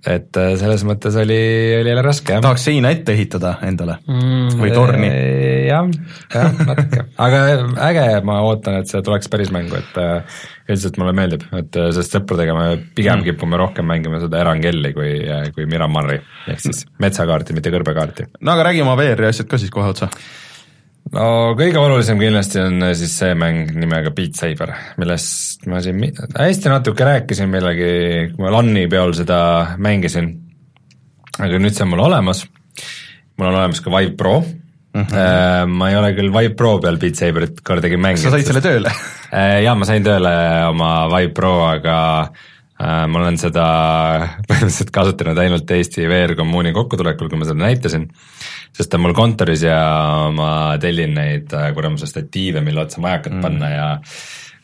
[0.00, 1.38] et äh, selles mõttes oli,
[1.78, 2.42] oli jälle raske, jah.
[2.44, 5.10] tahaks seina ette ehitada endale mm, või torni.
[5.68, 5.90] jah,
[6.32, 7.42] jah, natuke, aga
[7.90, 10.38] äge, ma ootan, et see tuleks päris mängu, et äh,
[10.68, 13.26] üldiselt mulle meeldib, et äh, sest sõpradega me pigem mm.
[13.30, 15.12] kipume rohkem mängima seda Erangelli kui,
[15.56, 18.32] kui Miramarri, ehk siis metsakaarti, mitte kõrbekaarti.
[18.40, 20.08] no aga räägi oma VR-i asjad ka siis kohe otsa
[21.10, 21.26] no
[21.58, 26.00] kõige olulisem kindlasti on äh, siis see mäng nimega Beat Saber, millest ma siin
[26.38, 27.92] hästi natuke rääkisin millegi,
[28.32, 29.38] kui ma LAN-i peol seda
[29.82, 30.32] mängisin.
[31.38, 32.44] aga nüüd see on mul olemas,
[33.38, 35.74] mul on olemas ka Vive Pro mm, -hmm.
[35.74, 38.22] ma ei ole küll Vive Pro peal Beat Saberit kordagi mänginud.
[38.22, 38.92] sa said selle tööle
[39.32, 40.32] äh, jaa, ma sain tööle
[40.68, 42.32] oma Vive Pro, aga
[42.82, 43.64] ma olen seda
[44.48, 48.08] põhimõtteliselt kasutanud ainult Eesti VR kommuuni kokkutulekul, kui ma seda näitasin
[48.72, 49.80] sest ta on mul kontoris ja
[50.32, 53.44] ma tellin neid äh, kuramuse statiive, mille otsa majakat mm.
[53.44, 53.88] panna ja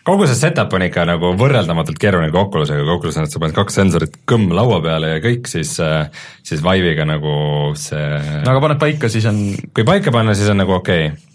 [0.08, 3.42] kogu see setup on ikka nagu võrreldamatult keeruline kui Oculusega, kui Oculus on, et sa
[3.42, 6.08] paned kaks sensorit kõmm laua peale ja kõik, siis, äh,
[6.46, 7.32] siis Vive'iga nagu
[7.78, 8.04] see
[8.40, 9.42] no aga paned paika, siis on
[9.76, 11.27] kui paika panna, siis on nagu okei okay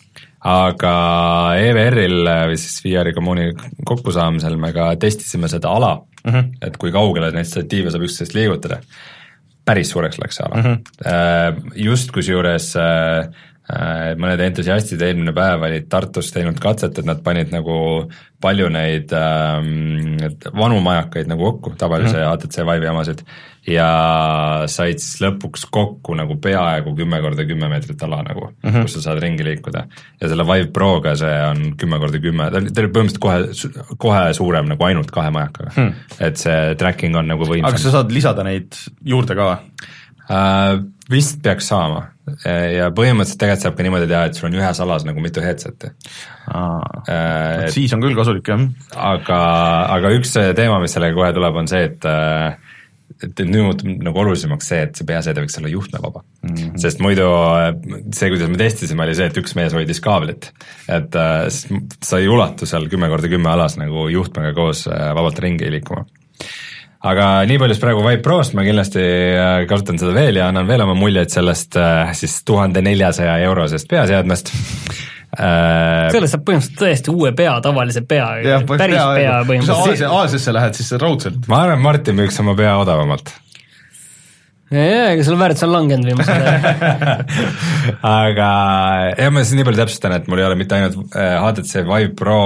[0.44, 0.94] aga
[1.56, 3.52] EVR-il või siis VR-i kommuuni
[3.88, 6.50] kokkusaamisel me ka testisime seda ala mm, -hmm.
[6.68, 8.82] et kui kaugele neid statiive saab üksteist liigutada
[9.66, 10.64] päris suureks läks see ala mm.
[10.68, 11.72] -hmm.
[11.76, 13.30] Just kusjuures äh,
[14.20, 17.76] mõned entusiastid eelmine päev olid Tartus teinud katset, et nad panid nagu
[18.44, 20.20] palju neid ähm,
[20.52, 22.38] vanu majakaid nagu kokku, tavalise mm -hmm.
[22.44, 23.24] HTC Vive'i omasid
[23.68, 23.88] ja
[24.68, 28.82] said siis lõpuks kokku nagu peaaegu kümme korda kümme meetrit ala nagu mm, -hmm.
[28.82, 29.86] kus sa saad ringi liikuda.
[30.22, 33.96] ja selle Vive Proga see on kümme korda kümme, ta oli, ta oli põhimõtteliselt kohe,
[33.98, 35.94] kohe suurem nagu ainult kahe majakaga hmm..
[36.20, 37.66] et see tracking on nagu võimsam.
[37.66, 39.50] aga kas sa saad lisada neid juurde ka
[40.30, 40.82] uh,?
[41.12, 42.06] Vist peaks saama
[42.48, 45.90] ja põhimõtteliselt tegelikult saab ka niimoodi teha, et sul on ühes alas nagu mitu headset'i.
[46.48, 48.64] Uh, siis on küll kasulik jah.
[48.96, 49.40] aga,
[49.98, 52.56] aga üks teema, mis sellega kohe tuleb, on see, et uh,
[53.24, 56.50] et nüüd muutub nagu olulisemaks see, et see peaseade võiks olla juhtmevaba mm.
[56.56, 56.82] -hmm.
[56.82, 57.28] sest muidu
[58.16, 60.50] see, kuidas me testisime, oli see, et üks mees hoidis kaablit.
[60.88, 61.46] et äh,
[62.04, 66.06] sa ei ulatu seal kümme korda kümme alas nagu juhtmega koos äh, vabalt ringi liikuma.
[67.04, 70.70] Aga nii palju siis praegu Vibe Prost, ma kindlasti äh, kasutan seda veel ja annan
[70.70, 74.54] veel oma muljeid sellest äh, siis tuhande neljasaja eurosest peaseadmest
[75.34, 78.28] Äh, sellest saab põhimõtteliselt tõesti uue pea, tavalise pea,
[78.70, 79.88] päris pea, pea põhimõtteliselt.
[79.88, 81.48] kui sa Aasiasse lähed, siis raudselt.
[81.50, 83.32] ma arvan, Martin müüks oma pea odavamalt.
[84.70, 87.26] jaa, ega selle väärtus on langenud viimasel ajal
[88.12, 88.52] aga
[89.18, 92.44] jah, ma siis nii palju täpsustan, et mul ei ole mitte ainult HTC Vive Pro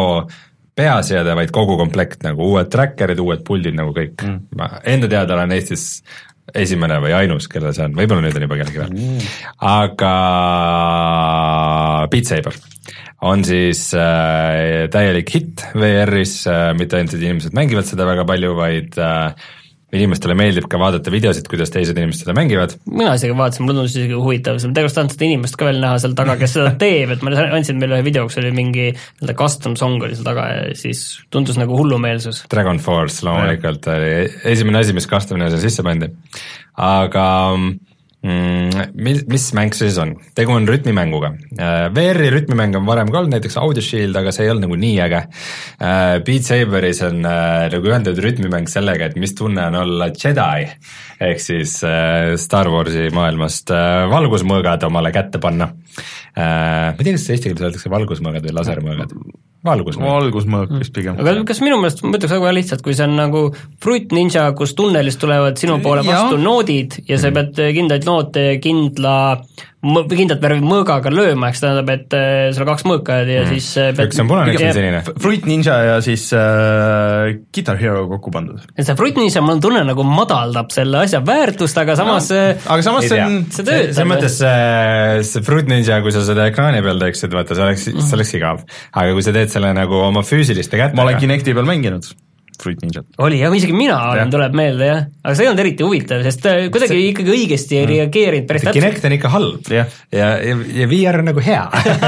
[0.78, 4.22] peaseade, vaid kogu komplekt nagu uued tracker'id, uued puldid nagu kõik.
[4.22, 4.40] Mm..
[4.58, 5.88] ma enda teada olen Eestis
[6.56, 8.96] esimene või ainus, kellel see on, võib-olla nüüd on juba kellelgi veel.
[8.96, 9.30] Mm.,
[9.68, 10.14] aga
[12.14, 12.56] Beat Saber
[13.28, 18.98] on siis äh, täielik hitt VR-is äh,, mitte ainult, inimesed mängivad seda väga palju, vaid
[19.02, 19.48] äh,
[19.98, 22.76] inimestele meeldib ka vaadata videosid, kuidas teised inimesed seda mängivad.
[22.90, 25.98] mina isegi vaatasin, mulle tundus isegi huvitav, ma tegelikult tahan seda inimest ka veel näha
[26.04, 29.38] seal taga, kes seda teeb, et ma andsin meile ühe video, kus oli mingi nii-öelda
[29.40, 32.46] custom song oli seal taga ja siis tundus nagu hullumeelsus.
[32.52, 34.14] Dragon Force loomulikult oli
[34.54, 36.12] esimene asi, mis custom'ina sinna sisse pandi.
[36.78, 37.87] aga mm,.
[38.28, 40.14] Mis, mis mäng see siis on?
[40.38, 41.32] tegu on rütmimänguga.
[41.96, 45.00] VR-i rütmimänge on varem ka olnud, näiteks Audio Shield, aga see ei olnud nagu nii
[45.06, 45.24] äge.
[46.28, 50.70] Beat Saberis on nagu ühendatud rütmimäng sellega, et mis tunne on olla Jedi,
[51.30, 51.78] ehk siis
[52.44, 53.74] Star Warsi maailmast
[54.14, 55.72] valgusmõõgad omale kätte panna.
[56.38, 59.16] ma ei tea, kas eesti keeles öeldakse valgusmõõgad või lasermõõgad
[59.66, 60.08] valgusmõõk.
[60.08, 61.18] valgusmõõk vist pigem.
[61.22, 63.44] aga kas minu meelest, ma ütleks väga lihtsalt, kui see on nagu
[63.84, 66.44] Fruit Ninja, kus tunnelist tulevad sinu poole vastu ja.
[66.44, 69.16] noodid ja sa pead kindlaid noote kindla
[69.86, 73.52] kindlat värvi mõõgaga lööma, eks tähendab, et äh, sul on kaks mõõka ja mm.
[73.54, 75.02] siis äh, pead üks on punane, üks on sinine.
[75.22, 78.66] Fruit Ninja ja siis äh, Guitar Hero kokku pandud.
[78.74, 82.68] see Fruit Ninja, mul on tunne, nagu madaldab selle asja väärtust, aga samas no, äh,
[82.74, 83.94] aga samas see on see töötab.
[83.94, 87.90] selles mõttes see, see Fruit Ninja, kui sa seda ekraani peal teeksid, vaata, see oleks,
[87.94, 88.66] see oleks igav.
[88.98, 92.10] aga kui sa teed selle nagu oma füüsiliste kätega ma olen Kinecti peal mänginud
[92.58, 93.06] Fruit Ninjat.
[93.22, 96.42] oli jah, isegi mina olen, tuleb meelde jah, aga see ei olnud eriti huvitav, sest
[96.42, 97.10] ta kuidagi see...
[97.12, 97.92] ikkagi õigesti ei mm.
[97.92, 98.80] reageerinud päris täpselt.
[98.80, 99.84] Kinect on ikka halb ja,
[100.16, 101.62] ja, ja, ja VR on nagu hea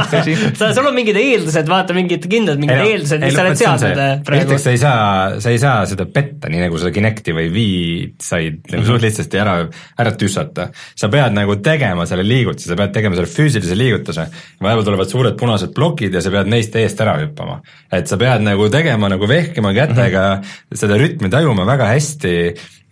[0.59, 4.01] sa, sul on mingid eeldused, vaata mingid kindlad mingid ei, eeldused, mis sa oled seadnud
[4.01, 4.47] äh, praegu.
[4.47, 5.03] esiteks sa ei saa,
[5.45, 9.41] sa ei saa seda petta, nii nagu sa Kinecti või Wii'd said nagu suht lihtsasti
[9.43, 9.55] ära,
[10.01, 10.71] ära tüssata.
[10.73, 14.25] sa pead nagu tegema selle liigutuse, sa pead tegema selle füüsilise liigutuse,
[14.65, 17.61] vahepeal tulevad suured punased plokid ja sa pead neist eest ära hüppama.
[17.93, 20.38] et sa pead nagu tegema nagu vehkima kätega mm, -hmm
[20.75, 22.35] seda rütmi tajuma väga hästi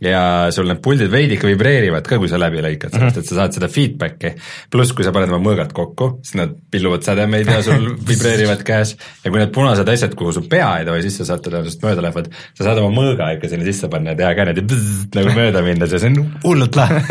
[0.04, 3.18] ja sul need puldid veidike vibreerivad ka, kui sa läbi lõikad mm, -hmm.
[3.18, 4.34] et sa saad seda feedback'i.
[4.70, 8.94] pluss, kui sa paned oma mõõgad kokku, siis nad pilluvad sädemeid ja sul vibreerivad käes
[9.24, 12.30] ja kui need punased asjad, kuhu su pea ei tohi sisse sattuda, sinust mööda lähevad,
[12.54, 14.82] sa saad oma mõõga ikka sinna sisse panna ja teha ka niimoodi
[15.18, 17.02] nagu mööda minna, see on hullult lahe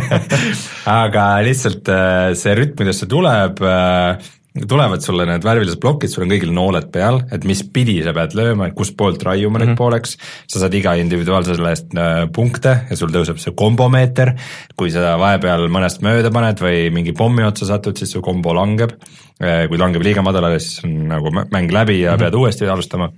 [1.00, 6.24] aga lihtsalt äh, see rütm, kuidas see tuleb äh, tulevad sulle need värvilised plokid, sul
[6.24, 9.72] on kõigil nooled peal, et mis pidi sa pead lööma, et kustpoolt raiuma mm -hmm.
[9.72, 10.14] nüüd pooleks,
[10.46, 14.34] sa saad iga individuaalse selle eest äh, punkte ja sul tõuseb see kombomeeter,
[14.76, 18.94] kui sa vahepeal mõnest mööda paned või mingi pommi otsa satud, siis su kombo langeb,
[19.42, 22.18] äh, kui langeb liiga madalale, siis on nagu mäng läbi ja mm -hmm.
[22.20, 23.10] pead uuesti alustama.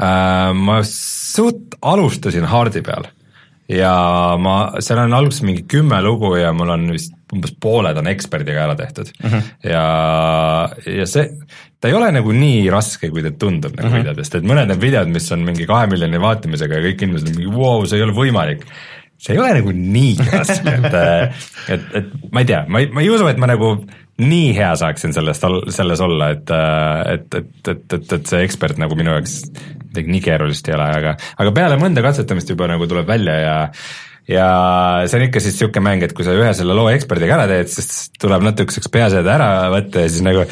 [0.00, 3.04] Äh, ma suht alustasin hardi peal
[3.68, 8.10] ja ma, seal on alguses mingi kümme lugu ja mul on vist umbes pooled on
[8.10, 9.30] eksperdiga ära tehtud mm.
[9.30, 9.48] -hmm.
[9.70, 9.84] ja,
[10.98, 11.26] ja see,
[11.80, 14.04] ta ei ole nagu nii raske, kui ta tundub nagu mm -hmm.
[14.04, 17.38] videodest, et mõned need videod, mis on mingi kahe miljoni vaatamisega ja kõik inimesed on
[17.40, 18.66] mingi vau wow,, see ei ole võimalik.
[19.18, 20.94] see ei ole nagu nii raske, et,
[21.68, 23.72] et, et ma ei tea, ma ei, ma ei usu, et ma nagu
[24.18, 25.44] nii hea saaksin sellest,
[25.74, 26.50] selles olla, et,
[27.14, 29.42] et, et, et, et, et see ekspert nagu minu jaoks
[29.88, 33.56] midagi nii keerulist ei ole, aga, aga peale mõnda katsetamist juba nagu tuleb välja ja
[34.28, 34.48] ja
[35.08, 37.70] see on ikka siis niisugune mäng, et kui sa ühe selle loo eksperdiga ära teed,
[37.72, 40.44] siis tuleb natukeseks peaseade ära võtta ja siis nagu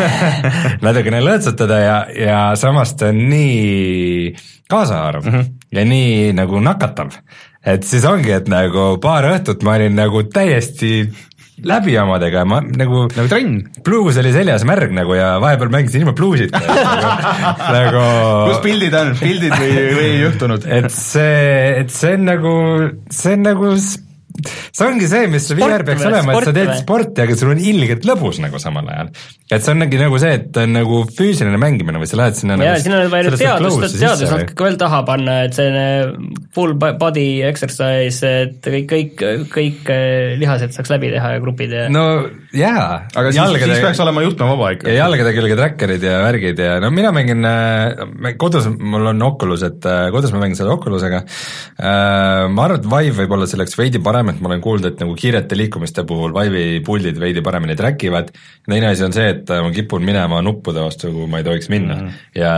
[0.86, 4.34] natukene lõõtsutada ja, ja samas ta on nii
[4.70, 5.48] kaasaarv mm -hmm.
[5.78, 7.16] ja nii nagu nakatav.
[7.66, 11.10] et siis ongi, et nagu paar õhtut ma olin nagu täiesti
[11.66, 13.62] läbi omadega, ma nagu nagu trenn.
[13.86, 17.14] bluus oli seljas märg nagu ja vahepeal mängisin ilma bluusita nagu,
[17.76, 18.04] nagu
[18.50, 20.68] kus pildid on, pildid või, või ei juhtunud?
[20.80, 22.54] et see, et see on nagu,
[23.14, 23.74] see on nagu
[24.48, 27.60] see ongi see, mis see VR peaks olema, et sa teed sporti, aga sul on
[27.62, 29.10] ilgelt lõbus nagu samal ajal.
[29.50, 32.74] et see ongi nagu see, et on nagu füüsiline mängimine või sa lähed sinna ja
[32.74, 38.32] nagu sinna on vaja teadust, teadust natuke veel taha panna, et selline full body exercise,
[38.46, 42.04] et kõik, kõik, kõik äh, lihased saaks läbi teha ja grupid ja no
[42.56, 43.06] jaa.
[43.14, 44.90] aga siis, jalgade, siis peaks olema juhtmevaba ikka.
[44.90, 49.64] ja jalgade külge tracker'id ja värgid ja no mina mängin äh, kodus, mul on Oculus,
[49.66, 51.22] et äh, kodus ma mängin selle Oculusega,
[51.80, 55.16] ma arvan, et Vive võib olla selleks veidi parem, et ma olen kuulnud, et nagu
[55.18, 58.32] kiirete liikumiste puhul Vive'i puldid veidi paremini track ivad,
[58.68, 62.00] teine asi on see, et ma kipun minema nuppude vastu, kuhu ma ei tohiks minna.
[62.00, 62.08] Mm.
[62.08, 62.40] -hmm.
[62.40, 62.54] ja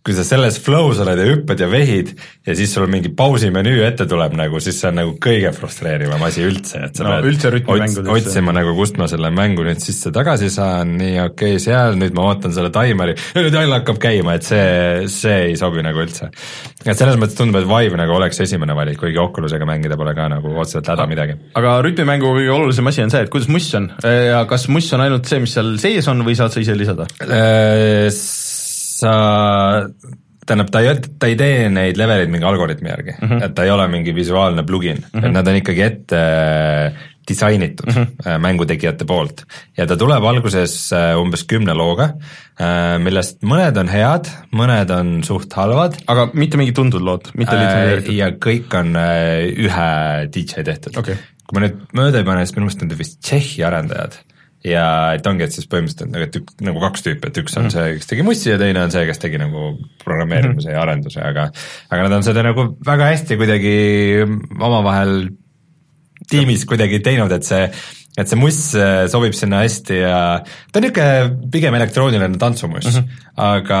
[0.00, 2.14] kui sa selles flow's oled ja hüppad ja vehid
[2.46, 6.22] ja siis sul mingi pausi menüü ette tuleb nagu, siis see on nagu kõige frustreerivam
[6.24, 10.12] asi üldse, et sa no, pead ots, otsima nagu, kust ma selle mängu nüüd sisse
[10.14, 13.16] tagasi saan, nii okei okay,, seal, nüüd ma ootan selle taimeri.
[13.36, 14.64] Ja nüüd jälle hakkab käima, et see,
[15.12, 16.30] see ei sobi nagu üldse.
[16.86, 20.30] et selles mõttes tundub, et Vive nagu oleks esimene valik, kuigi Oculusega mängida pole ka
[20.32, 21.36] nagu otseselt häda midagi.
[21.54, 25.06] aga rütmimängu kõige olulisem asi on see, et kuidas muss on ja kas muss on
[25.06, 27.08] ainult see, mis seal sees on või saad sa ise lisada?
[27.24, 29.14] Äh, sa
[30.50, 33.44] tähendab, ta ei, ta ei tee neid leveleid mingi algoritmi järgi mm, -hmm.
[33.46, 35.26] et ta ei ole mingi visuaalne plugin mm, -hmm.
[35.26, 36.22] et nad on ikkagi ette
[37.30, 38.38] disainitud mm -hmm.
[38.44, 39.44] mängutegijate poolt.
[39.76, 40.76] ja ta tuleb alguses
[41.16, 42.12] umbes kümne looga,
[43.00, 45.96] millest mõned on head, mõned on suht halvad.
[46.06, 48.14] aga mitte mingid tuntud lood, mitte litsenseeritud?
[48.14, 49.90] ja kõik on ühe
[50.34, 51.16] DJ tehtud okay
[51.50, 54.20] kui ma nüüd mööda ei pane, siis minu meelest need on vist Tšehhi arendajad
[54.66, 54.84] ja
[55.16, 57.74] et ongi, et siis põhimõtteliselt nagu, et ük, nagu kaks tüüpi, et üks on mm.
[57.74, 59.72] see, kes tegi mussi ja teine on see, kes tegi nagu
[60.04, 61.48] programmeerimise mm ja arenduse, aga
[61.90, 63.72] aga nad on seda nagu väga hästi kuidagi
[64.60, 65.30] omavahel
[66.30, 67.64] tiimis kuidagi teinud, et see
[68.18, 72.96] et see muss äh, sobib sinna hästi ja ta on niisugune pigem elektrooniline tantsumuss mm,
[72.96, 73.26] -hmm.
[73.46, 73.78] aga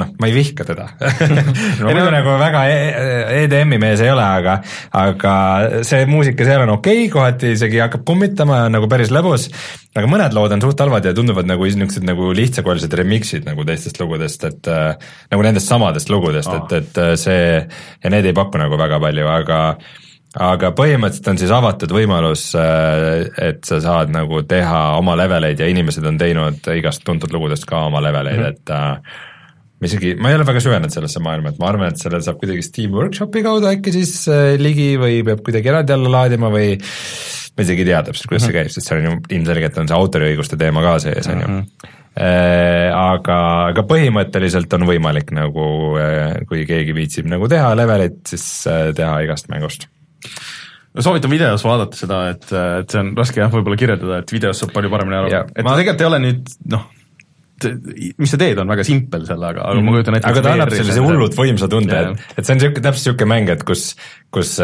[0.00, 0.88] noh, ma ei vihka teda
[1.84, 2.64] ma muidu nagu väga
[3.38, 4.56] EDM-i mees ei ole, aga,
[4.90, 5.34] aga
[5.86, 9.46] see muusika seal on okei okay,, kohati isegi hakkab kummitama ja on nagu päris lõbus,
[9.94, 14.02] aga mõned lood on suht halvad ja tunduvad nagu niisugused nagu lihtsakoelised remix'id nagu teistest
[14.02, 14.98] lugudest, et äh,
[15.30, 18.98] nagu nendest samadest lugudest oh., et, et äh, see ja need ei paku nagu väga
[19.06, 19.62] palju, aga
[20.36, 25.68] aga põhimõtteliselt on siis avatud võimalus, äh, et sa saad nagu teha oma leveleid ja
[25.70, 28.58] inimesed on teinud igast tuntud lugudest ka oma leveleid mm, -hmm.
[28.58, 29.16] et äh,
[29.80, 32.40] ma isegi, ma ei ole väga süvenenud sellesse maailma, et ma arvan, et sellele saab
[32.42, 36.74] kuidagi Steam Workshopi kaudu äkki siis äh, ligi või peab kuidagi eraldi alla laadima või
[36.76, 38.52] ma isegi ei tea täpselt, kuidas mm -hmm.
[38.52, 38.58] see mhm.
[38.60, 41.94] käib, sest seal on ju ilmselgelt on see autoriõiguste teema ka sees, on ju mhm.
[43.00, 43.38] aga,
[43.72, 45.68] aga põhimõtteliselt on võimalik nagu,
[46.48, 49.88] kui keegi viitsib nagu teha levelit, siis teha igast mängust
[50.94, 54.62] no soovitan videos vaadata seda, et, et see on raske jah, võib-olla kirjeldada, et videos
[54.62, 55.76] saab palju paremini aru, et ma...
[55.78, 56.86] tegelikult ei ole nüüd noh,
[58.18, 59.88] mis sa teed, on väga simpel selle, aga, aga mm.
[59.88, 62.84] ma kujutan ette aga ta annab sellise hullult võimsa tunde, et, et see on niisugune,
[62.86, 63.90] täpselt niisugune mäng, et kus,
[64.34, 64.56] kus,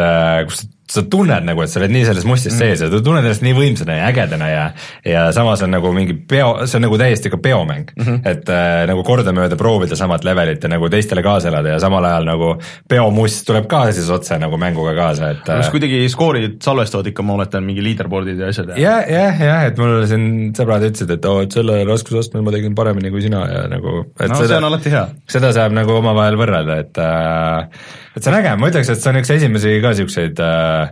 [0.51, 0.65] kus
[0.95, 2.61] sa tunned nagu, et sa oled nii selles mustis mm.
[2.61, 4.65] sees ja sa tunned ennast nii võimsana ja ägedana ja
[5.07, 8.05] ja samas on nagu mingi peo, see on nagu täiesti ka peomäng mm.
[8.05, 8.21] -hmm.
[8.31, 12.29] et äh, nagu kordamööda proovida samat levelit ja nagu teistele kaasa elada ja samal ajal
[12.29, 12.51] nagu
[12.89, 17.27] peomust tuleb ka siis otse nagu mänguga kaasa, et kas äh, kuidagi skoorid salvestavad ikka,
[17.27, 18.75] ma oletan, mingi leaderboard'id ja asjad?
[18.79, 22.55] jah, jah, jah, et mul siin sõbrad ütlesid, et oo oh,, et selle raskusastmel ma
[22.55, 25.05] tegin paremini kui sina ja nagu et no seda, see on alati hea.
[25.37, 27.85] seda saab nagu omavahel võrrelda, et äh,
[28.15, 30.84] et see on äge, ma ütleks, et see on üks esimesi ka niisuguseid äh,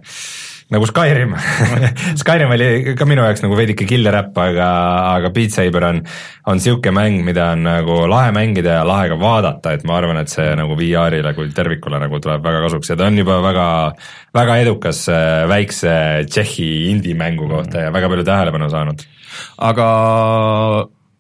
[0.73, 1.35] nagu Skyrim
[2.21, 4.69] Skyrim oli ka minu jaoks nagu veidike killer äpp, aga,
[5.17, 6.01] aga Beat Saber on,
[6.49, 10.23] on niisugune mäng, mida on nagu lahe mängida ja lahe ka vaadata, et ma arvan,
[10.23, 13.67] et see nagu VR-ile kui tervikule nagu tuleb väga kasuks ja ta on juba väga,
[14.39, 15.95] väga edukas äh, väikse
[16.31, 19.07] Tšehhi indie-mängu kohta ja väga palju tähelepanu saanud.
[19.69, 19.87] aga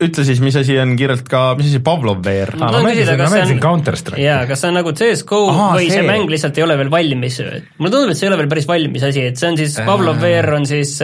[0.06, 2.54] ütle siis, mis asi on kiirelt ka, mis asi Pavlov VR?
[2.60, 4.26] ma mängisin, ma mängisin Counter-Strike'i.
[4.26, 5.98] jaa, kas see on nagu CSGO Aha, või see.
[5.98, 7.40] see mäng lihtsalt ei ole veel valmis?
[7.78, 10.22] mulle tundub, et see ei ole veel päris valmis asi, et see on siis, Pavlov
[10.22, 10.94] VR on siis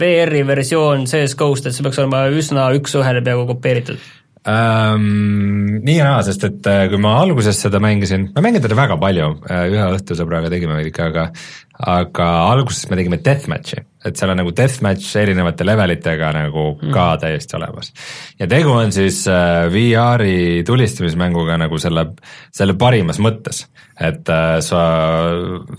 [0.00, 4.02] VR-i versioon CSGO-st, et see peaks olema üsna üks-ühele peaaegu kopeeritud
[4.48, 5.78] ähm,.
[5.84, 8.98] Nii ja naa, sest et äh, kui ma alguses seda mängisin, ma mängin teda väga
[9.00, 11.28] palju, äh, ühe õhtusõbraga tegime veidike, aga
[11.78, 16.92] aga alguses me tegime deathmatch'i, et seal on nagu deathmatch erinevate levelitega nagu mm.
[16.94, 17.92] ka täiesti olemas.
[18.38, 22.08] ja tegu on siis äh, VR-i tulistamismänguga nagu selle,
[22.54, 23.66] selle parimas mõttes
[23.98, 24.80] et äh, sa,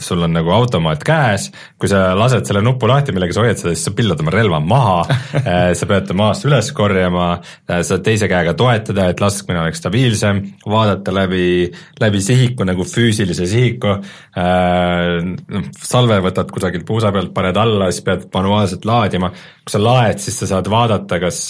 [0.03, 1.47] sul on nagu automaat käes,
[1.79, 4.59] kui sa lased selle nupu lahti, millega sa hoiad seda, siis sa pillad oma relva
[4.59, 4.97] maha
[5.39, 7.29] äh, sa pead ta maast üles korjama,
[7.69, 11.69] saad teise käega toetada, et laskmine oleks stabiilsem, vaadata läbi,
[12.01, 13.95] läbi sihiku nagu füüsilise sihiku,
[14.35, 19.31] noh, salve võtad kusagilt puusa pealt, paned alla, siis pead manuaalselt laadima,
[19.63, 21.43] kui sa laed, siis sa saad vaadata, kas,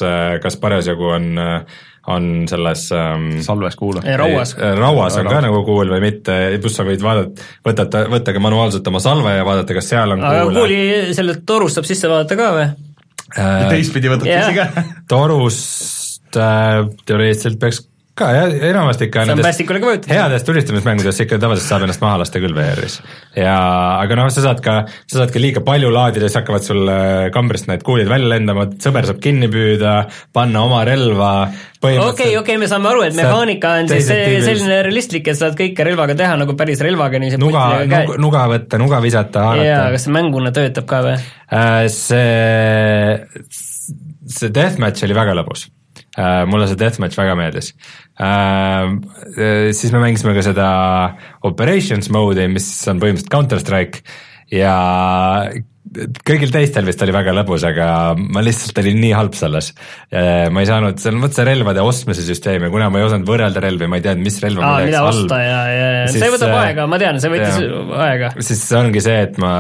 [0.44, 1.32] kas parasjagu on
[2.10, 4.00] on selles ähm, salves kuul?
[4.18, 4.56] rauas.
[4.58, 8.88] rauas on ka nagu kuul või mitte, pluss sa võid vaadata, võtate, võtta ka manuaalselt
[8.92, 10.60] oma salve ja vaadata, kas seal on aga kuul.
[10.62, 13.68] kuuli sellelt torust saab sisse vaadata ka või äh,?
[13.70, 14.50] teistpidi võtad yeah.
[14.56, 17.84] ka torust äh, teoreetiliselt peaks
[18.20, 23.00] ka jah, enamasti ikka nendest headest tulistamismängudest ikka tavaliselt saab ennast maha lasta küll VR-is.
[23.38, 23.56] ja
[24.02, 24.76] aga noh, sa saad ka,
[25.06, 26.92] sa saad ka liiga palju laadida, siis hakkavad sul
[27.36, 29.96] kambrist need kuulid välja lendama, sõber saab kinni püüda,
[30.36, 31.32] panna oma relva,
[31.80, 36.18] okei, okei, me saame aru, et mehaanika on siis selline realistlik, et saad kõike relvaga
[36.20, 39.68] teha nagu päris relvaga, nii see nuga, nuga, nuga võtta, nuga visata, haarata.
[39.72, 41.18] jaa, kas see mänguna töötab ka või?
[41.50, 43.52] Äh, see,
[44.30, 45.70] see deathmatch oli väga lõbus
[46.18, 47.68] Uh, mulle see deathmatch väga meeldis
[48.18, 48.96] uh,.
[49.78, 50.70] siis me mängisime ka seda
[51.46, 54.02] operations mode'i, mis on põhimõtteliselt Counter Strike
[54.50, 54.74] ja
[56.26, 57.86] kõigil teistel vist oli väga lõbus, aga
[58.18, 59.72] ma lihtsalt olin nii halb selles.
[60.12, 63.90] ma ei saanud, vot see relvade ostmise süsteem ja kuna ma ei osanud võrrelda relvi,
[63.90, 66.14] ma ei teadnud, mis relva mul läheks halb.
[66.18, 67.64] see võtab aega, ma tean, see võttis
[68.06, 68.34] aega.
[68.46, 69.54] siis ongi see, et ma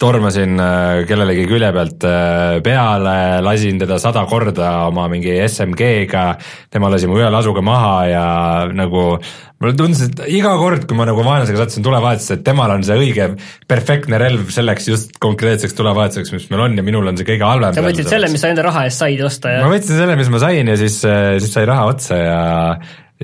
[0.00, 3.14] tormasin äh, kellelegi külje pealt äh, peale,
[3.44, 6.24] lasin teda sada korda oma mingi SMG-ga,
[6.72, 8.24] tema lasi mu ühe lasuga maha ja
[8.74, 9.04] nagu
[9.60, 12.96] mulle tundus, et iga kord, kui ma nagu vaenlasega sattusin tulevahetusse, et temal on see
[12.98, 13.28] õige
[13.70, 17.76] perfektne relv selleks just konkreetseks tulevahetuseks, mis meil on ja minul on see kõige halvem.
[17.76, 19.62] sa võtsid selle, mis sa enda raha eest said osta ja?
[19.62, 22.40] ma võtsin selle, mis ma sain ja siis, äh, siis sai raha otsa ja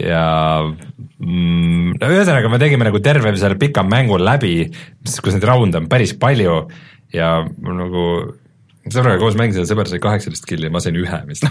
[0.01, 0.25] ja
[0.65, 4.59] mm, no ühesõnaga, me tegime nagu terve selle pika mängu läbi,
[5.05, 6.65] kus neid raunde on päris palju.
[7.15, 8.03] Ja nagu
[8.93, 11.47] sõbraga koos mängisin, sõber sai kaheksateist killi, ma sain ühe vist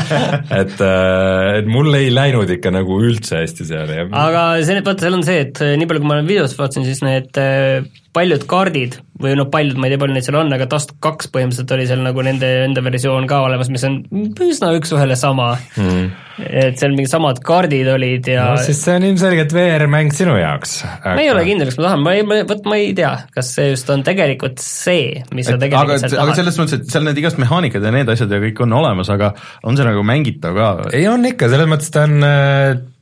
[0.60, 5.04] et, äh, et mul ei läinud ikka nagu üldse hästi seal ja aga see, vaata,
[5.04, 7.86] seal on see, et nii palju, kui ma videost vaatasin, siis need äh,
[8.16, 11.28] paljud kaardid või noh, paljud, ma ei tea, palju neid seal on, aga Dust kaks
[11.32, 14.00] põhimõtteliselt oli seal nagu nende enda versioon ka olemas, mis on
[14.46, 16.06] üsna üks-ühele sama mm..
[16.48, 20.78] et seal mingid samad kaardid olid ja no siis see on ilmselgelt VR-mäng sinu jaoks
[20.88, 21.14] aga....
[21.18, 23.68] ma ei ole kindel, kas ma tahan, ma ei, vot ma ei tea, kas see
[23.74, 26.40] just on tegelikult see, mis sa tegelikult aga, sealt aga tahad.
[26.40, 29.34] selles mõttes, et seal need igast mehaanikad ja need asjad ja kõik on olemas, aga
[29.68, 30.72] on see nagu mängitav ka?
[30.94, 32.24] ei, on ikka, selles mõttes ta on,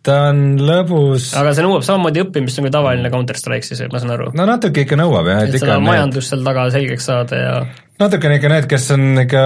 [0.09, 1.33] ta on lõbus.
[1.39, 4.33] aga see nõuab samamoodi õppimist nagu tavaline Counter Strike siis, ma saan aru?
[4.39, 7.55] no natuke ikka nõuab jah, et ikka seda majandust seal taga selgeks saada ja
[7.99, 9.43] natukene ikka need, kes on ikka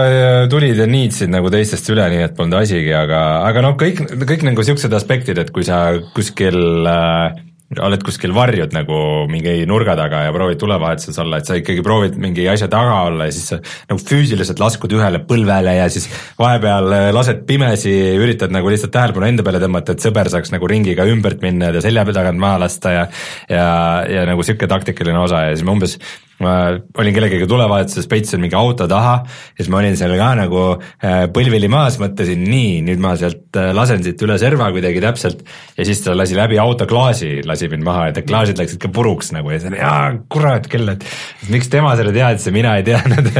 [0.51, 4.45] tulid ja niitsid nagu teistest üle, nii et polnud asigi, aga, aga noh, kõik, kõik
[4.45, 7.41] nagu niisugused aspektid, et kui sa kuskil äh,
[7.81, 8.97] oled kuskil varjud nagu
[9.31, 13.27] mingi nurga taga ja proovid tulevahetuses olla, et sa ikkagi proovid mingi asja taga olla
[13.29, 13.59] ja siis sa
[13.89, 16.09] nagu füüsiliselt laskud ühele põlvele ja siis
[16.39, 20.69] vahepeal äh, lased pimesi, üritad nagu lihtsalt tähelepanu enda peale tõmmata, et sõber saaks nagu
[20.69, 23.07] ringiga ümbert minna ja selja tagant maha lasta ja
[23.49, 23.65] ja,
[24.09, 25.97] ja nagu niisugune taktikaline osa ja siis ma umbes
[26.41, 26.53] ma
[26.99, 31.25] olin kellegagi tulevahetuses, peitsin mingi auto taha ja siis ma olin seal ka nagu äh,
[31.33, 35.45] põlvili maas, mõtlesin nii, nüüd ma sealt äh, lasen siit üle serva kuidagi täpselt.
[35.77, 38.91] Ja siis ta lasi läbi auto klaasi, lasi mind maha ja need klaasid läksid ka
[38.93, 41.05] puruks nagu ja siis oli, jaa, kurat küll, et
[41.53, 43.31] miks tema selle teadis ja mina ei teadnud?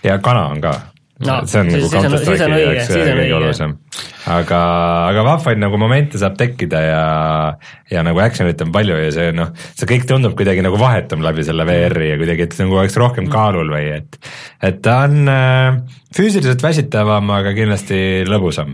[0.00, 0.70] Ja kana on ka
[1.20, 3.34] No, see on siis- nagu Counter Strike'i jaoks kõige õige.
[3.36, 3.74] olulisem.
[4.30, 4.60] aga,
[5.10, 7.02] aga vahvaid nagu momente saab tekkida ja,
[7.90, 11.44] ja nagu action'it on palju ja see noh, see kõik tundub kuidagi nagu vahetum läbi
[11.44, 14.20] selle VR-i ja kuidagi, et nagu oleks rohkem kaalul või et,
[14.62, 15.80] et ta on äh,
[16.16, 18.72] füüsiliselt väsitavam, aga kindlasti lõbusam.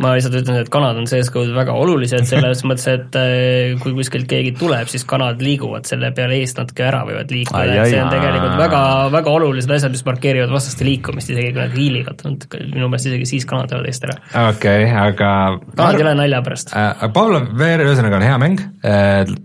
[0.00, 4.28] ma lihtsalt ütlen, et kanad on CSGO-d väga olulised selles mõttes, et äh, kui kuskilt
[4.30, 8.12] keegi tuleb, siis kanad liiguvad selle peale eest natuke ära võivad liikuda, et see on
[8.12, 8.82] tegelikult väga,
[9.12, 12.24] väga olulised asjad, mis markeerivad vastaste liikumist, isegi kui nad hiilivad,
[12.72, 14.16] minu meelest isegi siis kanad teevad eest ära.
[14.48, 15.30] okei okay,, aga
[15.74, 16.74] kanad ei ole nalja pärast.
[16.76, 18.64] äh, Pavlov VR ühesõnaga on hea mäng,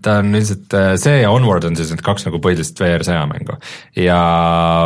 [0.06, 3.60] ta on üldiselt, äh, see ja Onward on siis need kaks nagu põhilist VR sõjamängu.
[4.00, 4.20] ja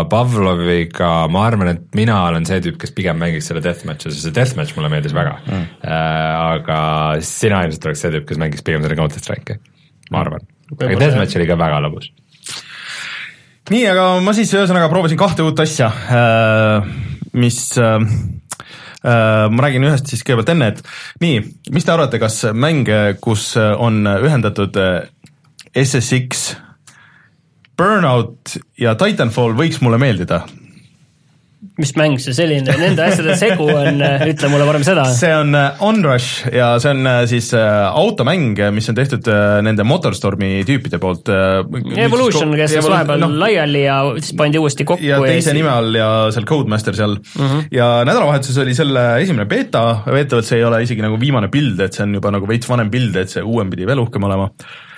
[0.09, 4.35] Pavloviga ma arvan, et mina olen see tüüp, kes pigem mängiks selle deathmatch'i, sest see
[4.35, 5.67] deathmatch mulle meeldis väga mm..
[5.89, 6.79] aga
[7.25, 9.59] sina ilmselt oleks see tüüp, kes mängiks pigem selle Counter Strike'i,
[10.13, 10.47] ma arvan.
[10.77, 12.11] aga deathmatch oli ka väga lõbus.
[13.73, 15.91] nii, aga ma siis ühesõnaga proovisin kahte uut asja,
[17.33, 17.97] mis äh,
[19.03, 21.43] äh, ma räägin ühest siis kõigepealt enne, et nii,
[21.75, 22.89] mis te arvate, kas mäng,
[23.23, 25.03] kus on ühendatud äh,
[25.77, 26.55] SSX,
[27.79, 30.43] Burnout ja Titanfall võiks mulle meeldida?
[31.79, 35.05] Mis mäng see selline, nende asjade segu on, ütle mulle parem seda.
[35.15, 39.29] see on äh, Onrush ja see on äh, siis äh, automäng, mis on tehtud
[39.65, 41.29] nende Motorstormi tüüpide poolt.
[41.29, 45.71] Evolution, kes läks vahepeal no, laiali ja siis pandi uuesti kokku ja teise siis- nime
[45.71, 47.45] all ja seal Codemaster seal mm.
[47.45, 47.71] -hmm.
[47.75, 51.95] ja nädalavahetuses oli selle esimene beeta, väidetavalt see ei ole isegi nagu viimane build, et
[51.95, 54.49] see on juba nagu veits vanem build, et see uuem pidi veel uhkem olema.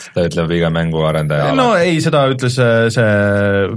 [0.10, 3.10] Seda ütleb iga mänguarendaja no ei, seda ütles äh, see,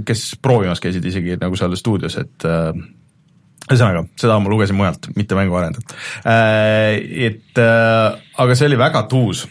[0.07, 2.71] kes proovimas käisid isegi nagu seal stuudios, et äh,
[3.65, 5.95] ühesõnaga, seda ma lugesin mujalt, mitte mänguarendajalt.
[6.25, 9.45] Et äh, aga see oli väga tuus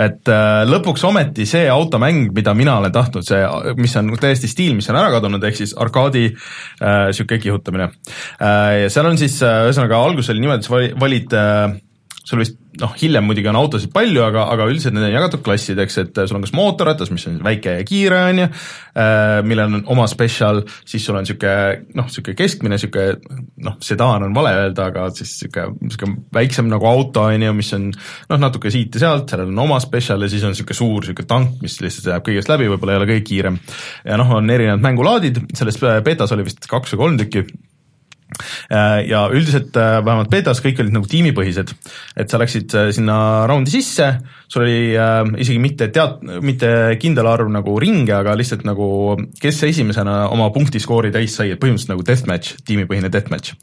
[0.00, 3.40] et äh, lõpuks ometi see automäng, mida mina olen tahtnud, see,
[3.80, 8.84] mis on täiesti stiil, mis on ära kadunud, ehk siis arkaadi äh, sihuke kihutamine äh,.
[8.84, 11.76] ja seal on siis äh, ühesõnaga alguses oli niimoodi, et sa vali- valid äh,
[12.22, 15.98] sul vist noh, hiljem muidugi on autosid palju, aga, aga üldiselt need on jagatud klassideks,
[16.00, 18.46] et sul on kas mootorratas, mis on väike ja kiire, on ju,
[19.48, 24.36] millel on oma spetsial, siis sul on niisugune noh, niisugune keskmine, niisugune noh, sedaan on
[24.36, 28.72] vale öelda, aga siis niisugune, niisugune väiksem nagu auto, on ju, mis on noh, natuke
[28.72, 31.76] siit ja sealt, sellel on oma spetsial ja siis on niisugune suur niisugune tank, mis
[31.82, 33.60] lihtsalt jääb kõigest läbi, võib-olla ei ole kõige kiirem.
[34.06, 37.71] ja noh, on erinevad mängulaadid, selles betas oli vist kaks või kolm tükki Äh,
[39.06, 41.72] ja üldiselt äh, vähemalt betas kõik olid nagu tiimipõhised,
[42.16, 43.16] et sa läksid äh, sinna
[43.50, 44.08] raundi sisse,
[44.50, 46.72] sul oli äh, isegi mitte tead-, mitte
[47.02, 48.88] kindel arv nagu ringe, aga lihtsalt nagu
[49.42, 53.56] kes esimesena oma punktiskoori täis sai, et põhimõtteliselt nagu deathmatch, tiimipõhine deathmatch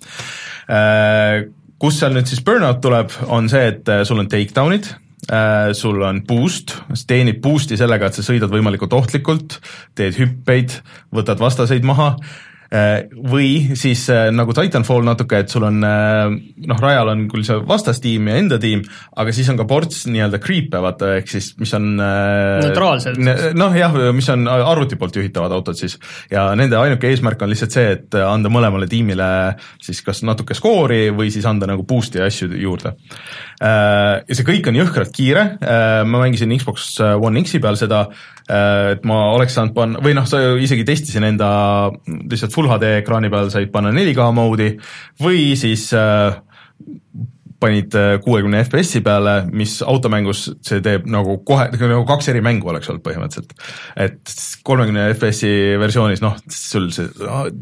[0.70, 1.48] äh,.
[1.80, 4.92] kus seal nüüd siis burnout tuleb, on see, et äh, sul on takedown'id
[5.32, 9.60] äh, sul on boost, sa teenid boost'i sellega, et sa sõidad võimalikult ohtlikult,
[9.98, 10.80] teed hüppeid,
[11.16, 12.38] võtad vastaseid maha äh,
[12.70, 16.36] või siis äh, nagu Titanfall natuke, et sul on äh,
[16.70, 18.84] noh, rajal on küll see vastastiim ja enda tiim,
[19.18, 23.18] aga siis on ka ports nii-öelda creep'e, vaata, ehk siis mis on Neutraalsed.
[23.58, 25.98] noh jah, mis on arvuti poolt juhitavad autod siis
[26.30, 29.30] ja nende ainuke eesmärk on lihtsalt see, et anda mõlemale tiimile
[29.82, 32.94] siis kas natuke skoori või siis anda nagu boost'i asju juurde.
[33.60, 38.06] Ja see kõik on jõhkralt kiire, ma mängisin Xbox One X-i peal seda,
[38.48, 41.50] et ma oleks saanud panna, või noh, sa isegi testisin enda
[42.08, 44.78] lihtsalt full HD ekraani peal said panna 4K mode'i
[45.20, 46.40] või siis äh,
[47.60, 52.90] panid kuuekümne FPS-i peale, mis automängus see teeb nagu kohe, nagu kaks eri mängu oleks
[52.92, 53.56] olnud põhimõtteliselt.
[54.00, 54.36] et
[54.68, 57.10] kolmekümne FPS-i versioonis noh, sul see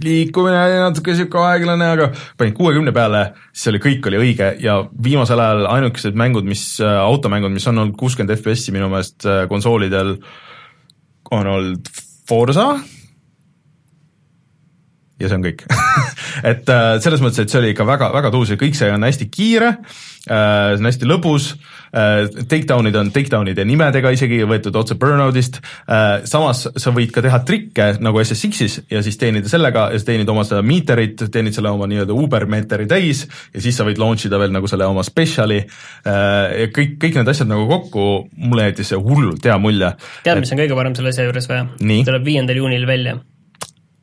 [0.03, 4.79] liikumine oli natuke niisugune aeglane, aga panid kuuekümne peale, siis oli, kõik oli õige ja
[5.03, 10.17] viimasel ajal ainukesed mängud, mis, automängud, mis on olnud kuuskümmend FPS-i minu meelest konsoolidel,
[11.33, 11.89] on olnud
[12.27, 12.73] Forsa
[15.17, 15.63] ja see on kõik
[16.51, 19.05] et äh, selles mõttes, et see oli ikka väga, väga tuus ja kõik see on
[19.07, 21.49] hästi kiire äh,, see on hästi lõbus
[21.91, 25.59] äh,, takedown'id on takedown'ide nimedega isegi võetud otse burnout'ist
[26.29, 30.29] samas sa võid ka teha trikke nagu SSX-is ja siis teenida sellega ja siis teenid
[30.29, 34.27] oma seda meeterit, teenid selle oma nii-öelda Uber meeteri täis ja siis sa võid launch
[34.27, 38.05] ida veel nagu selle oma special'i ja kõik, kõik need asjad nagu kokku,
[38.37, 39.93] mulle jättis see hullult hea mulje.
[40.27, 42.03] tead, mis on kõige parem selle asja juures või?
[42.07, 43.17] tuleb viiendal juunil välja.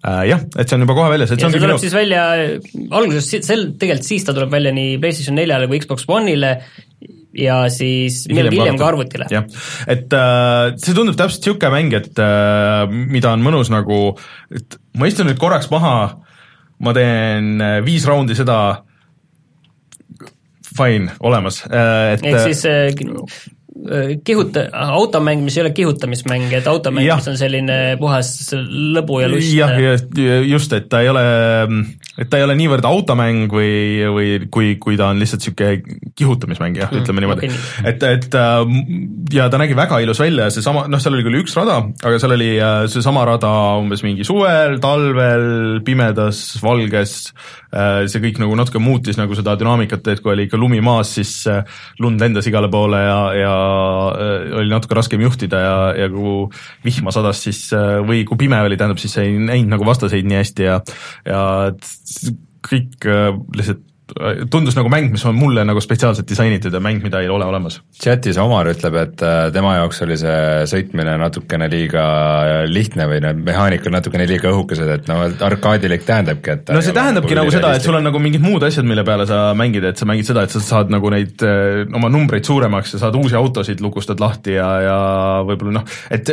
[0.04, 1.82] Jah, et see on juba kohe väljas, et see ongi tuleb minu...
[1.82, 2.24] siis välja,
[2.98, 6.58] alguses sel, tegelikult siis ta tuleb välja nii PlayStation neljale kui Xbox One'ile
[7.34, 9.28] ja siis millalgi hiljem ka arvutile.
[9.32, 9.46] jah,
[9.90, 14.14] et äh, see tundub täpselt niisugune mäng, et äh, mida on mõnus nagu,
[14.54, 15.94] et ma istun nüüd korraks maha,
[16.84, 18.58] ma teen äh, viis raundi seda,
[20.74, 22.88] fine, olemas, äh, et ehk siis äh,
[24.24, 29.50] kihuta-, automäng, mis ei ole kihutamismäng, et automäng, mis on selline puhas lõbu ja lust.
[29.56, 29.74] jah,
[30.46, 31.24] just, et ta ei ole,
[32.20, 33.74] et ta ei ole niivõrd automäng või,
[34.14, 37.50] või kui, kui ta on lihtsalt niisugune kihutamismäng, jah mm,, ütleme niimoodi.
[37.50, 37.90] okay..
[37.90, 38.62] et, et äh,
[39.34, 42.36] ja ta nägi väga ilus välja, seesama, noh, seal oli küll üks rada, aga seal
[42.38, 43.52] oli äh, seesama rada
[43.82, 50.06] umbes mingi suvel, talvel, pimedas, valges, äh, see kõik nagu natuke muutis nagu seda dünaamikat,
[50.12, 51.32] et kui oli ikka lumi maas, siis
[51.98, 53.54] lund lendas igale poole ja, ja
[54.14, 56.48] Äh, oli natuke raskem juhtida ja, ja kui
[56.84, 60.40] vihma sadas, siis äh, või kui pime oli, tähendab, siis ei näinud nagu vastaseid nii
[60.40, 60.78] hästi ja,
[61.26, 61.42] ja
[62.64, 63.84] kõik äh, lihtsalt
[64.50, 67.78] tundus nagu mäng, mis on mulle nagu spetsiaalselt disainitud ja mäng, mida ei ole olemas.
[67.96, 72.04] chatis Omar ütleb, et äh, tema jaoks oli see sõitmine natukene liiga
[72.68, 77.32] lihtne või need mehaanikad natukene liiga õhukesed, et no arkaadilik tähendabki, et no see tähendabki
[77.32, 80.00] nagu, nagu seda, et sul on nagu mingid muud asjad, mille peale sa mängid, et
[80.00, 83.40] sa mängid seda, et sa saad nagu neid äh, oma numbreid suuremaks ja saad uusi
[83.40, 84.98] autosid, lukustad lahti ja, ja
[85.48, 86.28] võib-olla noh, et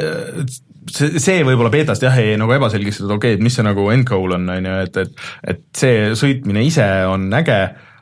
[0.90, 3.88] see, see võib-olla beetast jah, jäi nagu ebaselgeks, et okei okay,, et mis see nagu
[3.94, 7.60] end goal on, on ju, et, et et see sõitmine ise on äge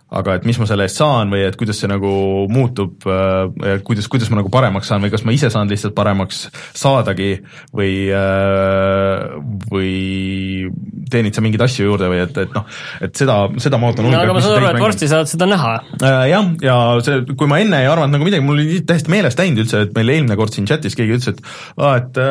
[0.09, 2.11] aga et mis ma selle eest saan või et kuidas see nagu
[2.49, 6.47] muutub, äh, kuidas, kuidas ma nagu paremaks saan või kas ma ise saan lihtsalt paremaks
[6.77, 7.29] saadagi
[7.75, 9.37] või, äh,
[9.69, 9.91] või
[11.13, 12.65] teenid sa mingeid asju juurde või et, et noh,
[13.05, 15.75] et seda, seda ma ootan no aga ma saan aru, et varsti saad seda näha.
[16.01, 19.41] Äh, jah, ja see, kui ma enne ei arvanud nagu midagi, mul oli täiesti meelest
[19.41, 21.45] läinud üldse, et meil eelmine kord siin chatis keegi ütles, et
[21.77, 22.21] aa, et,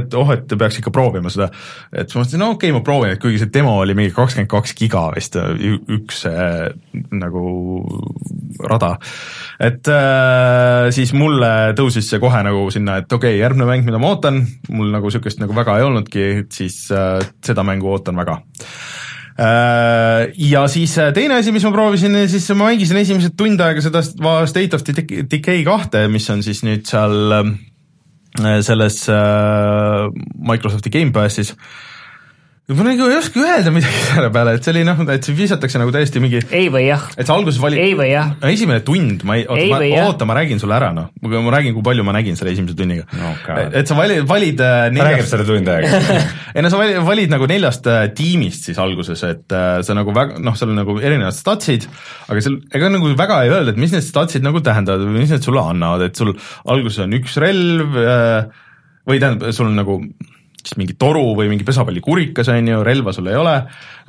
[0.00, 1.50] et oh, et peaks ikka proovima seda.
[1.92, 4.14] et siis ma mõtlesin, no okei okay,, ma proovin, et kuigi see demo oli mingi
[4.16, 6.24] kakskümmend kaks giga vist, üks
[7.12, 7.25] nagu
[8.66, 8.96] rada.
[9.60, 14.00] et äh, siis mulle tõusis see kohe nagu sinna, et okei okay,, järgmine mäng, mida
[14.02, 14.42] ma ootan,
[14.72, 18.38] mul nagu niisugust nagu väga ei olnudki, siis äh, seda mängu ootan väga
[19.38, 23.84] äh, ja siis äh, teine asi, mis ma proovisin, siis ma mängisin esimesed tund aega
[23.84, 29.06] seda State of Decay kahte, mis on siis nüüd seal äh, selles
[30.44, 31.54] Microsofti Gamepassis
[32.66, 35.92] ma nagu ei oska öelda midagi selle peale, et see oli noh, et visatakse nagu
[35.94, 37.04] täiesti mingi ei või jah.
[37.14, 38.32] et sa alguses valid ei või jah.
[38.50, 39.78] esimene tund, ma ei, oota, ma,
[40.08, 43.06] oota, ma räägin sulle ära noh, ma räägin, kui palju ma nägin selle esimese tunniga
[43.14, 43.36] no,.
[43.70, 45.06] et sa valid, valid äh, neljast...
[45.12, 46.18] räägib selle tund aega
[46.58, 50.18] ei no sa valid, valid nagu neljast äh, tiimist siis alguses, et äh, sa nagu
[50.18, 51.86] väga, noh, seal on nagu erinevad statsid,
[52.26, 55.36] aga seal, ega nagu väga ei öelda, et mis need statsid nagu tähendavad või mis
[55.36, 56.34] need sulle annavad, et sul
[56.66, 58.00] alguses on üks relv
[59.06, 60.02] või tähendab, sul on nagu
[60.66, 63.54] siis mingi toru või mingi pesapallikurikas, on ju, relva sul ei ole,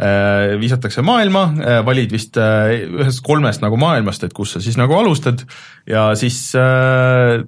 [0.01, 4.79] äh, visatakse maailma, äh, valid vist äh, ühest kolmest nagu maailmast, et kus sa siis
[4.79, 5.43] nagu alustad
[5.89, 7.43] ja siis äh,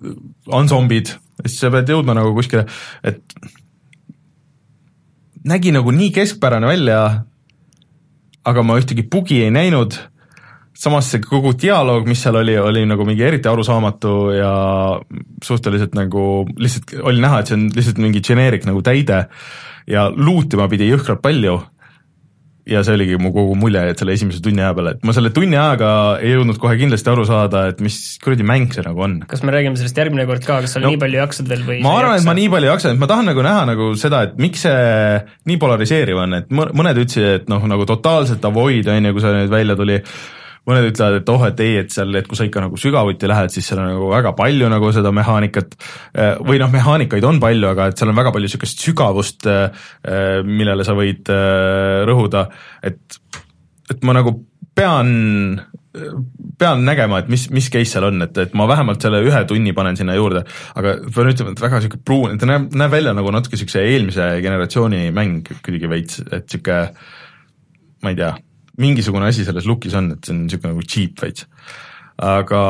[0.47, 1.15] on zombid,
[1.45, 2.67] siis sa pead jõudma nagu kuskile,
[3.03, 3.23] et
[5.49, 7.01] nägi nagu nii keskpärane välja,
[8.49, 9.97] aga ma ühtegi bugi ei näinud
[10.79, 14.51] samas see kogu dialoog, mis seal oli, oli nagu mingi eriti arusaamatu ja
[15.43, 19.25] suhteliselt nagu lihtsalt oli näha, et see on lihtsalt mingi generic nagu täide
[19.89, 21.57] ja luutima pidi jõhkralt palju
[22.69, 25.31] ja see oligi mu kogu mulje, et selle esimese tunni aja peale, et ma selle
[25.35, 25.91] tunni ajaga
[26.23, 29.19] ei jõudnud kohe kindlasti aru saada, et mis kuradi mäng see nagu on.
[29.27, 31.79] kas me räägime sellest järgmine kord ka, kas sa no, nii palju jaksad veel või
[31.83, 34.39] ma arvan, et ma nii palju jaksan, et ma tahan nagu näha nagu seda, et
[34.41, 39.15] miks see nii polariseeriv on, et mõned ütlesid, et noh, nagu totaalselt avoid on ju,
[39.17, 40.03] kui see nüüd välja tuli
[40.67, 43.53] mõned ütlevad, et oh, et ei, et seal, et kui sa ikka nagu sügavuti lähed,
[43.53, 45.77] siis seal on nagu väga palju nagu seda mehaanikat.
[46.13, 49.83] Eh, või noh, mehaanikaid on palju, aga et seal on väga palju niisugust sügavust, eh,
[50.03, 51.31] eh, millele sa võid
[52.09, 52.47] rõhuda,
[52.85, 53.19] et,
[53.89, 54.35] et ma nagu
[54.77, 55.59] pean
[56.59, 59.73] pean nägema, et mis, mis case seal on, et, et ma vähemalt selle ühe tunni
[59.75, 60.43] panen sinna juurde,
[60.77, 64.27] aga pean ütlema, et väga niisugune pruun, ta näeb, näeb välja nagu natuke niisuguse eelmise
[64.45, 66.83] generatsiooni mäng kuidagi veits, et niisugune
[68.05, 68.31] ma ei tea,
[68.79, 71.45] mingisugune asi selles look'is on, et see on niisugune nagu cheap veits.
[72.19, 72.61] aga,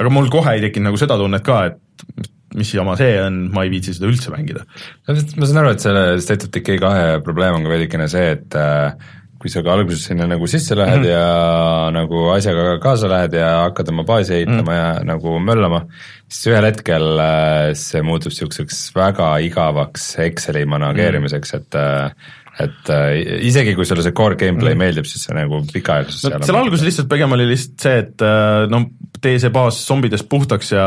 [0.00, 3.64] aga mul kohe ei tekkinud nagu seda tunnet ka, et mis jama see on, ma
[3.64, 4.66] ei viitsi seda üldse mängida.
[5.08, 5.16] ma
[5.48, 8.92] saan aru, et selle State of Decay kahe probleem on ka veidikene see, et äh,
[9.42, 11.10] kui sa ka alguses sinna nagu sisse lähed mm -hmm.
[11.10, 14.98] ja nagu asjaga kaasa lähed ja hakkad oma baasi ehitama mm -hmm.
[14.98, 15.86] ja nagu möllama,
[16.28, 22.41] siis ühel hetkel äh, see muutub niisuguseks väga igavaks Exceli manageerimiseks, et äh, et
[22.92, 23.16] äh,
[23.48, 24.82] isegi kui sulle see core gameplay mm.
[24.84, 28.66] meeldib, siis see nagu pikaajalises no, seal alguses lihtsalt pigem oli lihtsalt see, et äh,
[28.72, 28.82] no
[29.22, 30.86] tee see baas zombidest puhtaks ja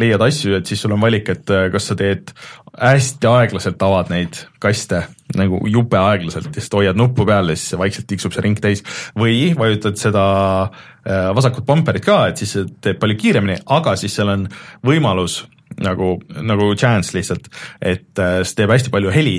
[0.00, 2.34] leiad asju, et siis sul on valik, et äh, kas sa teed
[2.76, 5.06] hästi aeglaselt avad neid kaste,
[5.38, 8.84] nagu jube aeglaselt, lihtsalt hoiad nuppu peal ja siis vaikselt tiksub see ring täis.
[9.16, 10.24] või vajutad seda
[10.68, 14.48] äh, vasakut bumperit ka, et siis see teeb palju kiiremini, aga siis seal on
[14.84, 15.46] võimalus
[15.82, 17.48] nagu, nagu chance lihtsalt,
[17.80, 19.38] et äh, see teeb hästi palju heli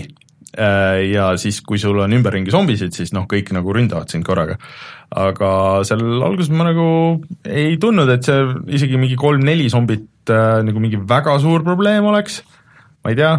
[0.56, 4.58] ja siis, kui sul on ümberringi zombisid, siis noh, kõik nagu ründavad sind korraga.
[5.08, 5.50] aga
[5.88, 6.86] seal alguses ma nagu
[7.48, 8.46] ei tundnud, et see
[8.76, 12.42] isegi mingi kolm-neli zombit äh, nagu mingi väga suur probleem oleks,
[13.04, 13.34] ma ei tea,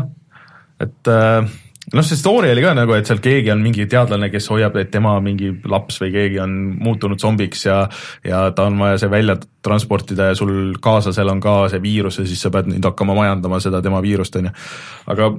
[0.84, 1.48] et äh,
[1.94, 4.90] noh, see story oli ka nagu, et seal keegi on mingi teadlane, kes hoiab, et
[4.92, 7.82] tema mingi laps või keegi on muutunud zombiks ja
[8.26, 12.26] ja ta on vaja see välja transportida ja sul kaaslasel on ka see viirus ja
[12.28, 14.54] siis sa pead nüüd hakkama majandama seda tema viirust, on ju.
[15.14, 15.32] aga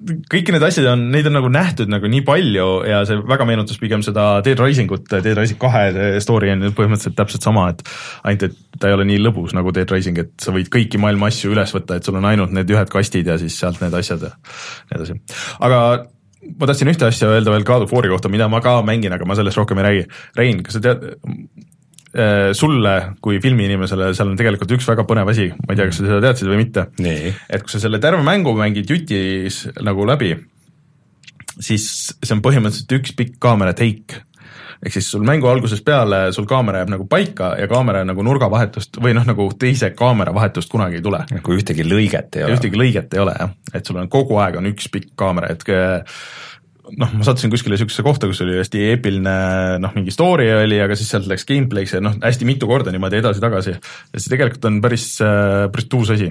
[0.00, 3.80] kõiki neid asju on, neid on nagu nähtud nagu nii palju ja see väga meenutas
[3.80, 7.84] pigem seda Dead Rising ut, Dead Rising kahe story on ju põhimõtteliselt täpselt sama, et
[8.24, 11.28] ainult, et ta ei ole nii lõbus nagu Dead Rising, et sa võid kõiki maailma
[11.30, 14.24] asju üles võtta, et sul on ainult need ühed kastid ja siis sealt need asjad
[14.24, 15.20] ja nii edasi.
[15.60, 15.82] aga
[16.56, 19.28] ma tahtsin ühte asja öelda veel God of War'i kohta, mida ma ka mängin, aga
[19.28, 20.06] ma sellest rohkem ei räägi.
[20.38, 21.04] Rein, kas sa tead,
[22.58, 26.08] sulle kui filmiinimesele, seal on tegelikult üks väga põnev asi, ma ei tea, kas sa
[26.08, 26.88] seda teadsid või mitte.
[26.98, 30.32] et kui sa selle terve mängu mängid jutis nagu läbi,
[31.60, 31.86] siis
[32.18, 34.24] see on põhimõtteliselt üks pikk kaamera take
[34.80, 38.96] ehk siis sul mängu algusest peale sul kaamera jääb nagu paika ja kaamera nagu nurgavahetust
[39.02, 41.20] või noh, nagu teise kaamera vahetust kunagi ei tule.
[41.30, 42.56] nagu ühtegi lõiget ei ole.
[42.56, 45.66] ühtegi lõiget ei ole jah, et sul on kogu aeg on üks pikk kaamera, et
[46.88, 49.34] noh, ma sattusin kuskile niisugusesse kohta, kus oli hästi eepiline
[49.82, 53.20] noh, mingi story oli, aga siis sealt läks gameplay'ks ja noh, hästi mitu korda niimoodi
[53.20, 53.74] edasi-tagasi.
[53.76, 56.30] ja see tegelikult on päris, äh, päris tuus asi.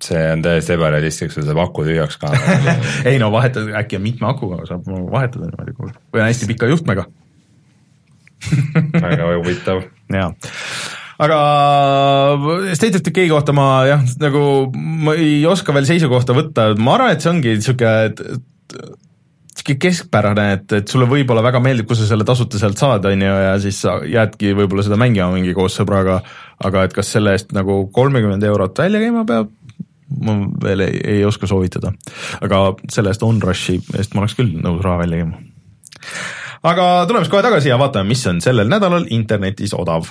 [0.00, 2.32] See on täiesti ebarealistlik, sul saab aku tühjaks ka.
[3.08, 7.04] Ei no vahetad, äkki on mitme akuga, saab vahetada niimoodi, või on hästi pika juhtmega.
[8.96, 9.84] Väga huvitav.
[10.20, 10.32] jaa.
[11.20, 11.38] Aga
[12.72, 14.42] State of Decay kohta ma jah, nagu
[14.72, 18.22] ma ei oska veel seisukohta võtta, ma arvan, et see ongi niisugune, et
[19.80, 23.36] keskpärane, et, et sulle võib-olla väga meeldib, kui sa selle tasuta sealt saad, on ju,
[23.44, 26.20] ja siis sa jäädki võib-olla seda mängima mingi koos sõbraga,
[26.64, 29.52] aga et kas selle eest nagu kolmekümmend eurot välja käima peab,
[30.26, 31.92] ma veel ei, ei oska soovitada.
[32.40, 35.38] aga selle eest Onrushi eest ma oleks küll nõus raha välja käima.
[36.62, 40.10] aga tuleme siis kohe tagasi ja vaatame, mis on sellel nädalal internetis odav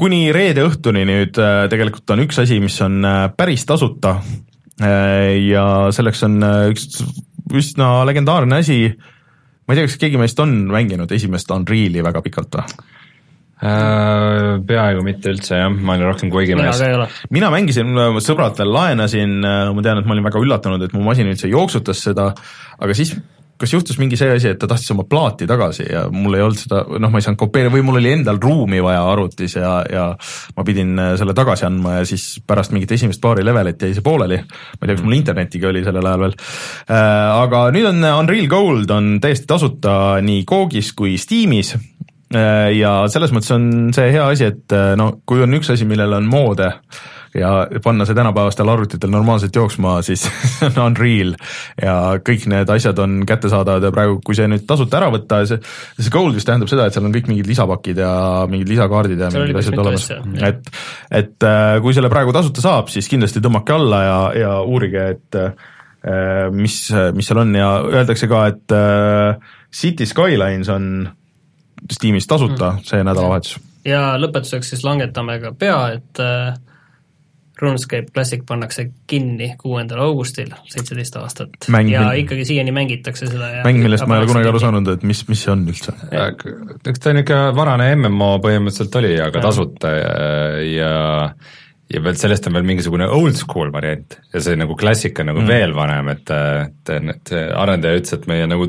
[0.00, 4.16] kuni reede õhtuni nüüd äh, tegelikult on üks asi, mis on äh, päris tasuta
[4.80, 5.64] äh, ja
[5.94, 6.38] selleks on
[6.72, 7.02] üks
[7.50, 8.84] üsna legendaarne asi,
[9.66, 12.80] ma ei tea, kas keegi meist on mänginud esimest Unreali väga pikalt või?
[13.60, 16.78] Peaaegu mitte üldse jah, ma olin rohkem Quake'i mees.
[17.28, 17.90] mina mängisin,
[18.62, 22.30] veel laenasin, ma tean, et ma olin väga üllatunud, et mu masin üldse jooksutas seda,
[22.80, 23.12] aga siis
[23.60, 26.60] kas juhtus mingi see asi, et ta tahtis oma plaati tagasi ja mul ei olnud
[26.60, 30.06] seda, noh, ma ei saanud kopeerida või mul oli endal ruumi vaja arvutis ja, ja
[30.56, 34.06] ma pidin äh, selle tagasi andma ja siis pärast mingit esimest paari levelit jäi see
[34.06, 34.40] pooleli.
[34.40, 36.96] ma ei tea, kas mul internetiga oli sellel ajal veel äh,.
[37.44, 43.34] aga nüüd on Unreal Gold on täiesti tasuta nii Googis kui Steamis äh, ja selles
[43.36, 46.72] mõttes on see hea asi, et äh, no kui on üks asi, millel on moode
[46.72, 47.50] äh, ja
[47.84, 50.24] panna see tänapäevastel arvutitel normaalselt jooksma, siis
[50.58, 51.34] see on Unreal
[51.80, 51.94] ja
[52.26, 55.60] kõik need asjad on kättesaadavad ja praegu, kui see nüüd tasuta ära võtta, see,
[55.98, 58.12] see gold vist tähendab seda, et seal on kõik mingid lisapakid ja
[58.50, 60.08] mingid lisakaardid ja mingid asjad olemas,
[60.50, 60.72] et,
[61.22, 65.38] et äh, kui selle praegu tasuta saab, siis kindlasti tõmmake alla ja, ja uurige, et
[65.38, 66.82] äh, mis,
[67.14, 71.08] mis seal on ja öeldakse ka, et äh, City Skylines on
[71.90, 72.88] Steamis tasuta mm.
[72.90, 73.54] see nädalavahetus.
[73.86, 76.58] ja lõpetuseks siis langetame ka pea, et äh,
[77.60, 81.56] RuneScape Classic pannakse kinni kuuendal augustil, seitseteist aastat.
[81.90, 85.06] ja ikkagi siiani mängitakse seda ja mäng, millest ma ei ole kunagi aru saanud, et
[85.06, 85.96] mis, mis see on üldse?
[86.10, 89.44] eks ta niisugune varane MMO põhimõtteliselt oli, aga ja.
[89.48, 90.14] tasuta ja,
[90.66, 90.94] ja
[91.90, 95.50] ja veel sellest on veel mingisugune old school variant ja see nagu klassika nagu mm.
[95.50, 98.68] veel vanem, et, et, et arendaja ütles, et meie nagu,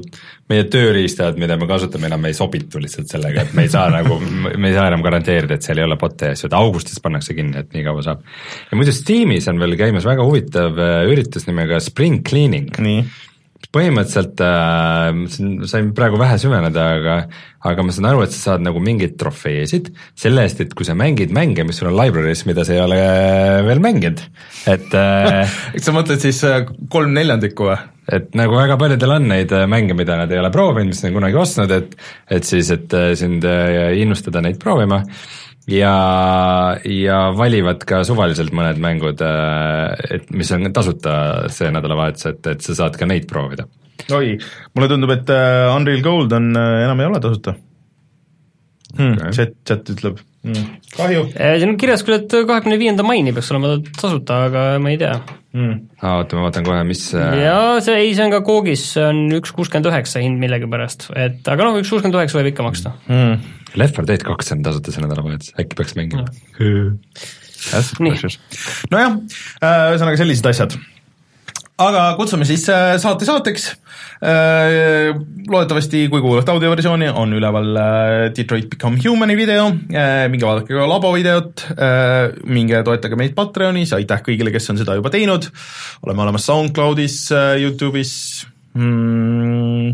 [0.51, 4.17] meie tööriistad, mida me kasutame, enam ei sobitu lihtsalt sellega, et me ei saa nagu,
[4.21, 7.37] me ei saa enam garanteerida, et seal ei ole bot'e ja asju, et augustis pannakse
[7.37, 8.25] kinni, et nii kaua saab.
[8.71, 12.73] ja muidu Steamis on veel käimas väga huvitav äh, üritus nimega Spring Cleaning.
[13.71, 17.15] Põhimõtteliselt äh, sain praegu vähe süveneda, aga,
[17.71, 20.95] aga ma saan aru, et sa saad nagu mingeid trofeesid selle eest, et kui sa
[20.97, 22.99] mängid mänge, mis sul on library's, mida sa ei ole
[23.67, 24.23] veel mänginud,
[24.71, 27.79] et äh, sa mõtled siis äh, kolm neljandikku või?
[28.11, 31.13] et nagu väga paljudel on neid äh, mänge, mida nad ei ole proovinud, mis nad
[31.13, 31.95] on kunagi ostnud, et
[32.39, 35.03] et siis, et äh, sind innustada neid proovima
[35.69, 35.95] ja,
[36.85, 41.15] ja valivad ka suvaliselt mõned mängud, äh, et mis on tasuta
[41.53, 43.67] see nädalavahetus, et, et sa saad ka neid proovida.
[44.11, 44.37] oi,
[44.75, 47.55] mulle tundub, et äh, Unreal Gold on, äh, enam ei ole tasuta
[48.97, 49.31] hmm,.
[49.35, 50.19] Chat, chat ütleb.
[50.41, 50.77] Hmm..
[50.95, 51.27] kahju.
[51.35, 55.13] siin on kirjas küll, et kahekümne viienda maini peaks olema tasuta, aga ma ei tea.
[55.51, 55.75] Hmm..
[55.99, 59.25] aa, oota, ma vaatan kohe, mis jaa, see, ei, see on ka Coogis, see on
[59.37, 62.95] üks kuuskümmend üheksa hind millegipärast, et aga noh, üks kuuskümmend üheksa võib ikka maksta.
[63.09, 63.41] Hmm.
[63.79, 66.25] Left 4 Dead kaks on tasuta see nädalavahetus, äkki peaks mängima.
[68.91, 69.19] Nojah,
[69.61, 70.75] äh, ühesõnaga sellised asjad.
[71.81, 73.71] aga kutsume siis äh, saate saateks.
[74.21, 75.15] Äh,
[75.49, 77.79] loodetavasti, kui kuulate audioversiooni, on üleval
[78.37, 81.65] Detroit Become Humani video, minge vaadake ka labo videot,
[82.45, 85.49] minge toetage meid Patreonis, aitäh kõigile, kes on seda juba teinud,
[86.05, 87.17] oleme olemas SoundCloudis,
[87.63, 88.15] Youtube'is.
[88.77, 89.91] Mm,,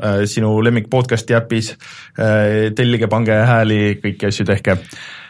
[0.00, 1.74] Äh, sinu lemmik podcast'i äpis,
[2.16, 4.76] äh, tellige, pange hääli, kõiki asju tehke.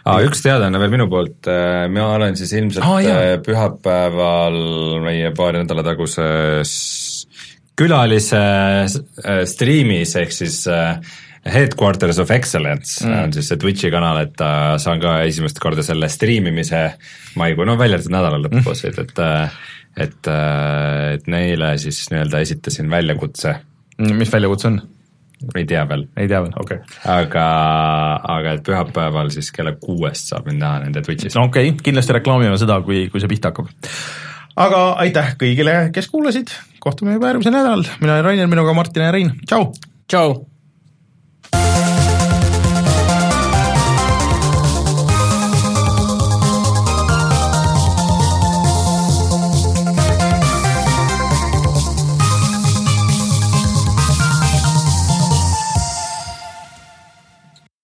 [0.06, 3.40] Aa, üks teadaanne veel minu poolt, äh, mina olen siis ilmselt ah, jah.
[3.44, 4.60] pühapäeval
[5.05, 6.70] meie paari nädala taguses
[7.81, 8.44] külalise
[9.48, 10.62] striimis, ehk siis
[11.40, 13.24] Headquarters of Excellence mm.
[13.24, 14.44] on siis see Twitch'i kanal, et
[14.82, 16.85] saan ka esimest korda selle striimimise
[17.40, 19.27] maikuu, no välja arvatud nädala lõpus mm., et, et
[20.01, 20.28] et,
[21.16, 23.57] et neile siis nii-öelda esitasin väljakutse
[24.01, 24.81] mis väljakutse on?
[25.57, 26.05] ei tea veel.
[26.20, 26.98] ei tea veel, okei okay..
[27.09, 27.44] aga,
[28.36, 31.36] aga et pühapäeval siis kella kuuest saab mind näha nende Twitch'is.
[31.39, 33.70] no okei okay., kindlasti reklaamime seda, kui, kui see pihta hakkab.
[34.66, 39.12] aga aitäh kõigile, kes kuulasid, kohtume juba järgmisel nädalal, mina olen Rainer, minuga Martin ja
[39.12, 39.73] Rein, tšau!
[40.09, 40.49] tšau!